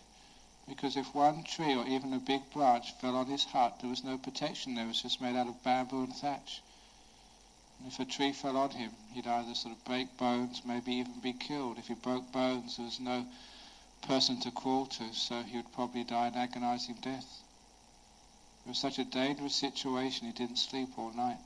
because 0.68 0.96
if 0.96 1.14
one 1.14 1.42
tree 1.44 1.74
or 1.74 1.86
even 1.86 2.12
a 2.12 2.18
big 2.18 2.50
branch 2.50 2.92
fell 3.00 3.16
on 3.16 3.26
his 3.26 3.44
hut, 3.44 3.78
there 3.80 3.90
was 3.90 4.04
no 4.04 4.18
protection 4.18 4.74
there. 4.74 4.84
It 4.84 4.88
was 4.88 5.02
just 5.02 5.20
made 5.20 5.36
out 5.36 5.48
of 5.48 5.62
bamboo 5.62 6.04
and 6.04 6.14
thatch. 6.14 6.62
And 7.78 7.92
if 7.92 7.98
a 7.98 8.04
tree 8.04 8.32
fell 8.32 8.56
on 8.56 8.70
him, 8.70 8.90
he'd 9.12 9.26
either 9.26 9.54
sort 9.54 9.74
of 9.74 9.84
break 9.84 10.16
bones, 10.16 10.62
maybe 10.64 10.94
even 10.94 11.20
be 11.20 11.32
killed. 11.32 11.78
If 11.78 11.88
he 11.88 11.94
broke 11.94 12.30
bones, 12.32 12.76
there 12.76 12.86
was 12.86 13.00
no 13.00 13.26
person 14.02 14.40
to 14.40 14.50
crawl 14.50 14.86
to, 14.86 15.12
so 15.14 15.42
he 15.42 15.56
would 15.56 15.72
probably 15.72 16.04
die 16.04 16.28
an 16.28 16.34
agonizing 16.34 16.96
death. 17.02 17.42
It 18.64 18.68
was 18.68 18.78
such 18.78 18.98
a 18.98 19.04
dangerous 19.04 19.54
situation, 19.54 20.26
he 20.26 20.32
didn't 20.32 20.58
sleep 20.58 20.96
all 20.96 21.12
night. 21.12 21.38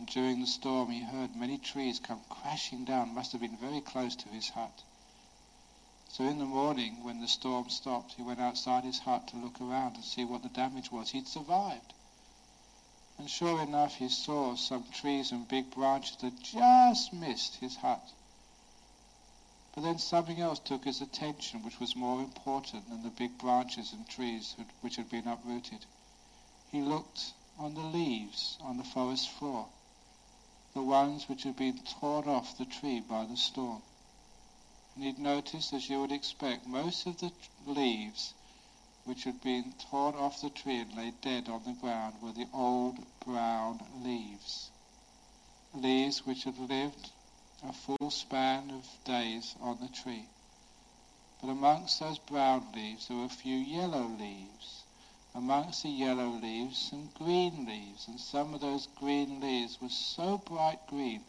And 0.00 0.08
during 0.08 0.40
the 0.40 0.46
storm, 0.46 0.90
he 0.90 1.00
heard 1.00 1.36
many 1.36 1.58
trees 1.58 1.98
come 1.98 2.22
crashing 2.30 2.86
down, 2.86 3.14
must 3.14 3.32
have 3.32 3.42
been 3.42 3.58
very 3.58 3.82
close 3.82 4.16
to 4.16 4.28
his 4.30 4.48
hut. 4.48 4.82
So 6.08 6.24
in 6.24 6.38
the 6.38 6.46
morning, 6.46 7.04
when 7.04 7.20
the 7.20 7.28
storm 7.28 7.68
stopped, 7.68 8.14
he 8.14 8.22
went 8.22 8.40
outside 8.40 8.84
his 8.84 9.00
hut 9.00 9.28
to 9.28 9.36
look 9.36 9.60
around 9.60 9.96
and 9.96 10.04
see 10.04 10.24
what 10.24 10.42
the 10.42 10.48
damage 10.48 10.90
was. 10.90 11.10
He'd 11.10 11.28
survived. 11.28 11.92
And 13.18 13.28
sure 13.28 13.60
enough, 13.60 13.96
he 13.96 14.08
saw 14.08 14.56
some 14.56 14.84
trees 14.90 15.32
and 15.32 15.46
big 15.46 15.70
branches 15.70 16.16
that 16.22 16.40
just 16.40 17.12
missed 17.12 17.56
his 17.56 17.76
hut. 17.76 18.10
But 19.74 19.82
then 19.82 19.98
something 19.98 20.40
else 20.40 20.60
took 20.60 20.86
his 20.86 21.02
attention, 21.02 21.62
which 21.62 21.78
was 21.78 21.94
more 21.94 22.20
important 22.20 22.88
than 22.88 23.02
the 23.02 23.10
big 23.10 23.36
branches 23.36 23.92
and 23.92 24.08
trees 24.08 24.56
which 24.80 24.96
had 24.96 25.10
been 25.10 25.28
uprooted. 25.28 25.84
He 26.72 26.80
looked 26.80 27.34
on 27.58 27.74
the 27.74 27.80
leaves 27.80 28.56
on 28.62 28.78
the 28.78 28.84
forest 28.84 29.28
floor, 29.28 29.68
the 30.74 30.82
ones 30.82 31.28
which 31.28 31.42
had 31.42 31.56
been 31.56 31.78
torn 31.78 32.28
off 32.28 32.56
the 32.58 32.64
tree 32.64 33.00
by 33.00 33.24
the 33.24 33.36
storm 33.36 33.82
and 35.00 35.04
he'd 35.04 35.18
noticed, 35.18 35.72
as 35.72 35.88
you 35.88 36.00
would 36.00 36.12
expect, 36.12 36.66
most 36.66 37.06
of 37.06 37.18
the 37.20 37.32
leaves 37.64 38.34
which 39.04 39.24
had 39.24 39.40
been 39.40 39.72
torn 39.90 40.14
off 40.14 40.42
the 40.42 40.50
tree 40.50 40.80
and 40.80 40.94
lay 40.94 41.10
dead 41.22 41.48
on 41.48 41.62
the 41.64 41.72
ground 41.72 42.14
were 42.20 42.32
the 42.32 42.48
old 42.52 42.98
brown 43.24 43.80
leaves. 44.02 44.70
Leaves 45.72 46.26
which 46.26 46.44
had 46.44 46.58
lived 46.58 47.10
a 47.62 47.72
full 47.72 48.10
span 48.10 48.70
of 48.70 48.86
days 49.04 49.54
on 49.60 49.78
the 49.80 49.88
tree. 49.88 50.26
But 51.40 51.48
amongst 51.48 52.00
those 52.00 52.18
brown 52.18 52.66
leaves 52.74 53.08
there 53.08 53.16
were 53.16 53.24
a 53.24 53.28
few 53.30 53.56
yellow 53.56 54.06
leaves. 54.06 54.79
Amongst 55.34 55.82
the 55.84 55.90
yellow 55.90 56.28
leaves 56.28 56.78
some 56.90 57.10
green 57.14 57.64
leaves, 57.64 58.08
and 58.08 58.18
some 58.20 58.52
of 58.54 58.60
those 58.60 58.86
green 58.86 59.40
leaves 59.40 59.80
were 59.80 59.88
so 59.88 60.38
bright 60.38 60.86
green 60.88 61.24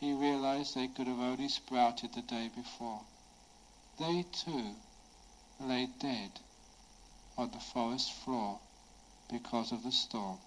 he 0.00 0.12
realized 0.12 0.74
they 0.74 0.88
could 0.88 1.06
have 1.06 1.20
only 1.20 1.48
sprouted 1.48 2.12
the 2.12 2.22
day 2.22 2.50
before. 2.54 3.00
They 3.98 4.24
too 4.32 4.74
lay 5.60 5.86
dead 5.98 6.40
on 7.38 7.50
the 7.50 7.58
forest 7.58 8.12
floor 8.12 8.58
because 9.30 9.72
of 9.72 9.82
the 9.82 9.92
storm. 9.92 10.38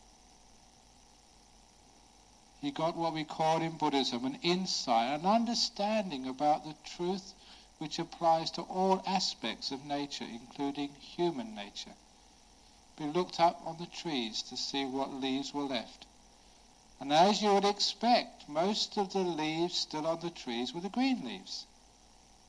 He 2.62 2.72
got 2.72 2.96
what 2.96 3.14
we 3.14 3.24
call 3.24 3.62
in 3.62 3.78
Buddhism 3.78 4.26
an 4.26 4.40
insight, 4.42 5.20
an 5.20 5.26
understanding 5.26 6.28
about 6.28 6.66
the 6.66 6.76
truth 6.84 7.34
which 7.78 8.00
applies 8.00 8.52
to 8.52 8.62
all 8.64 9.02
aspects 9.06 9.72
of 9.72 9.86
nature, 9.86 10.26
including 10.26 10.90
human 11.00 11.56
nature. 11.56 11.94
We 13.00 13.06
looked 13.06 13.40
up 13.40 13.62
on 13.64 13.78
the 13.78 13.86
trees 13.86 14.42
to 14.44 14.58
see 14.58 14.84
what 14.84 15.14
leaves 15.14 15.54
were 15.54 15.66
left. 15.66 16.08
And 17.00 17.14
as 17.14 17.44
you 17.44 17.54
would 17.54 17.66
expect, 17.66 18.50
most 18.50 18.98
of 18.98 19.14
the 19.14 19.20
leaves 19.20 19.78
still 19.78 20.08
on 20.08 20.20
the 20.20 20.32
trees 20.32 20.74
were 20.74 20.82
the 20.82 20.90
green 20.90 21.24
leaves. 21.24 21.68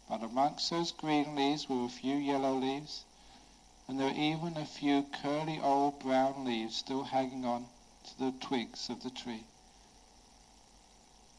But 0.09 0.22
amongst 0.22 0.70
those 0.70 0.90
green 0.90 1.34
leaves 1.34 1.68
were 1.68 1.84
a 1.84 1.90
few 1.90 2.16
yellow 2.16 2.55
leaves, 2.55 3.05
and 3.86 4.01
there 4.01 4.09
were 4.09 4.18
even 4.18 4.57
a 4.57 4.64
few 4.64 5.03
curly 5.03 5.61
old 5.61 5.99
brown 5.99 6.46
leaves 6.46 6.76
still 6.76 7.05
hanging 7.05 7.44
on 7.44 7.68
to 8.05 8.18
the 8.18 8.32
twigs 8.32 8.88
of 8.88 9.03
the 9.03 9.11
tree, 9.11 9.44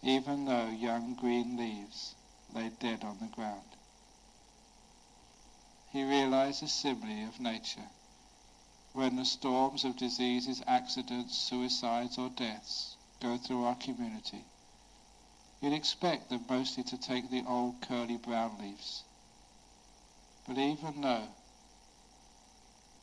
even 0.03 0.45
though 0.45 0.67
young 0.67 1.15
green 1.15 1.57
leaves 1.57 2.13
lay 2.53 2.69
dead 2.69 3.03
on 3.03 3.17
the 3.17 3.25
ground. 3.27 3.75
He 5.91 6.03
realized 6.03 6.61
the 6.61 6.67
simile 6.67 7.27
of 7.27 7.39
nature 7.39 7.89
when 8.99 9.15
the 9.15 9.23
storms 9.23 9.85
of 9.85 9.95
diseases, 9.95 10.61
accidents, 10.67 11.37
suicides, 11.37 12.17
or 12.17 12.27
deaths 12.31 12.97
go 13.21 13.37
through 13.37 13.63
our 13.63 13.75
community, 13.75 14.43
you'd 15.61 15.71
expect 15.71 16.29
them 16.29 16.43
mostly 16.49 16.83
to 16.83 16.97
take 16.97 17.31
the 17.31 17.41
old 17.47 17.75
curly 17.87 18.17
brown 18.17 18.51
leaves. 18.59 19.03
But 20.45 20.57
even 20.57 20.99
though 20.99 21.29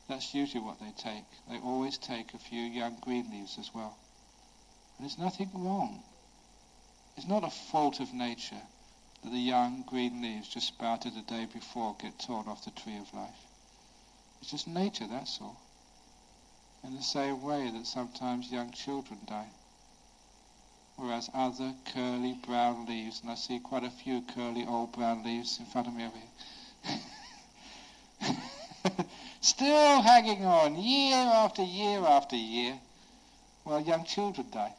that's 0.06 0.34
usually 0.34 0.62
what 0.62 0.78
they 0.80 0.92
take, 0.98 1.24
they 1.48 1.56
always 1.60 1.96
take 1.96 2.34
a 2.34 2.38
few 2.38 2.60
young 2.60 2.98
green 3.00 3.30
leaves 3.30 3.56
as 3.58 3.70
well. 3.74 3.96
And 4.98 5.06
there's 5.06 5.18
nothing 5.18 5.50
wrong. 5.54 6.02
It's 7.16 7.26
not 7.26 7.42
a 7.42 7.48
fault 7.72 8.00
of 8.00 8.12
nature 8.12 8.62
that 9.24 9.30
the 9.30 9.38
young 9.38 9.82
green 9.86 10.20
leaves 10.20 10.48
just 10.48 10.68
sprouted 10.68 11.14
the 11.14 11.22
day 11.22 11.46
before 11.46 11.96
get 11.98 12.18
torn 12.18 12.48
off 12.48 12.66
the 12.66 12.70
tree 12.70 12.98
of 12.98 13.14
life. 13.14 13.46
It's 14.42 14.50
just 14.50 14.68
nature, 14.68 15.06
that's 15.10 15.38
all. 15.40 15.58
In 16.86 16.94
the 16.94 17.02
same 17.02 17.42
way 17.42 17.68
that 17.70 17.84
sometimes 17.84 18.52
young 18.52 18.70
children 18.70 19.18
die. 19.26 19.48
Whereas 20.94 21.28
other 21.34 21.74
curly 21.92 22.34
brown 22.34 22.86
leaves, 22.86 23.20
and 23.22 23.30
I 23.30 23.34
see 23.34 23.58
quite 23.58 23.82
a 23.82 23.90
few 23.90 24.22
curly 24.22 24.64
old 24.64 24.92
brown 24.92 25.24
leaves 25.24 25.58
in 25.58 25.66
front 25.66 25.88
of 25.88 25.94
me 25.94 26.06
over 26.06 26.16
here. 28.22 28.36
Still 29.40 30.00
hanging 30.00 30.44
on 30.44 30.76
year 30.76 31.16
after 31.16 31.64
year 31.64 31.98
after 32.04 32.36
year. 32.36 32.78
Well, 33.64 33.80
young 33.80 34.04
children 34.04 34.46
die. 34.52 34.74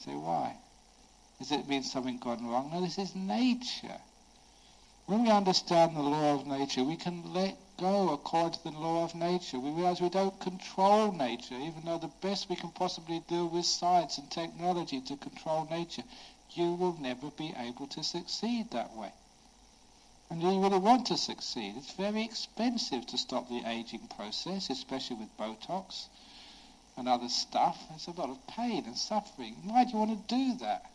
Say, 0.00 0.14
why? 0.14 0.54
Does 1.38 1.50
it 1.50 1.66
mean 1.66 1.82
something 1.82 2.18
gone 2.18 2.46
wrong? 2.46 2.70
No, 2.72 2.82
this 2.82 2.98
is 2.98 3.16
nature. 3.16 4.00
When 5.06 5.24
we 5.24 5.30
understand 5.30 5.96
the 5.96 6.02
law 6.02 6.34
of 6.34 6.46
nature, 6.46 6.84
we 6.84 6.96
can 6.96 7.32
let 7.32 7.56
go 7.78 8.10
according 8.12 8.52
to 8.52 8.64
the 8.64 8.78
law 8.78 9.04
of 9.04 9.14
nature. 9.14 9.58
We 9.58 9.70
realize 9.70 10.00
we 10.00 10.08
don't 10.08 10.38
control 10.40 11.12
nature, 11.12 11.54
even 11.54 11.82
though 11.84 11.98
the 11.98 12.10
best 12.20 12.48
we 12.48 12.56
can 12.56 12.70
possibly 12.70 13.22
do 13.28 13.46
with 13.46 13.66
science 13.66 14.18
and 14.18 14.30
technology 14.30 15.00
to 15.02 15.16
control 15.16 15.66
nature, 15.70 16.02
you 16.52 16.72
will 16.72 16.96
never 17.00 17.30
be 17.30 17.54
able 17.58 17.86
to 17.88 18.02
succeed 18.02 18.70
that 18.70 18.96
way. 18.96 19.12
And 20.30 20.42
you 20.42 20.60
really 20.60 20.78
want 20.78 21.06
to 21.06 21.16
succeed. 21.16 21.74
It's 21.76 21.92
very 21.92 22.24
expensive 22.24 23.06
to 23.06 23.18
stop 23.18 23.48
the 23.48 23.62
aging 23.66 24.08
process, 24.16 24.70
especially 24.70 25.16
with 25.16 25.36
Botox 25.36 26.06
and 26.96 27.08
other 27.08 27.28
stuff. 27.28 27.78
There's 27.90 28.08
a 28.08 28.20
lot 28.20 28.30
of 28.30 28.46
pain 28.46 28.84
and 28.86 28.96
suffering. 28.96 29.54
Why 29.64 29.84
do 29.84 29.90
you 29.90 29.98
want 29.98 30.28
to 30.28 30.34
do 30.34 30.54
that? 30.58 30.90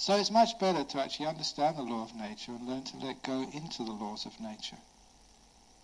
So 0.00 0.14
it's 0.14 0.30
much 0.30 0.60
better 0.60 0.84
to 0.84 1.00
actually 1.00 1.26
understand 1.26 1.76
the 1.76 1.82
law 1.82 2.04
of 2.04 2.14
nature 2.14 2.52
and 2.52 2.68
learn 2.68 2.84
to 2.84 2.96
let 2.98 3.20
go 3.24 3.42
into 3.52 3.82
the 3.82 3.90
laws 3.90 4.26
of 4.26 4.40
nature. 4.40 4.78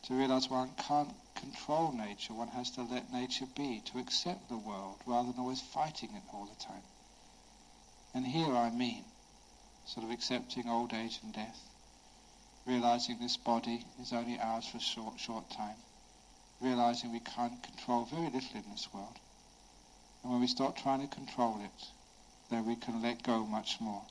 To 0.04 0.14
realize 0.14 0.48
one 0.48 0.70
can't 0.78 1.12
control 1.34 1.90
nature, 1.90 2.32
one 2.32 2.46
has 2.54 2.70
to 2.70 2.82
let 2.82 3.12
nature 3.12 3.46
be, 3.56 3.82
to 3.86 3.98
accept 3.98 4.48
the 4.48 4.56
world 4.56 5.00
rather 5.04 5.32
than 5.32 5.40
always 5.40 5.60
fighting 5.60 6.10
it 6.14 6.22
all 6.32 6.44
the 6.44 6.64
time. 6.64 6.84
And 8.14 8.24
here 8.24 8.54
I 8.54 8.70
mean 8.70 9.02
sort 9.84 10.06
of 10.06 10.12
accepting 10.12 10.68
old 10.68 10.92
age 10.92 11.18
and 11.24 11.32
death, 11.32 11.58
realizing 12.66 13.18
this 13.18 13.36
body 13.36 13.84
is 14.00 14.12
only 14.12 14.38
ours 14.38 14.68
for 14.68 14.76
a 14.76 14.80
short, 14.80 15.18
short 15.18 15.50
time, 15.50 15.76
realizing 16.60 17.10
we 17.10 17.18
can't 17.18 17.60
control 17.64 18.04
very 18.04 18.30
little 18.30 18.54
in 18.54 18.70
this 18.70 18.88
world. 18.94 19.18
And 20.22 20.30
when 20.30 20.40
we 20.40 20.46
stop 20.46 20.76
trying 20.76 21.00
to 21.00 21.12
control 21.12 21.60
it, 21.64 21.88
then 22.50 22.66
we 22.66 22.76
can 22.76 23.02
let 23.02 23.22
go 23.22 23.44
much 23.46 23.80
more. 23.80 24.02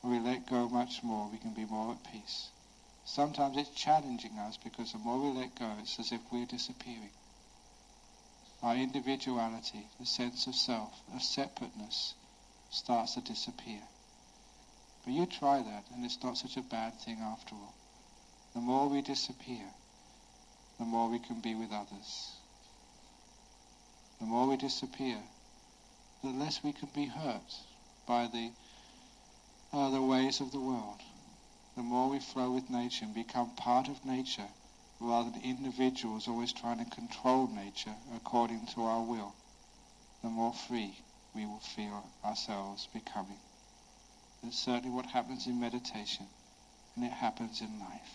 When 0.00 0.12
we 0.12 0.30
let 0.30 0.48
go 0.48 0.68
much 0.68 1.02
more, 1.02 1.28
we 1.30 1.38
can 1.38 1.54
be 1.54 1.64
more 1.64 1.92
at 1.92 2.12
peace. 2.12 2.48
Sometimes 3.04 3.56
it's 3.56 3.70
challenging 3.70 4.38
us 4.38 4.56
because 4.56 4.92
the 4.92 4.98
more 4.98 5.18
we 5.18 5.38
let 5.38 5.54
go, 5.58 5.70
it's 5.80 5.98
as 5.98 6.12
if 6.12 6.20
we're 6.32 6.46
disappearing. 6.46 7.10
Our 8.62 8.76
individuality, 8.76 9.86
the 10.00 10.06
sense 10.06 10.46
of 10.46 10.54
self, 10.54 10.92
of 11.14 11.22
separateness, 11.22 12.14
starts 12.70 13.14
to 13.14 13.20
disappear. 13.20 13.82
But 15.04 15.12
you 15.12 15.26
try 15.26 15.62
that, 15.62 15.84
and 15.94 16.04
it's 16.04 16.22
not 16.22 16.38
such 16.38 16.56
a 16.56 16.62
bad 16.62 16.98
thing 17.00 17.18
after 17.20 17.54
all. 17.54 17.74
The 18.54 18.60
more 18.60 18.88
we 18.88 19.02
disappear, 19.02 19.68
the 20.78 20.84
more 20.84 21.10
we 21.10 21.18
can 21.18 21.40
be 21.40 21.54
with 21.54 21.72
others. 21.72 22.30
The 24.20 24.26
more 24.26 24.48
we 24.48 24.56
disappear, 24.56 25.18
the 26.24 26.30
less 26.30 26.62
we 26.64 26.72
can 26.72 26.88
be 26.94 27.04
hurt 27.04 27.52
by 28.08 28.26
the, 28.26 28.50
the 29.72 30.00
ways 30.00 30.40
of 30.40 30.52
the 30.52 30.58
world. 30.58 31.00
The 31.76 31.82
more 31.82 32.08
we 32.08 32.18
flow 32.18 32.50
with 32.50 32.70
nature 32.70 33.04
and 33.04 33.14
become 33.14 33.50
part 33.56 33.88
of 33.88 34.06
nature, 34.06 34.48
rather 35.00 35.30
than 35.30 35.42
individuals 35.42 36.26
always 36.26 36.54
trying 36.54 36.82
to 36.82 36.90
control 36.90 37.46
nature 37.48 37.94
according 38.16 38.66
to 38.68 38.84
our 38.84 39.02
will, 39.02 39.34
the 40.22 40.30
more 40.30 40.54
free 40.54 40.96
we 41.34 41.44
will 41.44 41.60
feel 41.60 42.08
ourselves 42.24 42.88
becoming. 42.94 43.40
That's 44.42 44.58
certainly 44.58 44.90
what 44.90 45.06
happens 45.06 45.46
in 45.46 45.60
meditation, 45.60 46.26
and 46.96 47.04
it 47.04 47.12
happens 47.12 47.60
in 47.60 47.80
life. 47.80 48.14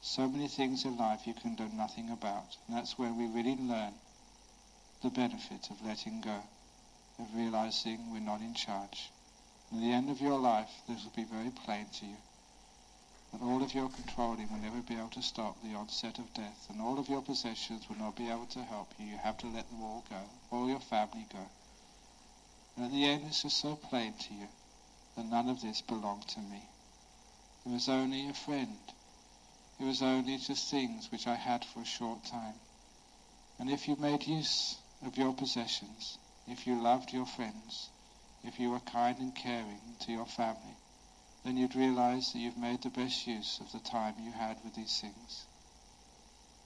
So 0.00 0.28
many 0.28 0.48
things 0.48 0.86
in 0.86 0.96
life 0.96 1.26
you 1.26 1.34
can 1.34 1.56
do 1.56 1.68
nothing 1.74 2.08
about, 2.10 2.56
and 2.66 2.76
that's 2.76 2.98
where 2.98 3.12
we 3.12 3.26
really 3.26 3.56
learn 3.56 3.92
the 5.02 5.10
benefit 5.10 5.68
of 5.70 5.84
letting 5.84 6.22
go, 6.22 6.40
of 7.18 7.34
realizing 7.34 8.12
we're 8.12 8.20
not 8.20 8.40
in 8.40 8.54
charge. 8.54 9.10
At 9.72 9.80
the 9.80 9.92
end 9.92 10.10
of 10.10 10.20
your 10.20 10.38
life, 10.38 10.70
this 10.88 11.02
will 11.04 11.12
be 11.16 11.24
very 11.24 11.50
plain 11.50 11.86
to 12.00 12.06
you 12.06 12.16
that 13.32 13.42
all 13.42 13.62
of 13.62 13.74
your 13.74 13.88
controlling 13.88 14.48
will 14.50 14.60
never 14.60 14.80
be 14.82 14.94
able 14.94 15.08
to 15.08 15.22
stop 15.22 15.60
the 15.62 15.74
onset 15.74 16.18
of 16.18 16.32
death, 16.32 16.66
and 16.70 16.80
all 16.80 16.98
of 16.98 17.08
your 17.08 17.20
possessions 17.20 17.88
will 17.88 17.98
not 17.98 18.16
be 18.16 18.30
able 18.30 18.46
to 18.46 18.62
help 18.62 18.88
you. 18.98 19.06
You 19.06 19.16
have 19.18 19.36
to 19.38 19.46
let 19.48 19.68
them 19.68 19.82
all 19.82 20.04
go, 20.08 20.22
all 20.50 20.68
your 20.68 20.80
family 20.80 21.26
go. 21.32 21.44
And 22.76 22.86
at 22.86 22.92
the 22.92 23.04
end, 23.04 23.24
it's 23.26 23.42
just 23.42 23.58
so 23.58 23.76
plain 23.76 24.14
to 24.14 24.34
you 24.34 24.48
that 25.16 25.26
none 25.26 25.48
of 25.48 25.60
this 25.60 25.82
belonged 25.82 26.28
to 26.28 26.40
me. 26.40 26.62
It 27.66 27.70
was 27.70 27.88
only 27.88 28.28
a 28.28 28.34
friend. 28.34 28.78
It 29.80 29.84
was 29.84 30.02
only 30.02 30.38
just 30.38 30.70
things 30.70 31.10
which 31.10 31.26
I 31.26 31.34
had 31.34 31.64
for 31.64 31.80
a 31.80 31.84
short 31.84 32.24
time. 32.24 32.54
And 33.58 33.68
if 33.68 33.88
you 33.88 33.96
made 33.96 34.26
use 34.26 34.76
of 35.04 35.18
your 35.18 35.34
possessions, 35.34 36.16
if 36.48 36.66
you 36.66 36.80
loved 36.80 37.12
your 37.12 37.26
friends, 37.26 37.88
if 38.44 38.60
you 38.60 38.70
were 38.70 38.80
kind 38.80 39.18
and 39.18 39.34
caring 39.34 39.80
to 40.00 40.12
your 40.12 40.26
family, 40.26 40.76
then 41.44 41.56
you'd 41.56 41.74
realize 41.74 42.32
that 42.32 42.38
you've 42.38 42.56
made 42.56 42.82
the 42.82 42.90
best 42.90 43.26
use 43.26 43.60
of 43.60 43.70
the 43.72 43.78
time 43.88 44.14
you 44.20 44.32
had 44.32 44.56
with 44.64 44.74
these 44.74 45.00
things. 45.00 45.46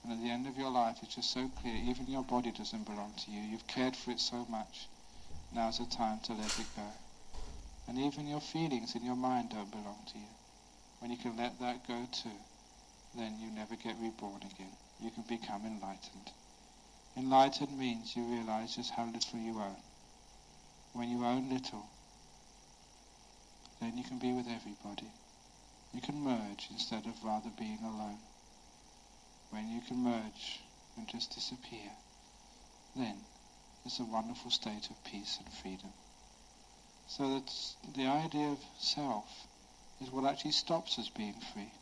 And 0.03 0.13
at 0.13 0.21
the 0.21 0.29
end 0.29 0.47
of 0.47 0.57
your 0.57 0.71
life, 0.71 0.97
it's 1.01 1.15
just 1.15 1.31
so 1.31 1.49
clear, 1.61 1.75
even 1.75 2.07
your 2.07 2.23
body 2.23 2.51
doesn't 2.51 2.85
belong 2.85 3.13
to 3.25 3.31
you. 3.31 3.41
You've 3.41 3.67
cared 3.67 3.95
for 3.95 4.11
it 4.11 4.19
so 4.19 4.45
much. 4.49 4.87
Now's 5.53 5.77
the 5.77 5.85
time 5.85 6.19
to 6.23 6.33
let 6.33 6.59
it 6.59 6.65
go. 6.75 6.87
And 7.87 7.99
even 7.99 8.27
your 8.27 8.41
feelings 8.41 8.95
in 8.95 9.05
your 9.05 9.15
mind 9.15 9.49
don't 9.49 9.69
belong 9.69 9.99
to 10.13 10.17
you. 10.17 10.31
When 10.99 11.11
you 11.11 11.17
can 11.17 11.37
let 11.37 11.59
that 11.59 11.87
go 11.87 12.07
too, 12.11 12.39
then 13.15 13.37
you 13.39 13.51
never 13.51 13.75
get 13.75 13.95
reborn 14.01 14.37
again. 14.37 14.73
You 14.99 15.11
can 15.11 15.23
become 15.23 15.65
enlightened. 15.65 16.31
Enlightened 17.17 17.77
means 17.77 18.15
you 18.15 18.23
realize 18.23 18.75
just 18.77 18.91
how 18.91 19.03
little 19.03 19.39
you 19.39 19.59
own. 19.59 19.75
When 20.93 21.09
you 21.09 21.25
own 21.25 21.49
little, 21.49 21.85
then 23.81 23.97
you 23.97 24.03
can 24.03 24.17
be 24.17 24.31
with 24.31 24.47
everybody. 24.47 25.11
You 25.93 25.99
can 25.99 26.21
merge 26.21 26.69
instead 26.71 27.05
of 27.05 27.23
rather 27.23 27.49
being 27.59 27.79
alone. 27.83 28.19
When 29.49 29.69
you 29.69 29.81
can 29.81 29.97
merge 29.97 30.61
and 30.95 31.05
just 31.09 31.35
disappear, 31.35 31.91
then 32.95 33.17
it's 33.85 33.99
a 33.99 34.05
wonderful 34.05 34.51
state 34.51 34.89
of 34.89 35.03
peace 35.03 35.37
and 35.43 35.53
freedom. 35.53 35.91
So 37.07 37.33
that 37.33 37.51
the 37.93 38.07
idea 38.07 38.47
of 38.47 38.59
self 38.79 39.47
is 40.01 40.09
what 40.09 40.23
actually 40.23 40.51
stops 40.51 40.97
us 40.97 41.09
being 41.09 41.35
free. 41.53 41.73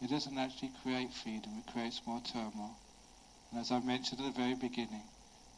It 0.00 0.08
doesn't 0.08 0.38
actually 0.38 0.72
create 0.82 1.12
freedom, 1.12 1.58
it 1.58 1.70
creates 1.70 2.00
more 2.06 2.22
turmoil. 2.22 2.76
And 3.52 3.60
as 3.60 3.70
I 3.70 3.80
mentioned 3.80 4.18
at 4.22 4.34
the 4.34 4.40
very 4.40 4.54
beginning, 4.54 5.02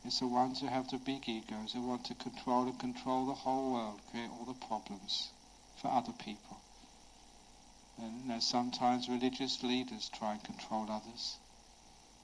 it's 0.05 0.18
the 0.18 0.26
ones 0.26 0.61
who 0.61 0.66
have 0.66 0.90
the 0.90 0.99
big 0.99 1.28
egos 1.28 1.72
who 1.72 1.80
want 1.80 2.05
to 2.07 2.14
control 2.14 2.64
and 2.64 2.76
control 2.76 3.24
the 3.24 3.34
whole 3.34 3.72
world, 3.72 4.01
create 4.11 4.30
all 4.30 4.45
the 4.47 4.66
problems 4.66 5.30
for 5.80 5.86
other 5.92 6.11
people. 6.12 6.59
And 7.97 8.22
you 8.22 8.28
know, 8.28 8.40
sometimes 8.40 9.09
religious 9.09 9.62
leaders 9.62 10.09
try 10.09 10.32
and 10.32 10.42
control 10.42 10.90
others. 10.90 11.36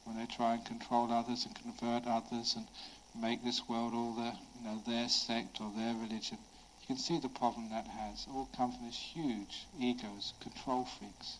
When 0.02 0.16
they 0.16 0.26
try 0.26 0.54
and 0.54 0.64
control 0.64 1.12
others 1.12 1.46
and 1.46 1.54
convert 1.54 2.04
others 2.04 2.56
and 2.56 2.66
make 3.14 3.44
this 3.44 3.68
world 3.68 3.94
all 3.94 4.14
the, 4.14 4.34
you 4.58 4.64
know, 4.64 4.82
their 4.84 5.08
sect 5.08 5.60
or 5.60 5.70
their 5.76 5.94
religion. 5.94 6.38
You 6.80 6.86
can 6.88 6.98
see 6.98 7.18
the 7.18 7.28
problem 7.28 7.68
that 7.70 7.86
has. 7.86 8.26
All 8.34 8.48
come 8.56 8.72
from 8.72 8.86
these 8.86 8.96
huge 8.96 9.66
egos, 9.78 10.34
control 10.40 10.84
freaks. 10.84 11.38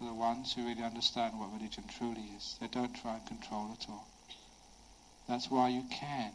The 0.00 0.12
ones 0.12 0.52
who 0.52 0.66
really 0.66 0.82
understand 0.82 1.38
what 1.38 1.52
religion 1.52 1.84
truly 1.88 2.24
is. 2.36 2.56
They 2.60 2.68
don't 2.68 2.94
try 2.94 3.14
and 3.14 3.26
control 3.26 3.76
at 3.78 3.88
all. 3.88 4.06
That's 5.28 5.50
why 5.50 5.68
you 5.68 5.84
can 5.90 6.32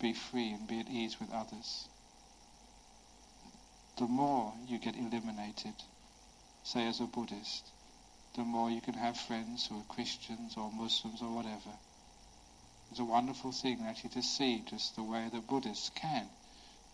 be 0.00 0.12
free 0.12 0.50
and 0.50 0.66
be 0.66 0.80
at 0.80 0.88
ease 0.88 1.18
with 1.20 1.32
others. 1.32 1.88
The 3.96 4.06
more 4.06 4.52
you 4.66 4.78
get 4.78 4.96
eliminated, 4.96 5.74
say 6.64 6.86
as 6.86 7.00
a 7.00 7.04
Buddhist, 7.04 7.64
the 8.34 8.42
more 8.42 8.70
you 8.70 8.80
can 8.80 8.94
have 8.94 9.16
friends 9.16 9.66
who 9.66 9.78
are 9.78 9.94
Christians 9.94 10.56
or 10.56 10.70
Muslims 10.72 11.22
or 11.22 11.34
whatever 11.34 11.70
it's 12.90 13.00
a 13.00 13.04
wonderful 13.04 13.52
thing 13.52 13.84
actually 13.86 14.10
to 14.10 14.22
see 14.22 14.60
just 14.66 14.96
the 14.96 15.02
way 15.02 15.28
that 15.30 15.46
Buddhists 15.46 15.90
can 15.90 16.26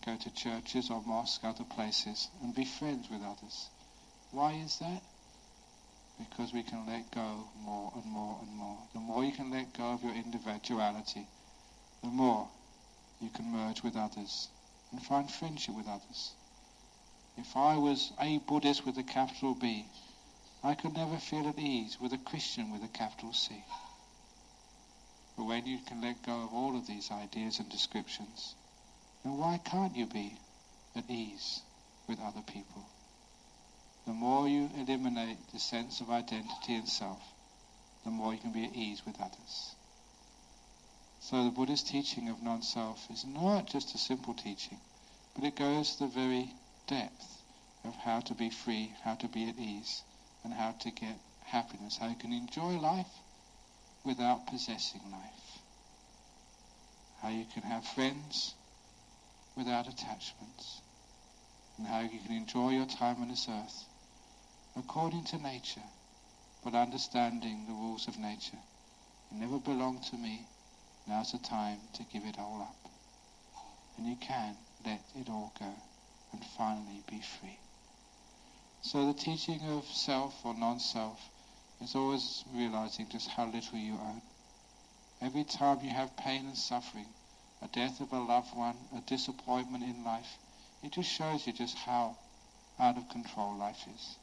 go 0.05 0.17
to 0.17 0.29
churches 0.33 0.89
or 0.89 1.01
mosques, 1.05 1.43
other 1.43 1.63
places, 1.63 2.27
and 2.41 2.53
be 2.53 2.65
friends 2.65 3.09
with 3.09 3.23
others. 3.23 3.69
Why 4.31 4.51
is 4.53 4.77
that? 4.79 5.01
Because 6.17 6.53
we 6.53 6.63
can 6.63 6.85
let 6.87 7.11
go 7.11 7.49
more 7.63 7.91
and 7.95 8.05
more 8.05 8.39
and 8.41 8.55
more. 8.55 8.77
The 8.93 8.99
more 8.99 9.23
you 9.23 9.31
can 9.31 9.51
let 9.51 9.73
go 9.77 9.93
of 9.93 10.03
your 10.03 10.13
individuality, 10.13 11.27
the 12.01 12.09
more 12.09 12.47
you 13.21 13.29
can 13.29 13.51
merge 13.51 13.83
with 13.83 13.95
others. 13.95 14.49
and 14.91 15.03
find 15.03 15.29
friendship 15.29 15.75
with 15.75 15.87
others. 15.87 16.31
If 17.37 17.57
I 17.57 17.75
was 17.75 18.13
a 18.19 18.37
Buddhist 18.37 18.85
with 18.85 18.97
a 18.97 19.03
capital 19.03 19.53
B, 19.53 19.85
I 20.63 20.73
could 20.73 20.93
never 20.93 21.17
feel 21.17 21.49
at 21.49 21.59
ease 21.59 21.99
with 21.99 22.13
a 22.13 22.17
Christian 22.17 22.71
with 22.71 22.83
a 22.83 22.87
capital 22.87 23.33
C. 23.33 23.61
But 25.35 25.43
when 25.43 25.65
you 25.65 25.79
can 25.79 26.01
let 26.01 26.23
go 26.23 26.43
of 26.43 26.53
all 26.53 26.77
of 26.77 26.87
these 26.87 27.11
ideas 27.11 27.59
and 27.59 27.69
descriptions, 27.69 28.55
then 29.23 29.37
why 29.37 29.59
can't 29.65 29.95
you 29.97 30.05
be 30.05 30.37
at 30.95 31.09
ease 31.09 31.61
with 32.07 32.19
other 32.21 32.41
people? 32.41 32.85
The 34.05 34.13
more 34.13 34.47
you 34.47 34.69
eliminate 34.77 35.39
the 35.51 35.57
sense 35.57 35.99
of 35.99 36.11
identity 36.11 36.75
and 36.75 36.87
self, 36.87 37.23
the 38.03 38.11
more 38.11 38.35
you 38.35 38.39
can 38.39 38.51
be 38.51 38.65
at 38.65 38.75
ease 38.75 39.03
with 39.03 39.19
others. 39.19 39.75
So 41.21 41.43
the 41.43 41.49
Buddhist 41.49 41.87
teaching 41.87 42.29
of 42.29 42.43
non-self 42.43 43.09
is 43.09 43.25
not 43.25 43.65
just 43.65 43.95
a 43.95 43.97
simple 43.97 44.35
teaching, 44.35 44.79
but 45.33 45.43
it 45.43 45.55
goes 45.55 45.95
to 45.95 46.03
the 46.03 46.09
very 46.09 46.53
depth 46.85 47.41
of 47.83 47.95
how 47.95 48.19
to 48.19 48.35
be 48.35 48.51
free, 48.51 48.93
how 49.03 49.15
to 49.15 49.27
be 49.27 49.49
at 49.49 49.57
ease, 49.57 50.03
and 50.43 50.53
how 50.53 50.73
to 50.81 50.91
get 50.91 51.17
happiness, 51.45 51.97
how 51.97 52.07
you 52.07 52.15
can 52.15 52.31
enjoy 52.31 52.77
life 52.77 53.11
without 54.03 54.45
possessing 54.45 55.01
life, 55.11 55.59
how 57.23 57.29
you 57.29 57.45
can 57.55 57.63
have 57.63 57.83
friends 57.83 58.53
without 59.57 59.87
attachments, 59.87 60.81
and 61.79 61.87
how 61.87 62.01
you 62.01 62.19
can 62.19 62.35
enjoy 62.35 62.69
your 62.69 62.85
time 62.85 63.19
on 63.19 63.29
this 63.29 63.47
earth 63.49 63.85
according 64.77 65.23
to 65.23 65.37
nature, 65.37 65.87
but 66.61 66.75
understanding 66.75 67.65
the 67.65 67.73
rules 67.73 68.09
of 68.09 68.17
nature. 68.17 68.57
You 69.31 69.39
never 69.39 69.57
belong 69.57 70.01
to 70.09 70.17
me. 70.17 70.45
Now's 71.07 71.31
the 71.31 71.37
time 71.37 71.79
to 71.93 72.03
give 72.11 72.25
it 72.25 72.37
all 72.37 72.61
up. 72.61 72.91
And 73.97 74.05
you 74.05 74.17
can 74.17 74.57
let 74.85 74.99
it 75.15 75.29
all 75.29 75.53
go 75.57 75.73
and 76.33 76.43
finally 76.57 77.01
be 77.09 77.21
free. 77.39 77.57
So 78.81 79.07
the 79.07 79.13
teaching 79.13 79.61
of 79.61 79.85
self 79.85 80.45
or 80.45 80.53
non-self 80.53 81.21
is 81.81 81.95
always 81.95 82.43
realizing 82.53 83.07
just 83.09 83.29
how 83.29 83.45
little 83.45 83.77
you 83.77 83.93
own. 83.93 84.21
Every 85.21 85.45
time 85.45 85.79
you 85.83 85.89
have 85.89 86.17
pain 86.17 86.47
and 86.47 86.57
suffering, 86.57 87.07
a 87.61 87.67
death 87.67 88.01
of 88.01 88.11
a 88.11 88.19
loved 88.19 88.55
one, 88.55 88.75
a 88.93 88.99
disappointment 89.09 89.85
in 89.85 90.03
life, 90.03 90.37
it 90.83 90.91
just 90.91 91.09
shows 91.09 91.47
you 91.47 91.53
just 91.53 91.77
how 91.77 92.17
out 92.77 92.97
of 92.97 93.07
control 93.09 93.55
life 93.55 93.85
is. 93.95 94.17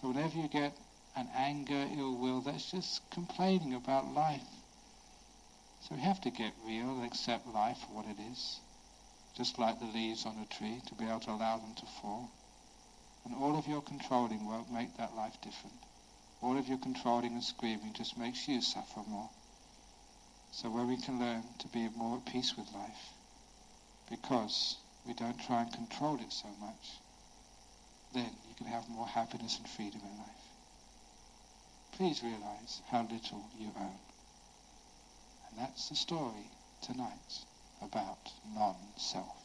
So 0.00 0.08
whenever 0.08 0.38
you 0.38 0.46
get 0.46 0.76
an 1.16 1.28
anger, 1.34 1.88
ill 1.98 2.14
will, 2.14 2.40
that's 2.40 2.70
just 2.70 3.00
complaining 3.10 3.74
about 3.74 4.14
life. 4.14 4.46
So 5.80 5.96
we 5.96 6.00
have 6.02 6.20
to 6.20 6.30
get 6.30 6.52
real 6.64 6.90
and 6.90 7.04
accept 7.04 7.48
life 7.48 7.78
for 7.78 7.96
what 7.96 8.06
it 8.06 8.22
is, 8.30 8.60
just 9.36 9.58
like 9.58 9.80
the 9.80 9.86
leaves 9.86 10.24
on 10.24 10.36
a 10.38 10.54
tree, 10.54 10.80
to 10.86 10.94
be 10.94 11.04
able 11.04 11.18
to 11.20 11.32
allow 11.32 11.56
them 11.56 11.74
to 11.74 11.86
fall. 12.00 12.30
And 13.24 13.34
all 13.34 13.58
of 13.58 13.66
your 13.66 13.82
controlling 13.82 14.46
won't 14.46 14.72
make 14.72 14.96
that 14.98 15.16
life 15.16 15.34
different. 15.42 15.74
All 16.42 16.56
of 16.56 16.68
your 16.68 16.78
controlling 16.78 17.32
and 17.32 17.42
screaming 17.42 17.92
just 17.92 18.16
makes 18.16 18.46
you 18.46 18.62
suffer 18.62 19.00
more. 19.08 19.30
So 20.52 20.70
where 20.70 20.86
we 20.86 20.98
can 20.98 21.18
learn 21.18 21.42
to 21.58 21.68
be 21.68 21.88
more 21.96 22.18
at 22.18 22.32
peace 22.32 22.54
with 22.56 22.72
life, 22.72 23.12
because 24.08 24.76
we 25.04 25.14
don't 25.14 25.40
try 25.40 25.62
and 25.62 25.72
control 25.72 26.20
it 26.20 26.32
so 26.32 26.48
much, 26.60 27.00
then 28.14 28.30
can 28.58 28.66
have 28.66 28.88
more 28.88 29.06
happiness 29.06 29.56
and 29.58 29.68
freedom 29.68 30.00
in 30.02 30.18
life. 30.18 30.28
Please 31.96 32.22
realize 32.22 32.82
how 32.90 33.02
little 33.02 33.44
you 33.58 33.70
own. 33.78 33.98
And 35.50 35.58
that's 35.58 35.88
the 35.88 35.94
story 35.94 36.50
tonight 36.82 37.38
about 37.80 38.18
non-self. 38.54 39.36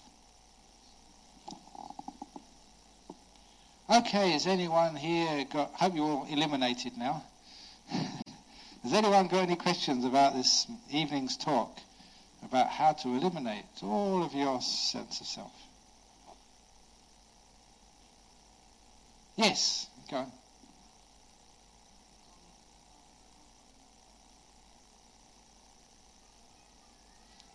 Okay, 3.90 4.32
has 4.32 4.48
anyone 4.48 4.96
here 4.96 5.46
got, 5.52 5.72
hope 5.74 5.96
you're 5.96 6.06
all 6.06 6.28
eliminated 6.30 6.98
now. 6.98 7.24
has 7.90 8.94
anyone 8.94 9.28
got 9.28 9.44
any 9.44 9.56
questions 9.56 10.06
about 10.06 10.34
this 10.34 10.66
evening's 10.92 11.38
talk, 11.38 11.78
about 12.44 12.68
how 12.68 12.94
to 12.94 13.10
eliminate 13.10 13.66
all 13.84 14.24
of 14.24 14.34
your 14.34 14.60
sense 14.62 15.22
of 15.22 15.28
self? 15.28 15.52
Yes, 19.36 19.88
go 20.10 20.18
on. 20.18 20.32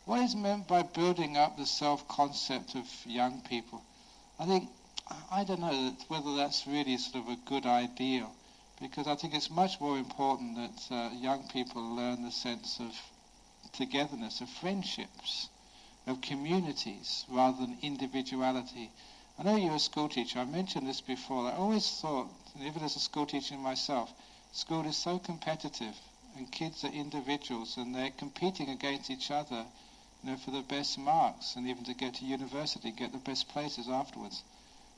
What 0.06 0.20
is 0.20 0.34
meant 0.34 0.66
by 0.66 0.82
building 0.82 1.36
up 1.36 1.56
the 1.56 1.66
self-concept 1.66 2.74
of 2.74 2.86
young 3.06 3.42
people? 3.42 3.82
I 4.38 4.46
think 4.46 4.70
I 5.30 5.44
don't 5.44 5.60
know 5.60 5.92
whether 6.08 6.34
that's 6.34 6.66
really 6.66 6.96
sort 6.96 7.24
of 7.24 7.30
a 7.30 7.36
good 7.36 7.66
ideal, 7.66 8.34
because 8.80 9.06
I 9.06 9.14
think 9.14 9.34
it's 9.34 9.50
much 9.50 9.80
more 9.80 9.98
important 9.98 10.56
that 10.56 10.94
uh, 10.94 11.10
young 11.14 11.46
people 11.48 11.94
learn 11.94 12.24
the 12.24 12.30
sense 12.30 12.80
of 12.80 12.92
togetherness, 13.72 14.40
of 14.40 14.48
friendships, 14.48 15.48
of 16.06 16.20
communities, 16.22 17.24
rather 17.28 17.58
than 17.58 17.78
individuality. 17.82 18.90
I 19.38 19.44
know 19.44 19.54
you're 19.54 19.76
a 19.76 19.78
school 19.78 20.08
teacher. 20.08 20.40
I've 20.40 20.50
mentioned 20.50 20.88
this 20.88 21.00
before. 21.00 21.46
I 21.46 21.52
always 21.52 21.88
thought, 22.00 22.28
even 22.60 22.82
as 22.82 22.96
a 22.96 22.98
school 22.98 23.24
teacher 23.24 23.56
myself, 23.56 24.12
school 24.52 24.84
is 24.84 24.96
so 24.96 25.20
competitive, 25.20 25.94
and 26.36 26.50
kids 26.50 26.82
are 26.82 26.92
individuals, 26.92 27.76
and 27.76 27.94
they're 27.94 28.10
competing 28.10 28.68
against 28.68 29.10
each 29.10 29.30
other, 29.30 29.64
you 30.24 30.30
know, 30.30 30.36
for 30.36 30.50
the 30.50 30.62
best 30.62 30.98
marks, 30.98 31.54
and 31.54 31.68
even 31.68 31.84
to 31.84 31.94
get 31.94 32.14
to 32.14 32.24
university, 32.24 32.90
get 32.90 33.12
the 33.12 33.18
best 33.18 33.48
places 33.48 33.88
afterwards. 33.88 34.42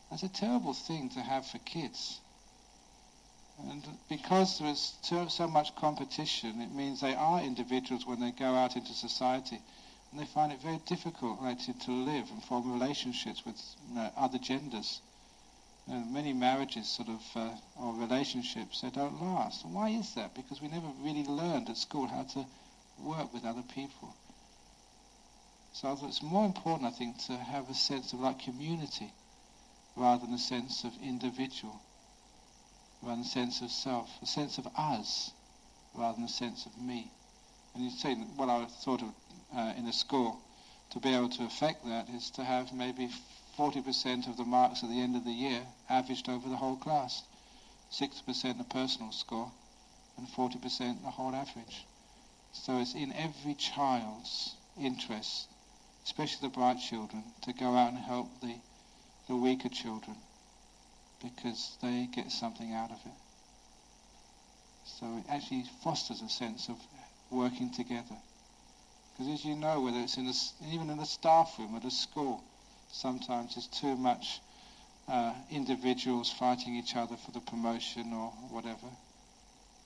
That's 0.08 0.22
a 0.22 0.28
terrible 0.28 0.72
thing 0.72 1.10
to 1.10 1.20
have 1.20 1.46
for 1.46 1.58
kids. 1.58 2.18
And 3.68 3.82
because 4.08 4.58
there 4.58 4.70
is 4.70 4.94
so 5.28 5.48
much 5.48 5.76
competition, 5.76 6.62
it 6.62 6.72
means 6.72 7.02
they 7.02 7.14
are 7.14 7.42
individuals 7.42 8.06
when 8.06 8.20
they 8.20 8.30
go 8.30 8.54
out 8.54 8.74
into 8.74 8.94
society. 8.94 9.60
They 10.12 10.24
find 10.24 10.52
it 10.52 10.60
very 10.60 10.78
difficult 10.86 11.40
actually 11.44 11.74
to 11.84 11.92
live 11.92 12.30
and 12.30 12.42
form 12.42 12.72
relationships 12.72 13.44
with 13.46 13.62
you 13.88 13.94
know, 13.94 14.10
other 14.16 14.38
genders. 14.38 15.00
You 15.86 15.94
know, 15.94 16.04
many 16.06 16.32
marriages 16.32 16.88
sort 16.88 17.08
of, 17.08 17.22
uh, 17.36 17.50
or 17.76 17.94
relationships, 17.94 18.80
they 18.80 18.90
don't 18.90 19.22
last. 19.22 19.64
Why 19.64 19.90
is 19.90 20.14
that? 20.14 20.34
Because 20.34 20.60
we 20.60 20.66
never 20.66 20.88
really 21.00 21.24
learned 21.24 21.68
at 21.70 21.76
school 21.76 22.08
how 22.08 22.24
to 22.24 22.44
work 22.98 23.32
with 23.32 23.44
other 23.44 23.62
people. 23.62 24.14
So 25.72 25.96
it's 26.02 26.22
more 26.22 26.44
important, 26.44 26.92
I 26.92 26.96
think, 26.96 27.18
to 27.26 27.36
have 27.36 27.70
a 27.70 27.74
sense 27.74 28.12
of 28.12 28.20
like 28.20 28.40
community 28.40 29.12
rather 29.94 30.26
than 30.26 30.34
a 30.34 30.38
sense 30.38 30.82
of 30.82 30.92
individual, 31.02 31.80
rather 33.00 33.16
than 33.16 33.26
a 33.26 33.28
sense 33.28 33.60
of 33.60 33.70
self, 33.70 34.10
a 34.22 34.26
sense 34.26 34.58
of 34.58 34.66
us 34.76 35.30
rather 35.94 36.16
than 36.16 36.24
a 36.24 36.28
sense 36.28 36.66
of 36.66 36.76
me. 36.78 37.10
And 37.74 37.84
you 37.84 37.90
say, 37.90 38.14
what 38.14 38.48
I 38.48 38.64
thought 38.64 39.02
of 39.02 39.14
uh, 39.54 39.72
in 39.76 39.86
a 39.86 39.92
school 39.92 40.40
to 40.90 41.00
be 41.00 41.14
able 41.14 41.28
to 41.28 41.44
affect 41.44 41.84
that 41.86 42.08
is 42.08 42.30
to 42.30 42.44
have 42.44 42.72
maybe 42.72 43.08
40% 43.58 44.28
of 44.28 44.36
the 44.36 44.44
marks 44.44 44.82
at 44.82 44.90
the 44.90 45.00
end 45.00 45.16
of 45.16 45.24
the 45.24 45.30
year 45.30 45.62
averaged 45.88 46.28
over 46.28 46.48
the 46.48 46.56
whole 46.56 46.76
class, 46.76 47.22
60% 47.92 48.58
the 48.58 48.64
personal 48.64 49.12
score, 49.12 49.50
and 50.16 50.26
40% 50.28 51.02
the 51.02 51.10
whole 51.10 51.34
average. 51.34 51.84
So 52.52 52.78
it's 52.78 52.94
in 52.94 53.12
every 53.12 53.54
child's 53.54 54.54
interest, 54.78 55.46
especially 56.04 56.48
the 56.48 56.54
bright 56.54 56.78
children, 56.78 57.22
to 57.42 57.52
go 57.52 57.74
out 57.74 57.92
and 57.92 57.98
help 57.98 58.28
the 58.40 58.56
the 59.30 59.36
weaker 59.36 59.68
children 59.68 60.16
because 61.22 61.76
they 61.80 62.08
get 62.12 62.32
something 62.32 62.72
out 62.74 62.90
of 62.90 62.98
it. 63.06 63.18
So 64.84 65.06
it 65.18 65.24
actually 65.30 65.64
fosters 65.84 66.20
a 66.20 66.28
sense 66.28 66.68
of 66.68 66.76
working 67.30 67.70
together. 67.70 68.16
Because 69.20 69.34
as 69.34 69.44
you 69.44 69.54
know, 69.54 69.82
whether 69.82 69.98
it's 69.98 70.16
in 70.16 70.24
the, 70.24 70.34
even 70.72 70.88
in 70.88 70.96
the 70.96 71.04
staff 71.04 71.54
room 71.58 71.76
at 71.76 71.84
a 71.84 71.90
school, 71.90 72.42
sometimes 72.90 73.54
there's 73.54 73.66
too 73.66 73.94
much 73.94 74.40
uh, 75.08 75.34
individuals 75.50 76.32
fighting 76.32 76.74
each 76.76 76.96
other 76.96 77.16
for 77.18 77.30
the 77.30 77.40
promotion 77.40 78.14
or 78.14 78.30
whatever. 78.48 78.88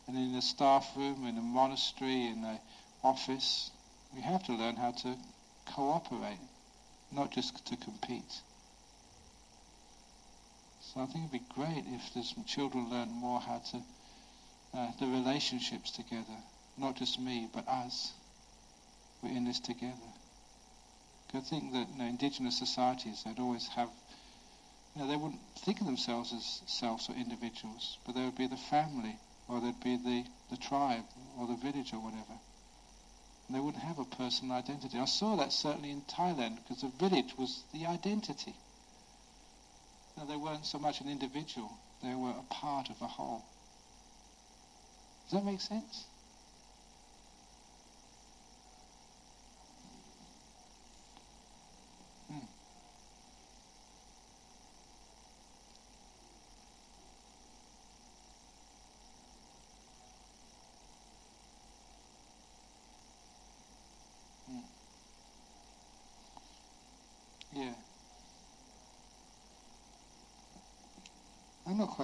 And 0.06 0.16
in 0.16 0.34
the 0.34 0.40
staff 0.40 0.88
room, 0.96 1.26
in 1.26 1.36
a 1.36 1.40
monastery, 1.40 2.26
in 2.28 2.44
an 2.44 2.60
office, 3.02 3.72
we 4.14 4.20
have 4.20 4.44
to 4.44 4.52
learn 4.52 4.76
how 4.76 4.92
to 4.92 5.16
cooperate, 5.66 6.38
not 7.10 7.32
just 7.32 7.66
to 7.66 7.76
compete. 7.76 8.40
So 10.80 11.00
I 11.00 11.06
think 11.06 11.28
it'd 11.28 11.32
be 11.32 11.54
great 11.56 11.82
if 11.88 12.24
some 12.24 12.44
children 12.44 12.88
learn 12.88 13.08
more 13.10 13.40
how 13.40 13.60
to, 13.72 13.82
uh, 14.78 14.92
the 15.00 15.06
relationships 15.06 15.90
together. 15.90 16.38
Not 16.78 16.94
just 16.94 17.18
me, 17.18 17.48
but 17.52 17.66
us. 17.66 18.12
We're 19.24 19.30
in 19.30 19.44
this 19.44 19.60
together. 19.60 20.12
I 21.32 21.40
think 21.40 21.72
that 21.72 21.88
you 21.90 21.98
know, 21.98 22.04
indigenous 22.04 22.58
societies, 22.58 23.22
they'd 23.24 23.40
always 23.40 23.66
have, 23.68 23.88
you 24.94 25.00
know, 25.00 25.08
they 25.08 25.16
wouldn't 25.16 25.40
think 25.64 25.80
of 25.80 25.86
themselves 25.86 26.32
as 26.34 26.60
selves 26.70 27.08
or 27.08 27.14
individuals, 27.14 27.96
but 28.04 28.14
they 28.14 28.22
would 28.22 28.36
be 28.36 28.46
the 28.46 28.58
family, 28.58 29.16
or 29.48 29.60
they'd 29.60 29.82
be 29.82 29.96
the, 29.96 30.24
the 30.50 30.58
tribe, 30.58 31.04
or 31.38 31.46
the 31.46 31.56
village, 31.56 31.94
or 31.94 32.00
whatever. 32.00 32.38
And 33.48 33.56
they 33.56 33.60
wouldn't 33.60 33.82
have 33.82 33.98
a 33.98 34.04
personal 34.04 34.56
identity. 34.56 34.98
I 34.98 35.06
saw 35.06 35.36
that 35.36 35.52
certainly 35.52 35.90
in 35.90 36.02
Thailand 36.02 36.56
because 36.56 36.82
the 36.82 36.92
village 37.08 37.34
was 37.38 37.64
the 37.72 37.86
identity. 37.86 38.54
No, 40.18 40.26
they 40.26 40.36
weren't 40.36 40.66
so 40.66 40.78
much 40.78 41.00
an 41.00 41.08
individual, 41.08 41.72
they 42.02 42.14
were 42.14 42.30
a 42.30 42.54
part 42.54 42.90
of 42.90 43.00
a 43.00 43.08
whole. 43.08 43.42
Does 45.24 45.40
that 45.40 45.46
make 45.46 45.62
sense? 45.62 46.04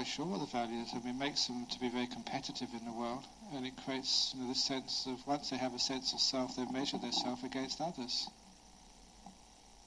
Quite 0.00 0.08
sure 0.08 0.24
what 0.24 0.40
the 0.40 0.46
value 0.46 0.80
is. 0.80 0.88
I 0.94 0.98
mean, 1.04 1.14
it 1.16 1.18
makes 1.18 1.46
them 1.46 1.66
to 1.66 1.78
be 1.78 1.90
very 1.90 2.06
competitive 2.06 2.70
in 2.72 2.86
the 2.86 2.92
world, 2.92 3.22
and 3.52 3.66
it 3.66 3.74
creates 3.84 4.32
you 4.34 4.40
know, 4.40 4.48
this 4.48 4.64
sense 4.64 5.04
of 5.06 5.26
once 5.26 5.50
they 5.50 5.58
have 5.58 5.74
a 5.74 5.78
sense 5.78 6.14
of 6.14 6.20
self, 6.20 6.56
they 6.56 6.64
measure 6.72 6.96
their 6.96 7.12
self 7.12 7.44
against 7.44 7.82
others. 7.82 8.26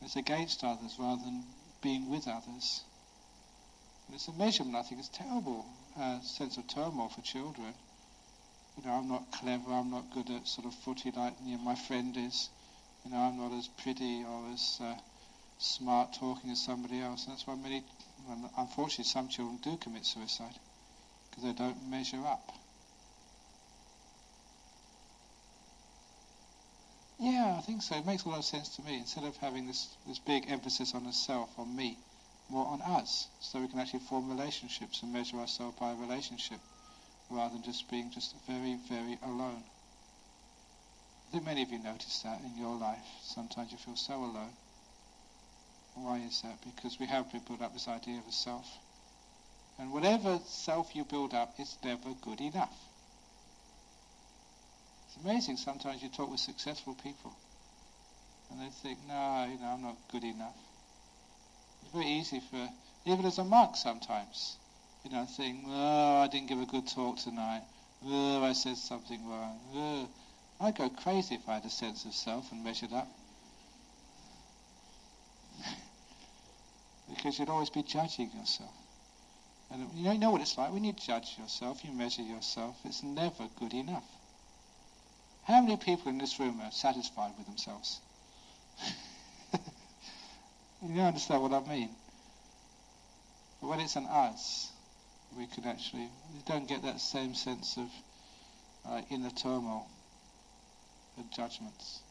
It's 0.04 0.16
against 0.16 0.64
others 0.64 0.98
rather 1.00 1.24
than 1.24 1.42
being 1.82 2.12
with 2.12 2.28
others. 2.28 2.84
And 4.06 4.14
it's 4.14 4.28
a 4.28 4.34
measurement, 4.34 4.76
I 4.76 4.84
think, 4.84 5.00
it's 5.00 5.10
terrible 5.10 5.66
uh, 6.00 6.20
sense 6.20 6.58
of 6.58 6.68
turmoil 6.68 7.10
for 7.10 7.22
children. 7.22 7.74
You 8.78 8.86
know, 8.86 8.94
I'm 8.94 9.08
not 9.10 9.32
clever, 9.32 9.72
I'm 9.72 9.90
not 9.90 10.14
good 10.14 10.30
at 10.30 10.48
sort 10.48 10.68
of 10.68 10.76
footy 10.76 11.10
like 11.10 11.34
you 11.44 11.58
know, 11.58 11.64
my 11.64 11.74
friend 11.74 12.16
is. 12.16 12.50
You 13.04 13.14
know, 13.14 13.18
I'm 13.18 13.38
not 13.40 13.52
as 13.58 13.68
pretty 13.82 14.24
or 14.24 14.54
as 14.54 14.78
uh, 14.80 14.94
smart 15.58 16.14
talking 16.14 16.52
as 16.52 16.64
somebody 16.64 17.02
else. 17.02 17.26
And 17.26 17.34
that's 17.34 17.48
why 17.48 17.56
many 17.56 17.84
and 18.30 18.50
unfortunately, 18.58 19.06
some 19.06 19.28
children 19.28 19.58
do 19.62 19.78
commit 19.78 20.06
suicide 20.06 20.56
because 21.30 21.44
they 21.44 21.54
don't 21.54 21.90
measure 21.90 22.26
up. 22.26 22.52
Yeah, 27.20 27.56
I 27.58 27.62
think 27.62 27.82
so. 27.82 27.96
It 27.96 28.06
makes 28.06 28.26
a 28.26 28.30
lot 28.30 28.40
of 28.40 28.46
sense 28.46 28.70
to 28.76 28.82
me. 28.82 28.98
Instead 28.98 29.24
of 29.24 29.38
having 29.38 29.68
this, 29.68 29.88
this 30.08 30.20
big 30.20 30.50
emphasis 30.50 30.94
on 30.94 31.06
the 31.06 31.14
self, 31.14 31.58
on 31.58 31.76
me, 31.76 31.98
more 32.50 32.68
on 32.68 32.82
us, 32.82 33.28
so 33.40 33.60
we 33.62 33.68
can 33.68 33.80
actually 33.80 34.02
form 34.02 34.30
relationships 34.30 35.02
and 35.02 35.14
measure 35.14 35.38
ourselves 35.38 35.78
by 35.80 35.92
a 35.92 35.96
relationship, 35.96 36.60
rather 37.30 37.54
than 37.54 37.64
just 37.64 37.90
being 37.90 38.12
just 38.12 38.36
very, 38.48 38.78
very 38.90 39.18
alone. 39.24 39.64
I 41.28 41.32
think 41.32 41.46
many 41.46 41.64
of 41.64 41.72
you 41.72 41.80
notice 41.80 42.20
that 42.24 42.42
in 42.42 42.62
your 42.62 42.76
life. 42.76 43.08
Sometimes 43.24 43.72
you 43.72 43.78
feel 43.78 43.96
so 43.96 44.16
alone. 44.16 44.52
Why 45.96 46.20
is 46.20 46.42
that? 46.42 46.58
Because 46.64 47.00
we 47.00 47.06
have 47.08 47.32
been 47.32 47.42
built 47.48 47.62
up 47.62 47.74
this 47.74 47.88
idea 47.88 48.18
of 48.18 48.28
a 48.28 48.32
self. 48.32 48.68
And 49.80 49.92
whatever 49.92 50.40
self 50.46 50.96
you 50.96 51.04
build 51.04 51.34
up 51.34 51.54
is 51.60 51.78
never 51.84 52.14
good 52.22 52.42
enough. 52.42 52.78
It's 55.08 55.24
amazing 55.24 55.58
sometimes 55.58 56.02
you 56.02 56.10
talk 56.10 56.32
with 56.32 56.40
successful 56.40 56.96
people 57.04 57.34
and 58.54 58.62
they 58.62 58.70
think, 58.70 59.00
no, 59.08 59.48
you 59.52 59.60
know, 59.60 59.68
I'm 59.74 59.82
not 59.82 59.98
good 60.12 60.24
enough. 60.24 60.56
It's 61.82 61.92
very 61.92 62.08
easy 62.08 62.40
for, 62.40 62.70
even 63.06 63.26
as 63.26 63.38
a 63.38 63.44
monk 63.44 63.76
sometimes, 63.76 64.58
you 65.04 65.12
know, 65.12 65.26
think, 65.26 65.64
oh, 65.68 66.18
I 66.18 66.28
didn't 66.28 66.50
give 66.50 66.62
a 66.62 66.66
good 66.66 66.88
talk 66.88 67.18
tonight. 67.18 67.64
Oh, 68.06 68.44
I 68.44 68.54
said 68.54 68.78
something 68.78 69.28
wrong. 69.28 69.60
Oh. 69.74 70.10
I'd 70.60 70.76
go 70.76 70.90
crazy 70.90 71.36
if 71.36 71.50
I 71.50 71.56
had 71.56 71.66
a 71.66 71.70
sense 71.70 72.06
of 72.06 72.14
self 72.14 72.52
and 72.52 72.64
measured 72.64 72.94
up. 72.94 73.08
Because 77.24 77.40
you'd 77.40 77.50
always 77.50 77.70
be 77.70 77.84
judging 77.84 78.30
yourself. 78.38 78.74
And 79.72 79.88
you 79.96 80.14
know, 80.18 80.32
what 80.32 80.42
it's 80.42 80.58
like 80.58 80.74
when 80.74 80.84
you 80.84 80.92
judge 80.92 81.38
yourself, 81.40 81.80
you 81.86 81.94
measure 81.94 82.22
yourself, 82.22 82.76
it's 82.84 83.02
never 83.02 83.48
good 83.60 83.74
enough. 83.74 84.04
How 85.46 85.62
many 85.62 85.78
people 85.78 86.10
in 86.10 86.18
this 86.18 86.38
room 86.38 86.60
are 86.62 86.72
satisfied 86.72 87.32
with 87.38 87.48
themselves? 87.48 88.02
you 90.86 91.02
understand 91.02 91.42
what 91.42 91.54
I 91.54 91.62
mean? 91.66 91.90
But 93.62 93.70
when 93.70 93.80
it's 93.80 93.96
an 93.96 94.06
us, 94.06 94.70
we 95.38 95.46
can 95.48 95.64
actually, 95.64 96.10
we 96.34 96.42
don't 96.46 96.68
get 96.68 96.84
that 96.84 97.00
same 97.00 97.36
sense 97.36 97.78
of 97.78 97.90
uh, 98.86 99.02
inner 99.10 99.30
turmoil 99.30 99.88
and 101.18 101.32
judgments. 101.32 102.02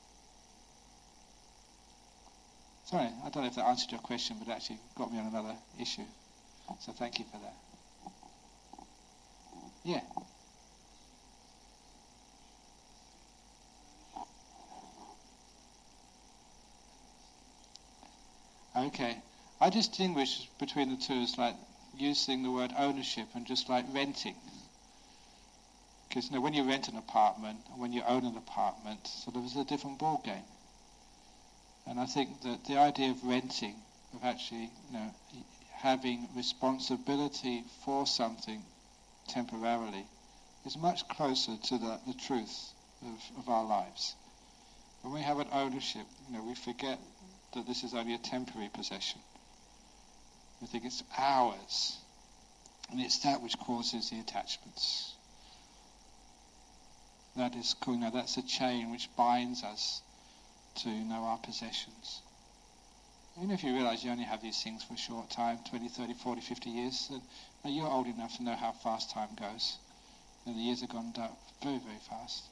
Sorry, 2.93 3.09
I 3.25 3.31
don't 3.31 3.43
know 3.43 3.49
if 3.49 3.55
that 3.55 3.65
answered 3.65 3.91
your 3.91 4.03
question, 4.03 4.37
but 4.39 4.49
it 4.49 4.51
actually 4.51 4.79
got 4.97 5.11
me 5.11 5.19
on 5.19 5.25
another 5.25 5.57
issue. 5.81 6.05
So 6.81 6.93
thank 6.93 7.19
you 7.19 7.25
for 7.25 7.39
that. 7.39 7.55
Yeah. 9.83 10.03
Okay. 18.77 19.23
I 19.59 19.71
distinguish 19.71 20.51
between 20.59 20.91
the 20.91 20.97
two 20.97 21.15
as 21.15 21.39
like 21.39 21.57
using 21.97 22.43
the 22.43 22.51
word 22.51 22.75
ownership 22.77 23.29
and 23.35 23.47
just 23.47 23.71
like 23.71 23.87
renting. 23.95 24.37
Because 26.11 26.27
you 26.27 26.33
know, 26.33 26.43
when 26.43 26.53
you 26.53 26.63
rent 26.65 26.89
an 26.89 26.99
apartment, 26.99 27.61
and 27.71 27.81
when 27.81 27.95
you 27.95 28.03
own 28.03 28.27
an 28.27 28.37
apartment, 28.37 29.07
sort 29.07 29.37
of 29.37 29.47
is 29.47 29.57
a 29.57 29.65
different 29.65 29.99
ball 29.99 30.21
game. 30.23 30.45
And 31.87 31.99
I 31.99 32.07
think 32.07 32.43
that 32.43 32.65
the 32.65 32.79
idea 32.79 33.11
of 33.11 33.25
renting, 33.25 33.75
of 34.15 34.25
actually 34.25 34.71
you 34.91 34.93
know, 34.93 35.15
having 35.75 36.29
responsibility 36.37 37.65
for 37.85 38.07
something 38.07 38.63
temporarily, 39.29 40.07
is 40.65 40.77
much 40.77 41.07
closer 41.09 41.57
to 41.57 41.79
the, 41.79 41.99
the 42.07 42.15
truth 42.15 42.73
of, 43.03 43.39
of 43.39 43.49
our 43.49 43.65
lives. 43.65 44.15
When 45.03 45.13
we 45.15 45.21
have 45.23 45.41
an 45.41 45.49
ownership, 45.53 46.07
you 46.29 46.37
know, 46.37 46.45
we 46.45 46.55
forget 46.55 46.99
that 47.55 47.67
this 47.67 47.83
is 47.83 47.95
only 47.95 48.15
a 48.15 48.19
temporary 48.19 48.71
possession. 48.73 49.21
We 50.61 50.69
think 50.69 50.85
it's 50.85 51.03
ours. 51.19 51.99
And 52.91 53.01
it's 53.01 53.19
that 53.21 53.43
which 53.43 53.59
causes 53.59 54.11
the 54.11 54.21
attachments. 54.21 55.15
That 57.37 57.57
is, 57.57 57.75
you 57.87 57.97
know, 57.97 58.11
that's 58.13 58.37
a 58.37 58.43
chain 58.43 58.93
which 58.93 59.09
binds 59.17 59.65
us 59.65 60.03
to 60.77 60.89
know 60.89 61.25
our 61.25 61.39
possessions. 61.39 62.23
Even 63.39 63.51
if 63.51 63.65
you 63.65 63.73
realize 63.73 64.05
you 64.05 64.11
only 64.11 64.25
have 64.25 64.43
these 64.43 64.63
things 64.63 64.85
for 64.85 64.95
a 64.95 64.99
short 64.99 65.31
time 65.31 65.59
20, 65.71 65.89
30, 65.89 66.15
40, 66.15 66.41
50 66.41 66.71
years 66.71 67.11
then 67.63 67.73
you're 67.73 67.87
old 67.87 68.07
enough 68.07 68.37
to 68.37 68.43
know 68.43 68.57
how 68.57 68.73
fast 68.73 69.11
time 69.11 69.29
goes. 69.39 69.77
And 70.47 70.57
the 70.57 70.61
years 70.61 70.81
have 70.81 70.91
gone 70.91 71.13
down 71.13 71.31
very, 71.63 71.79
very 71.79 72.01
fast. 72.09 72.45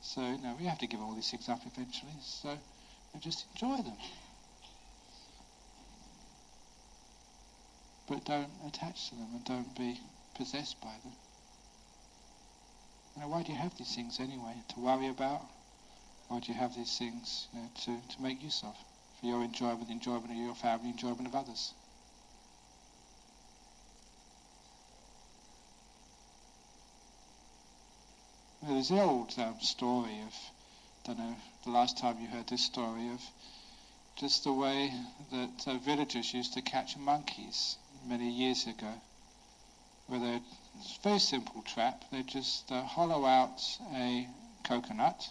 So, 0.00 0.20
now 0.20 0.56
we 0.58 0.64
have 0.66 0.78
to 0.78 0.86
give 0.86 1.00
all 1.00 1.14
these 1.14 1.30
things 1.30 1.48
up 1.48 1.60
eventually. 1.66 2.12
So, 2.22 2.58
just 3.20 3.44
enjoy 3.54 3.76
them. 3.82 3.96
But 8.08 8.24
don't 8.24 8.50
attach 8.66 9.10
to 9.10 9.16
them 9.16 9.28
and 9.32 9.44
don't 9.44 9.76
be 9.76 10.00
possessed 10.34 10.80
by 10.80 10.94
them. 11.04 11.12
Know, 13.18 13.28
why 13.28 13.42
do 13.42 13.52
you 13.52 13.58
have 13.58 13.76
these 13.76 13.94
things 13.94 14.18
anyway? 14.18 14.54
To 14.74 14.80
worry 14.80 15.08
about? 15.08 15.42
Do 16.40 16.50
you 16.50 16.58
have 16.58 16.74
these 16.74 16.96
things 16.96 17.46
you 17.52 17.60
know, 17.60 17.68
to, 17.84 18.14
to 18.16 18.22
make 18.22 18.42
use 18.42 18.62
of? 18.64 18.74
For 19.20 19.26
your 19.26 19.44
enjoyment, 19.44 19.86
the 19.86 19.92
enjoyment 19.92 20.30
of 20.30 20.36
your 20.36 20.54
family, 20.54 20.88
enjoyment 20.88 21.26
of 21.26 21.34
others. 21.34 21.74
There's 28.62 28.88
the 28.88 29.02
old 29.02 29.34
um, 29.38 29.60
story 29.60 30.20
of, 30.26 30.34
I 31.04 31.08
don't 31.08 31.18
know, 31.18 31.36
the 31.64 31.70
last 31.70 31.98
time 31.98 32.16
you 32.20 32.28
heard 32.28 32.46
this 32.48 32.64
story 32.64 33.08
of 33.10 33.20
just 34.16 34.44
the 34.44 34.52
way 34.52 34.92
that 35.32 35.66
uh, 35.66 35.76
villagers 35.78 36.32
used 36.32 36.54
to 36.54 36.62
catch 36.62 36.96
monkeys 36.96 37.76
many 38.08 38.30
years 38.30 38.66
ago. 38.66 38.94
Where 40.06 40.18
they, 40.20 40.34
a 40.36 40.42
very 41.02 41.18
simple 41.18 41.62
trap. 41.62 42.04
They 42.10 42.22
just 42.22 42.72
uh, 42.72 42.82
hollow 42.82 43.26
out 43.26 43.60
a 43.94 44.26
coconut 44.64 45.28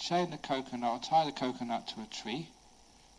chain 0.00 0.30
the 0.30 0.38
coconut 0.38 0.90
or 0.90 0.98
tie 0.98 1.26
the 1.26 1.32
coconut 1.32 1.86
to 1.88 2.00
a 2.00 2.06
tree, 2.06 2.48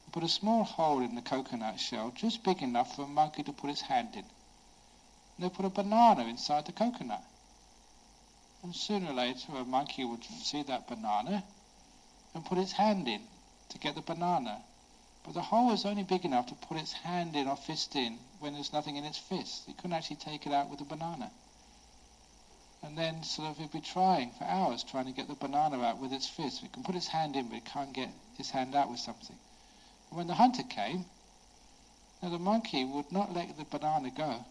and 0.04 0.14
put 0.14 0.24
a 0.24 0.28
small 0.28 0.64
hole 0.64 1.00
in 1.00 1.14
the 1.16 1.22
coconut 1.22 1.80
shell 1.80 2.12
just 2.16 2.44
big 2.44 2.62
enough 2.64 2.96
for 2.96 3.04
a 3.04 3.08
monkey 3.08 3.44
to 3.44 3.54
put 3.54 3.70
his 3.70 3.82
hand 3.82 4.10
in. 4.14 4.26
And 5.38 5.40
they 5.40 5.50
put 5.50 5.66
a 5.66 5.70
banana 5.70 6.26
inside 6.26 6.66
the 6.66 6.72
coconut. 6.72 7.24
And 8.64 8.76
sooner 8.76 9.12
or 9.12 9.14
later 9.14 9.54
a 9.56 9.64
monkey 9.64 10.06
would 10.06 10.24
see 10.24 10.64
that 10.64 10.88
banana 10.88 11.44
and 12.34 12.46
put 12.46 12.58
its 12.58 12.72
hand 12.72 13.08
in 13.08 13.22
to 13.70 13.78
get 13.78 13.96
the 13.96 14.02
banana. 14.02 14.62
But 15.24 15.36
the 15.36 15.42
hole 15.42 15.68
was 15.68 15.86
only 15.86 16.04
big 16.04 16.26
enough 16.26 16.48
to 16.48 16.56
put 16.56 16.78
its 16.78 16.94
hand 16.94 17.36
in 17.36 17.48
or 17.48 17.56
fist 17.56 17.96
in 17.96 18.18
when 18.40 18.54
there's 18.54 18.74
nothing 18.74 18.96
in 18.96 19.06
its 19.06 19.20
fist. 19.20 19.70
It 19.70 19.78
couldn't 19.78 19.94
actually 19.94 20.16
take 20.18 20.48
it 20.48 20.54
out 20.54 20.70
with 20.70 20.80
the 20.80 20.86
banana. 20.86 21.32
And 22.84 22.98
then 22.98 23.24
sort 23.24 23.50
of 23.50 23.58
he'd 23.58 23.72
be 23.72 23.82
trying 23.82 24.32
for 24.32 24.44
hours, 24.44 24.84
trying 24.84 25.06
to 25.06 25.12
get 25.12 25.28
the 25.28 25.36
banana 25.36 25.82
out 25.84 26.00
with 26.00 26.12
its 26.12 26.28
fist. 26.28 26.64
It 26.64 26.74
can 26.74 26.84
put 26.84 26.96
its 26.96 27.08
hand 27.08 27.36
in, 27.36 27.48
but 27.48 27.58
it 27.58 27.66
can't 27.66 27.94
get 27.94 28.10
his 28.38 28.50
hand 28.50 28.76
out 28.76 28.90
with 28.90 29.00
something. 29.00 29.38
And 30.10 30.18
when 30.18 30.28
the 30.28 30.34
hunter 30.34 30.64
came, 30.64 31.06
now 32.22 32.30
the 32.30 32.40
monkey 32.40 32.84
would 32.84 33.12
not 33.12 33.34
let 33.34 33.56
the 33.58 33.66
banana 33.66 34.10
go 34.10 34.46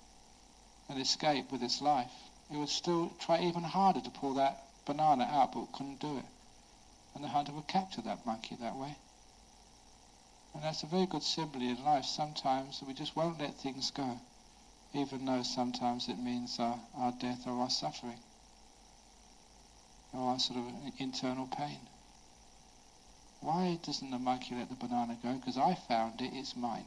and 0.89 1.01
escape 1.01 1.51
with 1.51 1.63
its 1.63 1.81
life. 1.81 2.13
It 2.53 2.57
would 2.57 2.69
still 2.69 3.13
try 3.21 3.41
even 3.41 3.63
harder 3.63 4.01
to 4.01 4.11
pull 4.11 4.35
that 4.35 4.63
banana 4.87 5.25
out, 5.25 5.53
but 5.53 5.73
couldn't 5.73 6.01
do 6.01 6.19
it. 6.19 6.25
And 7.15 7.25
the 7.25 7.29
hunter 7.29 7.53
would 7.53 7.67
capture 7.67 8.03
that 8.03 8.27
monkey 8.27 8.57
that 8.61 8.77
way. 8.77 8.95
And 10.55 10.63
that's 10.65 10.83
a 10.83 10.87
very 10.87 11.07
good 11.07 11.23
simile 11.23 11.63
in 11.63 11.85
life. 11.85 12.05
Sometimes 12.05 12.83
we 12.87 12.95
just 12.95 13.15
won't 13.15 13.39
let 13.41 13.55
things 13.55 13.91
go, 13.93 14.21
even 14.93 15.25
though 15.25 15.43
sometimes 15.43 16.09
it 16.09 16.19
means 16.19 16.59
our, 16.59 16.79
our 16.97 17.13
death 17.13 17.47
or 17.47 17.53
our 17.53 17.71
suffering, 17.71 18.19
or 20.13 20.31
our 20.31 20.39
sort 20.39 20.59
of 20.59 20.67
internal 20.99 21.47
pain. 21.47 21.81
Why 23.41 23.79
doesn't 23.83 24.11
the 24.11 24.19
monkey 24.19 24.55
let 24.55 24.69
the 24.69 24.75
banana 24.75 25.17
go? 25.23 25.33
Because 25.35 25.57
I 25.57 25.75
found 25.75 26.21
it, 26.21 26.31
it's 26.35 26.57
mine. 26.57 26.85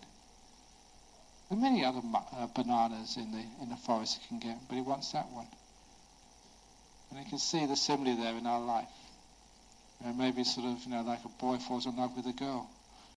There 1.49 1.57
are 1.57 1.61
many 1.61 1.83
other 1.85 2.01
uh, 2.13 2.47
bananas 2.47 3.17
in 3.17 3.31
the 3.31 3.43
in 3.61 3.69
the 3.69 3.75
forest 3.75 4.19
he 4.21 4.27
can 4.27 4.39
get, 4.39 4.57
but 4.67 4.75
he 4.75 4.81
wants 4.81 5.11
that 5.13 5.29
one. 5.31 5.47
And 7.09 7.19
you 7.19 7.29
can 7.29 7.39
see 7.39 7.65
the 7.65 7.75
simile 7.75 8.17
there 8.17 8.35
in 8.35 8.45
our 8.45 8.61
life. 8.61 8.89
You 9.99 10.07
know, 10.07 10.13
maybe 10.13 10.43
sort 10.43 10.67
of, 10.67 10.83
you 10.83 10.91
know, 10.91 11.01
like 11.01 11.23
a 11.25 11.29
boy 11.29 11.57
falls 11.57 11.85
in 11.85 11.95
love 11.95 12.15
with 12.15 12.27
a 12.27 12.33
girl 12.33 12.69